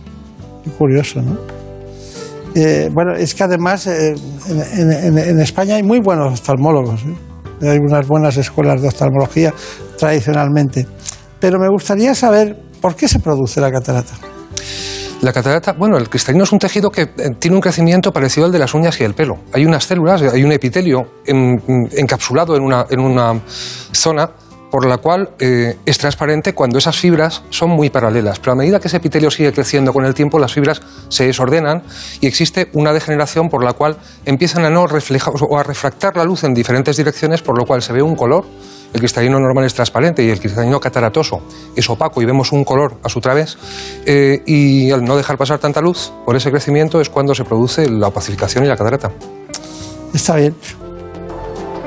[0.63, 1.56] Qué curioso, ¿no?
[2.55, 4.15] Eh, bueno, es que además eh,
[4.73, 7.01] en, España hay muy buenos oftalmólogos.
[7.03, 7.69] ¿eh?
[7.69, 9.53] Hay unas buenas escuelas de oftalmología
[9.97, 10.87] tradicionalmente.
[11.39, 14.13] Pero me gustaría saber por qué se produce la catarata.
[15.21, 17.07] La catarata, bueno, el cristalino es un tejido que
[17.39, 19.39] tiene un crecimiento parecido al de las uñas y el pelo.
[19.51, 21.59] Hay unas células, hay un epitelio en-
[21.91, 23.39] encapsulado en una, en una
[23.91, 24.29] zona
[24.71, 28.39] por la cual eh, es transparente cuando esas fibras son muy paralelas.
[28.39, 31.83] Pero a medida que ese epitelio sigue creciendo con el tiempo, las fibras se desordenan
[32.21, 36.23] y existe una degeneración por la cual empiezan a no reflejar o a refractar la
[36.23, 38.45] luz en diferentes direcciones, por lo cual se ve un color.
[38.93, 41.41] El cristalino normal es transparente y el cristalino cataratoso
[41.75, 43.57] es opaco y vemos un color a su través.
[44.05, 47.89] Eh, y al no dejar pasar tanta luz, por ese crecimiento es cuando se produce
[47.89, 49.11] la opacificación y la catarata.
[50.13, 50.55] Está bien.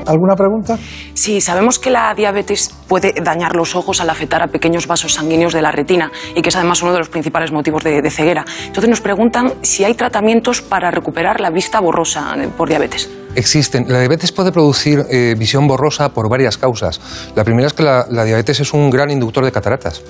[0.05, 0.77] ¿Alguna pregunta?
[1.13, 5.53] Sí, sabemos que la diabetes puede dañar los ojos al afectar a pequeños vasos sanguíneos
[5.53, 8.45] de la retina y que es además uno de los principales motivos de, ceguera.
[8.65, 13.09] Entonces nos preguntan si hay tratamientos para recuperar la vista borrosa eh, por diabetes.
[13.35, 13.85] Existen.
[13.87, 16.99] La diabetes puede producir eh, visión borrosa por varias causas.
[17.35, 20.01] La primera es que la, diabetes es un gran inductor de cataratas.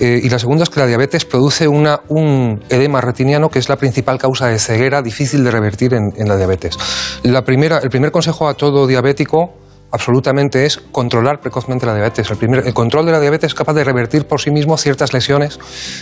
[0.00, 3.68] Eh, y la segunda es que la diabetes produce una, un edema retiniano que es
[3.68, 6.76] la principal causa de ceguera difícil de revertir en, en la diabetes.
[7.22, 12.30] La primera, el primer consejo a todo diabético absolutamente es controlar precozmente la diabetes.
[12.30, 15.12] El, primer- el control de la diabetes es capaz de revertir por sí mismo ciertas
[15.12, 15.58] lesiones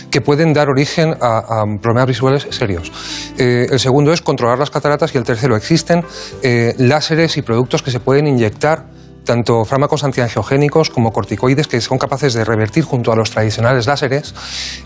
[0.09, 2.91] que pueden dar origen a, problemas visuales serios.
[3.37, 6.03] Eh, el segundo es controlar las cataratas y el tercero existen
[6.41, 8.85] eh, láseres y productos que se pueden inyectar
[9.25, 14.35] tanto fármacos antiangiogénicos como corticoides que son capaces de revertir junto a los tradicionales láseres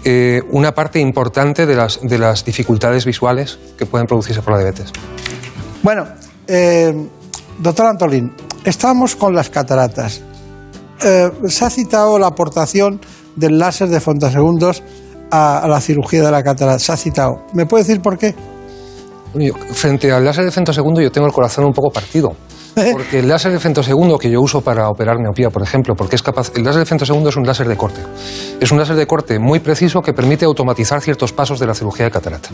[0.04, 4.60] eh, una parte importante de las, de las dificultades visuales que pueden producirse por la
[4.60, 4.92] diabetes.
[5.82, 6.06] Bueno,
[7.60, 10.22] doctor Antolín, estamos con las cataratas.
[11.04, 13.00] Eh, se ha citado la aportación
[13.36, 14.84] del láser de fontosegundos
[15.30, 16.80] a, a la cirugía de la catarata.
[16.80, 17.46] Se ha citado.
[17.54, 18.36] ¿Me puede decir por qué?
[19.74, 22.36] Frente al láser de femtosegundo yo tengo el corazón un poco partido.
[22.92, 26.22] Porque el láser de femtosegundo que yo uso para operar miopía, por ejemplo, porque es
[26.22, 26.52] capaz.
[26.56, 28.02] El láser de femtosegundo es un láser de corte.
[28.60, 32.06] Es un láser de corte muy preciso que permite automatizar ciertos pasos de la cirugía
[32.06, 32.50] de catarata.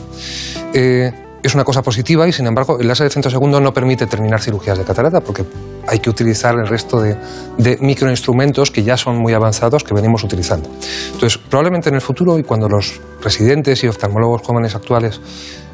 [0.73, 1.11] Eh,
[1.43, 4.77] es una cosa positiva y, sin embargo, el láser de femtosegundo no permite terminar cirugías
[4.77, 5.43] de catarata porque
[5.87, 7.17] hay que utilizar el resto de,
[7.57, 10.69] de microinstrumentos que ya son muy avanzados que venimos utilizando.
[11.11, 15.19] Entonces, probablemente en el futuro y cuando los residentes y oftalmólogos jóvenes actuales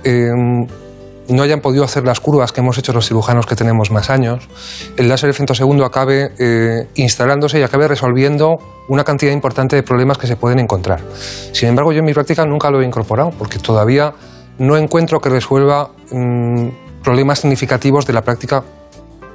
[0.04, 0.32] eh,
[1.30, 4.48] no hayan podido hacer las curvas que hemos hecho los cirujanos que tenemos más años,
[4.98, 8.58] el láser de femtosegundo acabe eh, instalándose y acabe resolviendo
[8.88, 11.02] una cantidad importante de problemas que se pueden encontrar.
[11.52, 14.14] Sin embargo, yo en mi práctica nunca lo he incorporado porque todavía
[14.58, 18.64] no encuentro que resuelva mm, problemas significativos de la práctica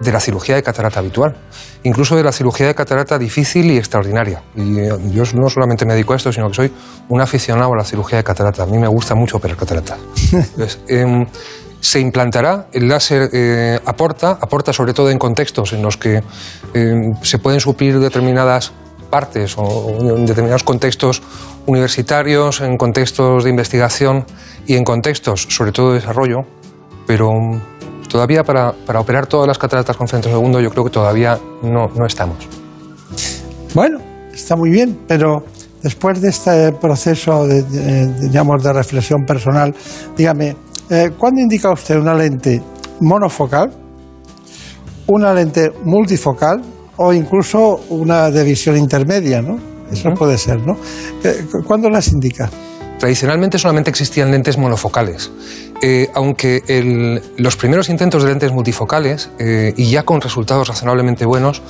[0.01, 1.37] de la cirugía de catarata habitual,
[1.85, 4.43] incluso de la cirugía de catarata difícil y extraordinaria.
[4.57, 6.73] Y eh, yo no solamente me dedico a esto, sino que soy
[7.09, 8.65] un aficionado a la cirugía de catarata.
[8.65, 9.97] A mí me gusta mucho operar catarata.
[10.33, 11.25] Entonces, em,
[11.85, 16.23] se implantará, el láser eh, aporta, aporta sobre todo en contextos en los que
[16.73, 18.73] em, se pueden suplir determinadas
[19.11, 21.23] partes o en determinados contextos
[21.67, 24.25] universitarios, en contextos de investigación
[24.67, 26.47] y en contextos sobre todo de desarrollo,
[27.07, 27.29] pero
[28.09, 32.07] todavía para, para operar todas las cataratas con segundo yo creo que todavía no, no
[32.07, 32.49] estamos.
[33.75, 33.99] Bueno,
[34.33, 35.45] está muy bien, pero
[35.83, 39.75] después de este proceso digamos, de reflexión personal,
[40.17, 40.57] dígame,
[40.91, 42.63] eh, ¿cuándo indica usted una lente
[43.01, 43.71] monofocal,
[45.07, 46.63] una lente multifocal
[46.97, 49.59] o incluso una de visión intermedia, ¿no?
[49.91, 50.77] Eso puede ser, ¿no?
[51.23, 52.51] Eh, ¿Cuándo las indica?
[52.99, 55.31] Tradicionalmente solamente existían lentes monofocales,
[55.87, 56.63] eh, aunque
[57.37, 61.61] los primeros intentos de lentes multifocales, eh, y ya con resultados razonablemente buenos,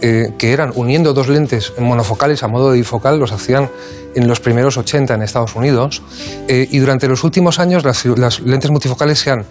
[0.00, 3.70] eh, que eran uniendo dos lentes monofocales a modo de bifocal, los hacían
[4.16, 6.02] en los primeros 80 en Estados Unidos,
[6.48, 9.44] y durante los últimos años las, lentes multifocales se han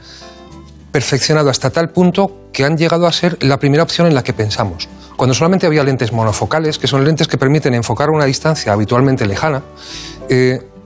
[0.91, 4.33] perfeccionado hasta tal punto que han llegado a ser la primera opción en la que
[4.33, 4.89] pensamos.
[5.15, 9.25] Cuando solamente había lentes monofocales, que son lentes que permiten enfocar a una distancia habitualmente
[9.25, 9.63] lejana,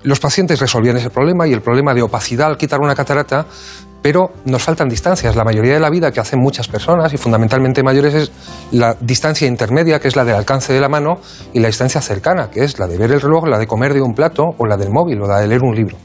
[0.03, 3.45] los pacientes resolvían ese problema y el problema de opacidad al quitar una catarata,
[4.01, 5.35] pero nos faltan distancias.
[5.35, 8.31] La mayoría de la vida que hacen muchas personas, y fundamentalmente mayores, es
[8.71, 11.19] la distancia intermedia, que es la del alcance de la mano,
[11.53, 14.01] y la distancia cercana, que es la de ver el reloj, la de comer de
[14.01, 15.97] un plato, o la del móvil, o la de leer un libro.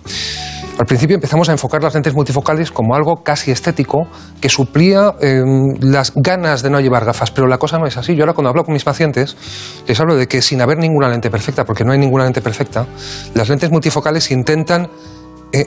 [0.78, 4.06] Al principio empezamos a enfocar las lentes multifocales como algo casi estético
[4.40, 5.42] que suplía eh,
[5.80, 8.14] las ganas de no llevar gafas, pero la cosa no es así.
[8.14, 9.36] Yo ahora cuando hablo con mis pacientes
[9.88, 12.86] les hablo de que sin haber ninguna lente perfecta, porque no hay ninguna lente perfecta,
[13.34, 14.88] las lentes multifocales intentan
[15.52, 15.66] eh,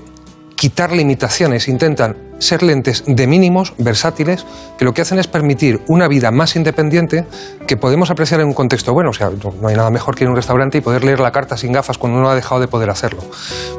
[0.61, 4.45] quitar limitaciones, intentan ser lentes de mínimos, versátiles,
[4.77, 7.25] que lo que hacen es permitir una vida más independiente
[7.65, 9.09] que podemos apreciar en un contexto bueno.
[9.09, 11.31] O sea, no hay nada mejor que ir a un restaurante y poder leer la
[11.31, 13.23] carta sin gafas cuando uno ha dejado de poder hacerlo.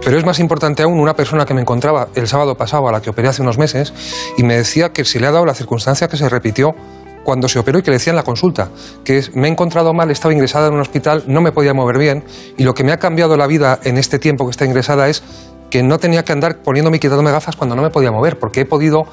[0.04, 3.00] Pero es más importante aún una persona que me encontraba el sábado pasado, a la
[3.00, 3.94] que operé hace unos meses,
[4.36, 6.74] y me decía que se le ha dado la circunstancia que se repitió
[7.22, 8.70] cuando se operó y que le decía en la consulta,
[9.04, 11.98] que es, me he encontrado mal, estaba ingresada en un hospital, no me podía mover
[11.98, 12.24] bien,
[12.56, 15.22] y lo que me ha cambiado la vida en este tiempo que está ingresada es
[15.72, 18.60] que no tenía que andar poniéndome y quitándome gafas cuando no me podía mover, porque
[18.60, 19.06] he podido,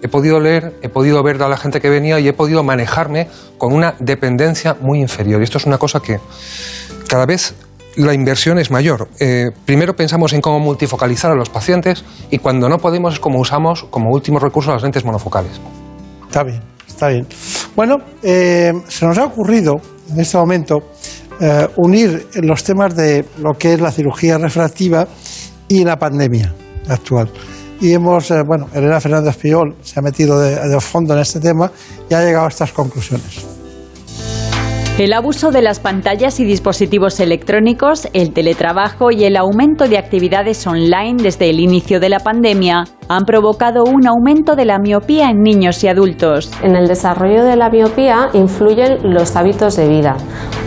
[0.00, 3.26] he podido leer, he podido ver a la gente que venía y he podido manejarme
[3.58, 5.40] con una dependencia muy inferior.
[5.40, 6.20] Y esto es una cosa que
[7.08, 7.56] cada vez
[7.96, 9.08] la inversión es mayor.
[9.18, 13.40] Eh, primero pensamos en cómo multifocalizar a los pacientes y cuando no podemos es como
[13.40, 15.60] usamos como último recurso las lentes monofocales.
[16.28, 17.26] Está bien, está bien.
[17.74, 19.80] Bueno, eh, se nos ha ocurrido
[20.12, 20.78] en este momento
[21.40, 25.08] eh, unir los temas de lo que es la cirugía refractiva
[25.68, 26.52] y la pandemia
[26.88, 27.28] actual.
[27.80, 31.40] Y hemos, eh, bueno, Elena Fernández Piol se ha metido de, de fondo en este
[31.40, 31.70] tema
[32.08, 33.44] y ha llegado a estas conclusiones.
[34.96, 40.64] El abuso de las pantallas y dispositivos electrónicos, el teletrabajo y el aumento de actividades
[40.68, 45.42] online desde el inicio de la pandemia han provocado un aumento de la miopía en
[45.42, 46.50] niños y adultos.
[46.62, 50.16] En el desarrollo de la miopía influyen los hábitos de vida.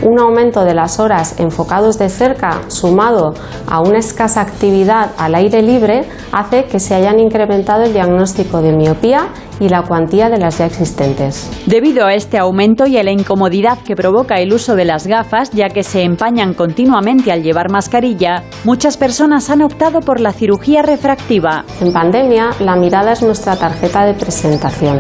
[0.03, 3.33] Un aumento de las horas enfocados de cerca sumado
[3.67, 8.73] a una escasa actividad al aire libre hace que se hayan incrementado el diagnóstico de
[8.73, 11.49] miopía y la cuantía de las ya existentes.
[11.65, 15.49] Debido a este aumento y a la incomodidad que provoca el uso de las gafas,
[15.51, 20.83] ya que se empañan continuamente al llevar mascarilla, muchas personas han optado por la cirugía
[20.83, 21.65] refractiva.
[21.81, 24.99] En pandemia, la mirada es nuestra tarjeta de presentación.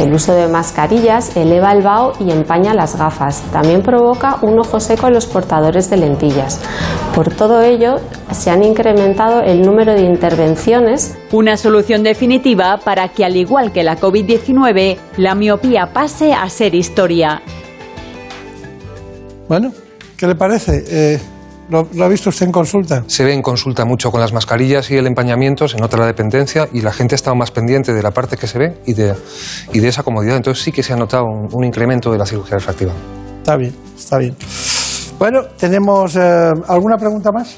[0.00, 3.42] El uso de mascarillas eleva el vaho y empaña las gafas.
[3.52, 6.60] También provoca un ojo seco en los portadores de lentillas.
[7.14, 8.00] Por todo ello,
[8.30, 11.14] se han incrementado el número de intervenciones.
[11.30, 16.74] Una solución definitiva para que, al igual que la COVID-19, la miopía pase a ser
[16.74, 17.42] historia.
[19.46, 19.72] Bueno,
[20.16, 20.84] ¿qué le parece?
[20.88, 21.20] Eh,
[21.72, 23.02] ¿lo, lo ha visto usted en consulta?
[23.06, 26.68] Se ve en consulta mucho con las mascarillas y el empañamiento, se nota la dependencia
[26.72, 29.14] y la gente ha estado más pendiente de la parte que se ve y de,
[29.72, 30.36] y de esa comodidad.
[30.36, 32.92] Entonces sí que se ha notado un, un incremento de la cirugía refractiva.
[33.38, 34.36] Está bien, está bien.
[35.18, 37.56] Bueno, ¿tenemos eh, alguna pregunta más?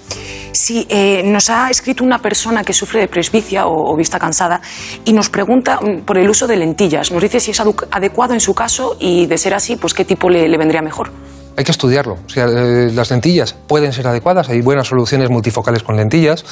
[0.52, 4.60] Sí, eh, nos ha escrito una persona que sufre de presbicia o, o vista cansada
[5.04, 7.10] y nos pregunta mm, por el uso de lentillas.
[7.10, 10.30] Nos dice si es adecuado en su caso y, de ser así, pues qué tipo
[10.30, 11.10] le, le vendría mejor.
[11.56, 12.18] Hay que estudiarlo.
[12.36, 16.44] Eh, las lentillas pueden ser adecuadas, hay buenas soluciones multifocales con lentillas,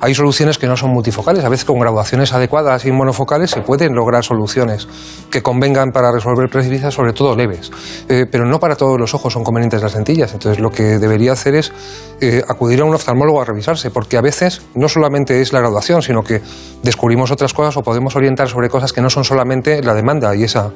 [0.00, 3.94] hay soluciones que no son multifocales, a veces con graduaciones adecuadas y monofocales se pueden
[3.94, 4.88] lograr soluciones
[5.30, 7.70] que convengan para resolver presbicia, sobre todo leves.
[8.08, 11.32] Eh, pero no para todos los ojos son convenientes las lentillas, entonces lo que debería
[11.32, 11.72] hacer es
[12.20, 16.02] eh, acudir a un oftalmólogo a revisarse, porque a veces no solamente es la graduación,
[16.02, 16.42] sino que
[16.82, 20.44] descubrimos otras cosas o podemos orientar sobre cosas que no son solamente la demanda y,
[20.44, 20.72] esa,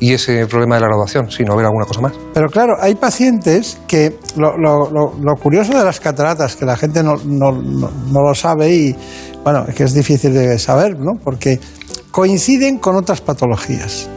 [0.00, 2.12] y ese problema de la graduación, sino ver alguna cosa más.
[2.34, 6.76] Pero claro, hay pacientes que lo, lo- lo- lo curioso de las cataratas, que la
[6.76, 8.96] gente no, no- no- no lo sabe y
[9.44, 11.12] bueno, es que es difícil de saber, ¿no?
[11.22, 11.60] Porque
[12.10, 14.08] coinciden con otras patologías.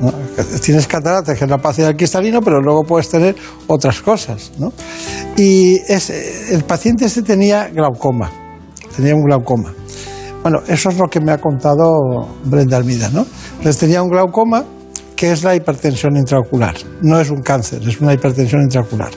[0.62, 3.36] Tienes cataratas, que es la opacidad del cristalino, pero luego puedes tener
[3.68, 4.72] otras cosas, ¿no?
[5.36, 6.10] Y es,
[6.52, 8.32] el paciente este tenía glaucoma,
[8.95, 9.74] tenía un glaucoma.
[10.44, 13.26] Bueno, eso es lo que me ha contado Brenda Armida, ¿no?
[13.58, 14.64] Entonces tenía un glaucoma
[15.18, 16.76] que es la hipertensión intraocular.
[17.02, 19.10] No es un cáncer, es una hipertensión intraocular.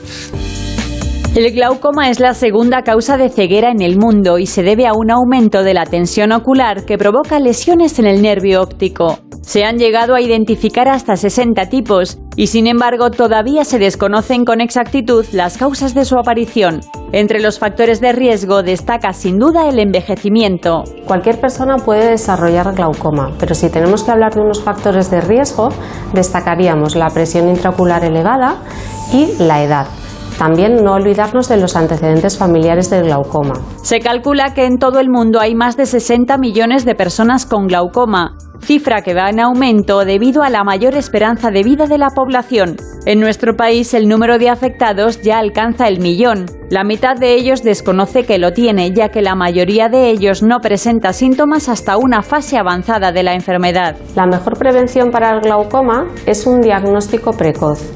[1.33, 4.91] El glaucoma es la segunda causa de ceguera en el mundo y se debe a
[4.93, 9.19] un aumento de la tensión ocular que provoca lesiones en el nervio óptico.
[9.41, 14.59] Se han llegado a identificar hasta 60 tipos y sin embargo todavía se desconocen con
[14.59, 16.81] exactitud las causas de su aparición.
[17.13, 20.83] Entre los factores de riesgo destaca sin duda el envejecimiento.
[21.05, 25.69] Cualquier persona puede desarrollar glaucoma, pero si tenemos que hablar de unos factores de riesgo,
[26.13, 28.55] destacaríamos la presión intraocular elevada
[29.11, 29.87] y la edad.
[30.37, 33.55] También no olvidarnos de los antecedentes familiares del glaucoma.
[33.83, 37.67] Se calcula que en todo el mundo hay más de 60 millones de personas con
[37.67, 42.09] glaucoma, cifra que va en aumento debido a la mayor esperanza de vida de la
[42.09, 42.77] población.
[43.05, 46.45] En nuestro país el número de afectados ya alcanza el millón.
[46.69, 50.59] La mitad de ellos desconoce que lo tiene, ya que la mayoría de ellos no
[50.59, 53.97] presenta síntomas hasta una fase avanzada de la enfermedad.
[54.15, 57.91] La mejor prevención para el glaucoma es un diagnóstico precoz.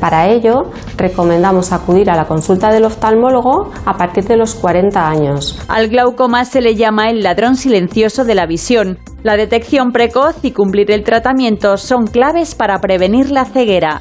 [0.00, 5.58] Para ello, recomendamos acudir a la consulta del oftalmólogo a partir de los 40 años.
[5.68, 8.98] Al glaucoma se le llama el ladrón silencioso de la visión.
[9.22, 14.00] La detección precoz y cumplir el tratamiento son claves para prevenir la ceguera.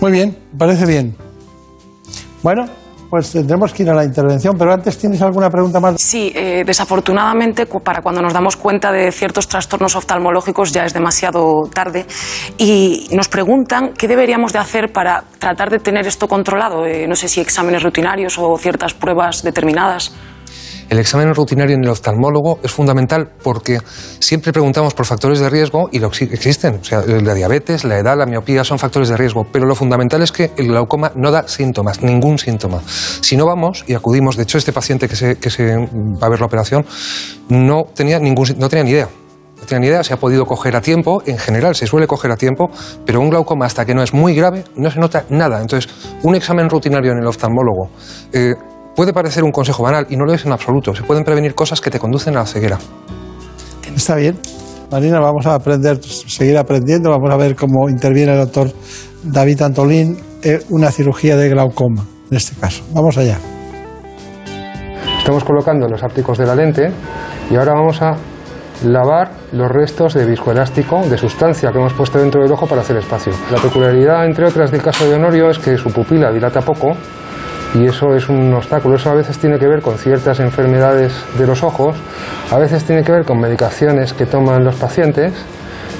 [0.00, 1.16] Muy bien, parece bien.
[2.42, 2.66] Bueno,
[3.14, 6.02] pues tendremos que ir a la intervención, pero antes tienes alguna pregunta más.
[6.02, 11.62] Sí, eh, desafortunadamente para cuando nos damos cuenta de ciertos trastornos oftalmológicos ya es demasiado
[11.72, 12.06] tarde
[12.58, 16.86] y nos preguntan qué deberíamos de hacer para tratar de tener esto controlado.
[16.86, 20.12] Eh, no sé si exámenes rutinarios o ciertas pruebas determinadas.
[20.90, 23.78] El examen rutinario en el oftalmólogo es fundamental porque
[24.18, 26.76] siempre preguntamos por factores de riesgo y lo exi- existen.
[26.80, 30.22] O sea, la diabetes, la edad, la miopía son factores de riesgo, pero lo fundamental
[30.22, 32.80] es que el glaucoma no da síntomas, ningún síntoma.
[32.86, 36.46] Si no vamos y acudimos, de hecho este paciente que se, va a ver la
[36.46, 36.84] operación
[37.48, 39.08] no tenía, ningún, no tenía ni idea.
[39.60, 42.30] No tenía ni idea, se ha podido coger a tiempo, en general se suele coger
[42.30, 42.70] a tiempo,
[43.06, 45.60] pero un glaucoma hasta que no es muy grave no se nota nada.
[45.62, 45.90] Entonces,
[46.22, 47.88] un examen rutinario en el oftalmólogo
[48.32, 48.54] eh,
[48.94, 50.94] puede parecer un consejo banal y no lo es en absoluto.
[50.94, 52.78] Se pueden prevenir cosas que te conducen a la ceguera.
[53.94, 54.38] Está bien.
[54.90, 57.10] Marina, vamos a aprender, seguir aprendiendo.
[57.10, 58.70] Vamos a ver cómo interviene el doctor
[59.22, 62.84] David Antolín en una cirugía de glaucoma, en este caso.
[62.92, 63.38] Vamos allá.
[65.18, 66.92] Estamos colocando los ápticos de la lente
[67.50, 68.12] y ahora vamos a
[68.84, 72.96] lavar los restos de viscoelástico, de sustancia que hemos puesto dentro del ojo para hacer
[72.98, 73.32] espacio.
[73.50, 76.92] La peculiaridad, entre otras, del caso de Honorio es que su pupila dilata poco
[77.74, 78.96] y eso es un obstáculo.
[78.96, 81.96] Eso a veces tiene que ver con ciertas enfermedades de los ojos,
[82.50, 85.32] a veces tiene que ver con medicaciones que toman los pacientes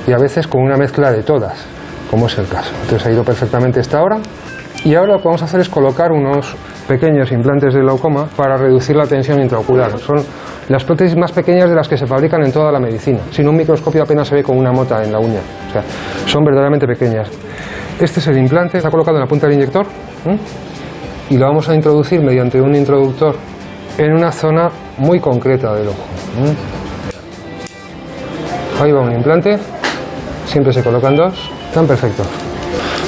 [0.06, 1.66] y a veces con una mezcla de todas,
[2.10, 2.72] como es el caso.
[2.82, 4.18] Entonces ha ido perfectamente esta hora
[4.84, 6.54] y ahora lo que vamos a hacer es colocar unos
[6.86, 9.98] pequeños implantes de glaucoma para reducir la tensión intraocular.
[9.98, 10.22] Son
[10.68, 13.20] las prótesis más pequeñas de las que se fabrican en toda la medicina.
[13.30, 15.40] Sin un microscopio apenas se ve con una mota en la uña.
[15.68, 15.82] O sea,
[16.26, 17.30] son verdaderamente pequeñas.
[17.98, 19.86] Este es el implante, está colocado en la punta del inyector.
[21.30, 23.36] Y lo vamos a introducir mediante un introductor
[23.98, 26.04] en una zona muy concreta del ojo.
[26.38, 26.54] ¿eh?
[28.82, 29.58] Ahí va un implante,
[30.46, 32.26] siempre se colocan dos, están perfectos.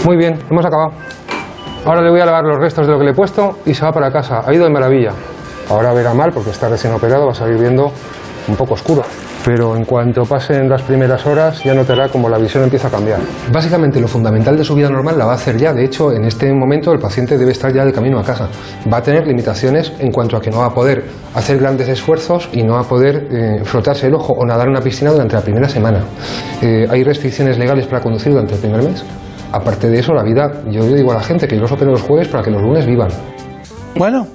[0.05, 0.93] Muy bien, hemos acabado.
[1.85, 3.85] Ahora le voy a lavar los restos de lo que le he puesto y se
[3.85, 4.43] va para casa.
[4.45, 5.13] Ha ido de maravilla.
[5.69, 7.93] Ahora verá mal porque está recién operado, va a salir viendo
[8.49, 9.03] un poco oscuro.
[9.45, 13.21] Pero en cuanto pasen las primeras horas ya notará como la visión empieza a cambiar.
[13.53, 15.73] Básicamente lo fundamental de su vida normal la va a hacer ya.
[15.73, 18.49] De hecho, en este momento el paciente debe estar ya de camino a casa.
[18.93, 21.05] Va a tener limitaciones en cuanto a que no va a poder
[21.35, 24.73] hacer grandes esfuerzos y no va a poder eh, frotarse el ojo o nadar en
[24.73, 26.05] una piscina durante la primera semana.
[26.61, 29.05] Eh, hay restricciones legales para conducir durante el primer mes.
[29.53, 31.93] Aparte de eso, la vida, yo le digo a la gente que yo los opero
[31.93, 33.09] los jueves para que los lunes vivan.
[33.95, 34.27] Bueno,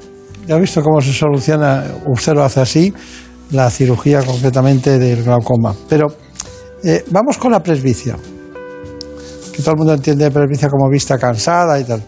[0.47, 2.93] ya ha visto cómo se soluciona, usted lo hace así,
[3.51, 5.75] la cirugía concretamente del glaucoma.
[5.89, 6.07] Pero
[6.83, 8.17] eh, vamos con la presbicia,
[9.53, 12.03] que todo el mundo entiende presbicia como vista cansada y tal.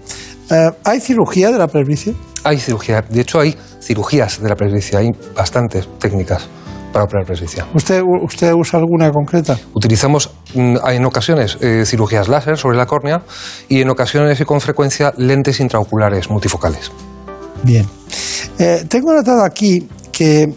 [0.50, 2.14] Eh, ¿Hay cirugía de la presbicia?
[2.44, 3.02] Hay cirugía.
[3.02, 5.00] De hecho, hay cirugías de la presbicia.
[5.00, 6.48] Hay bastantes técnicas
[6.92, 7.66] para operar presbicia.
[7.74, 9.58] ¿Usted, usted usa alguna concreta?
[9.74, 13.24] Utilizamos mm, en ocasiones eh, cirugías láser sobre la córnea
[13.68, 16.92] y en ocasiones y con frecuencia lentes intraoculares multifocales.
[17.64, 17.88] Bien.
[18.60, 20.54] Eh, tengo notado aquí que,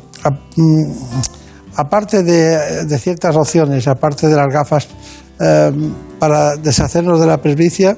[1.76, 4.88] aparte de, de ciertas opciones, aparte de las gafas,
[5.38, 5.72] eh,
[6.18, 7.96] para deshacernos de la presbicia,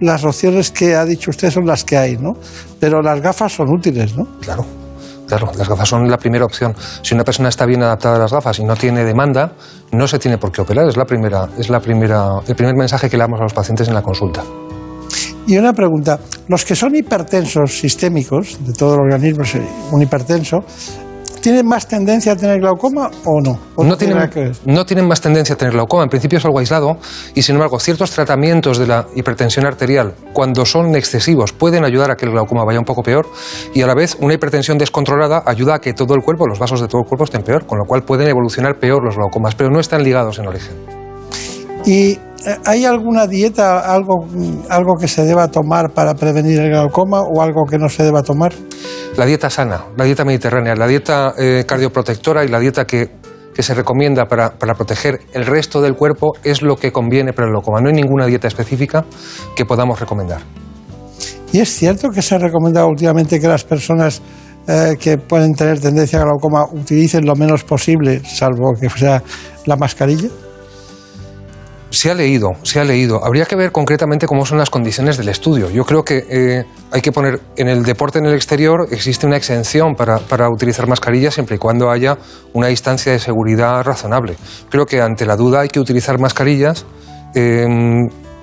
[0.00, 2.34] las opciones que ha dicho usted son las que hay, ¿no?
[2.80, 4.26] Pero las gafas son útiles, ¿no?
[4.40, 4.64] Claro.
[5.26, 6.74] Claro, las gafas son la primera opción.
[7.00, 9.52] Si una persona está bien adaptada a las gafas y no tiene demanda,
[9.92, 10.86] no se tiene por qué operar.
[10.88, 13.88] Es la primera, es la primera, el primer mensaje que le damos a los pacientes
[13.88, 14.42] en la consulta.
[15.46, 19.56] Y una pregunta, los que son hipertensos sistémicos, de todo el organismo, es
[19.90, 20.64] un hipertenso,
[21.42, 23.58] ¿tienen más tendencia a tener glaucoma o no?
[23.74, 26.04] ¿O No tiene tienen, que no tienen más tendencia a tener glaucoma.
[26.04, 26.96] En principio es algo aislado
[27.34, 32.16] y, sin embargo, ciertos tratamientos de la hipertensión arterial, cuando son excesivos, pueden ayudar a
[32.16, 33.26] que el glaucoma vaya un poco peor
[33.74, 36.80] y, a la vez, una hipertensión descontrolada ayuda a que todo el cuerpo, los vasos
[36.80, 39.70] de todo el cuerpo estén peor, con lo cual pueden evolucionar peor los glaucomas, pero
[39.70, 41.01] no están ligados en origen.
[41.84, 42.18] ¿Y eh,
[42.64, 44.26] hay alguna dieta, algo,
[44.68, 48.22] algo que se deba tomar para prevenir el glaucoma o algo que no se deba
[48.22, 48.52] tomar?
[49.16, 53.10] La dieta sana, la dieta mediterránea, la dieta eh, cardioprotectora y la dieta que,
[53.54, 57.48] que se recomienda para, para proteger el resto del cuerpo es lo que conviene para
[57.48, 57.80] el glaucoma.
[57.80, 59.04] No hay ninguna dieta específica
[59.56, 60.40] que podamos recomendar.
[61.52, 64.22] Y es cierto que se ha recomendado últimamente que las personas
[64.66, 69.22] eh, que pueden tener tendencia a glaucoma utilicen lo menos posible, salvo que sea
[69.66, 70.28] la mascarilla.
[71.92, 73.22] Se ha leído, se ha leído.
[73.22, 75.68] Habría que ver concretamente cómo son las condiciones del estudio.
[75.68, 79.36] Yo creo que eh, hay que poner en el deporte en el exterior existe una
[79.36, 82.16] exención para, para utilizar mascarillas siempre y cuando haya
[82.54, 84.36] una distancia de seguridad razonable.
[84.70, 86.86] Creo que ante la duda hay que utilizar mascarillas.
[87.34, 87.68] eh,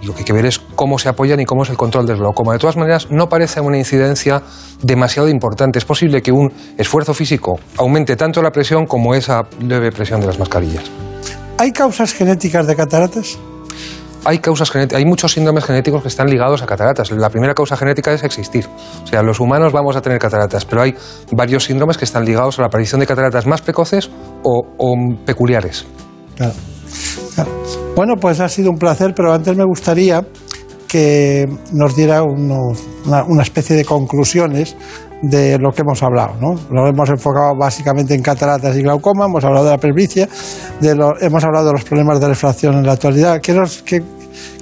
[0.03, 2.17] lo que hay que ver es cómo se apoyan y cómo es el control del
[2.17, 2.53] glaucoma.
[2.53, 4.41] De todas maneras, no parece una incidencia
[4.81, 5.79] demasiado importante.
[5.79, 10.27] Es posible que un esfuerzo físico aumente tanto la presión como esa leve presión de
[10.27, 10.89] las mascarillas.
[11.59, 13.37] ¿Hay causas genéticas de cataratas?
[14.25, 17.11] Hay causas hay muchos síndromes genéticos que están ligados a cataratas.
[17.11, 18.65] La primera causa genética es existir.
[19.03, 20.95] O sea, los humanos vamos a tener cataratas, pero hay
[21.31, 24.09] varios síndromes que están ligados a la aparición de cataratas más precoces
[24.43, 24.95] o, o
[25.25, 25.85] peculiares.
[26.35, 26.53] Claro.
[27.35, 27.49] Claro.
[27.95, 30.25] Bueno, pues ha sido un placer, pero antes me gustaría
[30.87, 34.75] que nos diera unos- una, una especie de conclusiones
[35.21, 36.35] de lo que hemos hablado.
[36.39, 36.55] ¿no?
[36.71, 40.27] Lo hemos enfocado básicamente en cataratas y glaucoma, hemos hablado de la presbicia,
[40.79, 43.41] de lo- hemos hablado de los problemas de refracción en la actualidad.
[43.41, 44.01] ¿Qué, nos- qué,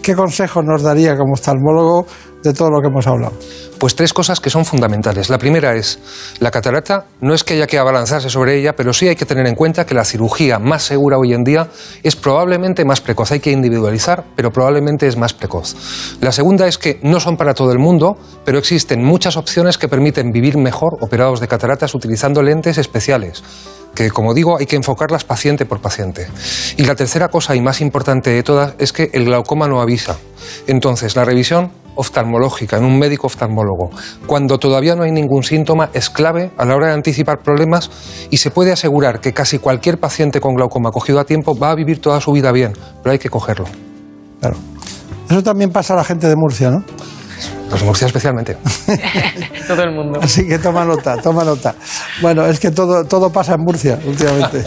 [0.01, 2.05] qué consejos nos daría como oftalmólogo
[2.47, 3.33] de todo lo que hemos hablado?
[3.79, 5.29] Pues tres cosas que son fundamentales.
[5.29, 5.99] La primera es,
[6.39, 9.45] la catarata no es que haya que abalanzarse sobre ella, pero sí hay que tener
[9.47, 11.67] en cuenta que la cirugía más segura hoy en día
[12.03, 13.31] es probablemente más precoz.
[13.31, 15.75] Hay que individualizar, pero probablemente es más precoz.
[16.21, 19.87] La segunda es que no son para todo el mundo, pero existen muchas opciones que
[19.87, 23.43] permiten vivir mejor operados de cataratas utilizando lentes especiales
[23.97, 26.27] que como digo hay que enfocarlas paciente por paciente.
[26.77, 30.17] Y la tercera cosa y más importante de todas es que el glaucoma no avisa.
[30.67, 33.89] Entonces, la revisión oftalmológica en un médico oftalmólogo,
[34.25, 37.89] cuando todavía no hay ningún síntoma, es clave a la hora de anticipar problemas
[38.29, 41.75] y se puede asegurar que casi cualquier paciente con glaucoma cogido a tiempo va a
[41.75, 43.65] vivir toda su vida bien, pero hay que cogerlo.
[44.39, 44.55] Claro.
[45.29, 46.83] Eso también pasa a la gente de Murcia, ¿no?
[47.69, 48.57] Los Murcia especialmente.
[49.67, 50.19] Todo el mundo.
[50.21, 51.75] Así que toma nota, toma nota.
[52.21, 54.63] Bueno, es que todo, todo pasa en Murcia últimamente.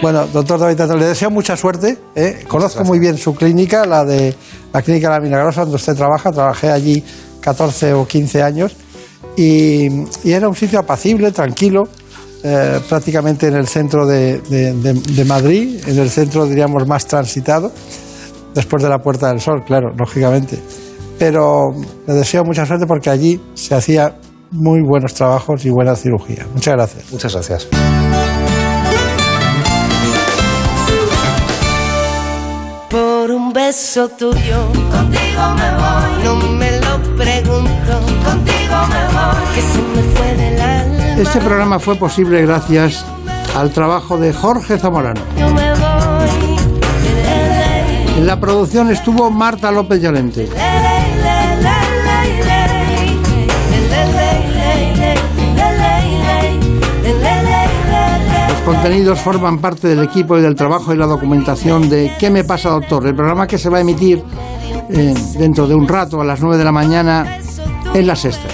[0.00, 1.98] Bueno, doctor David Tato, le deseo mucha suerte.
[2.14, 2.44] ¿eh?
[2.48, 4.34] Conozco muy bien su clínica, la de
[4.72, 6.32] la clínica La Milagrosa, donde usted trabaja.
[6.32, 7.04] Trabajé allí
[7.40, 8.74] 14 o 15 años
[9.36, 9.88] y,
[10.24, 11.88] y era un sitio apacible, tranquilo,
[12.42, 17.06] eh, prácticamente en el centro de, de- de- de Madrid, en el centro, diríamos, más
[17.06, 17.70] transitado,
[18.54, 20.58] después de la Puerta del Sol, claro, lógicamente.
[21.18, 21.72] Pero
[22.06, 24.14] le deseo mucha suerte porque allí se hacía
[24.50, 26.46] muy buenos trabajos y buena cirugía.
[26.54, 27.12] Muchas gracias.
[27.12, 27.68] Muchas gracias.
[32.90, 36.24] Por un beso tuyo, contigo me voy.
[36.24, 39.54] No me lo pregunto, contigo me voy.
[39.54, 41.20] Que se me fue del alma.
[41.20, 43.04] Este programa fue posible gracias
[43.54, 45.20] al trabajo de Jorge Zamorano.
[45.36, 45.88] Yo me voy.
[48.16, 50.48] En la producción estuvo Marta López Llorente.
[58.68, 62.68] Contenidos forman parte del equipo y del trabajo y la documentación de ¿Qué me pasa,
[62.68, 63.06] doctor?
[63.06, 64.22] El programa que se va a emitir
[64.90, 67.38] eh, dentro de un rato a las 9 de la mañana
[67.94, 68.46] en la sexta.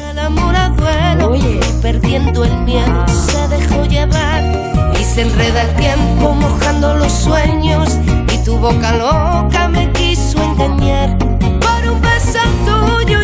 [1.27, 1.59] Oye.
[1.82, 7.99] perdiendo el miedo, se dejó llevar y se enreda el tiempo mojando los sueños
[8.32, 11.19] y tu boca loca me quiso engañar.
[11.19, 13.24] Por un beso tuyo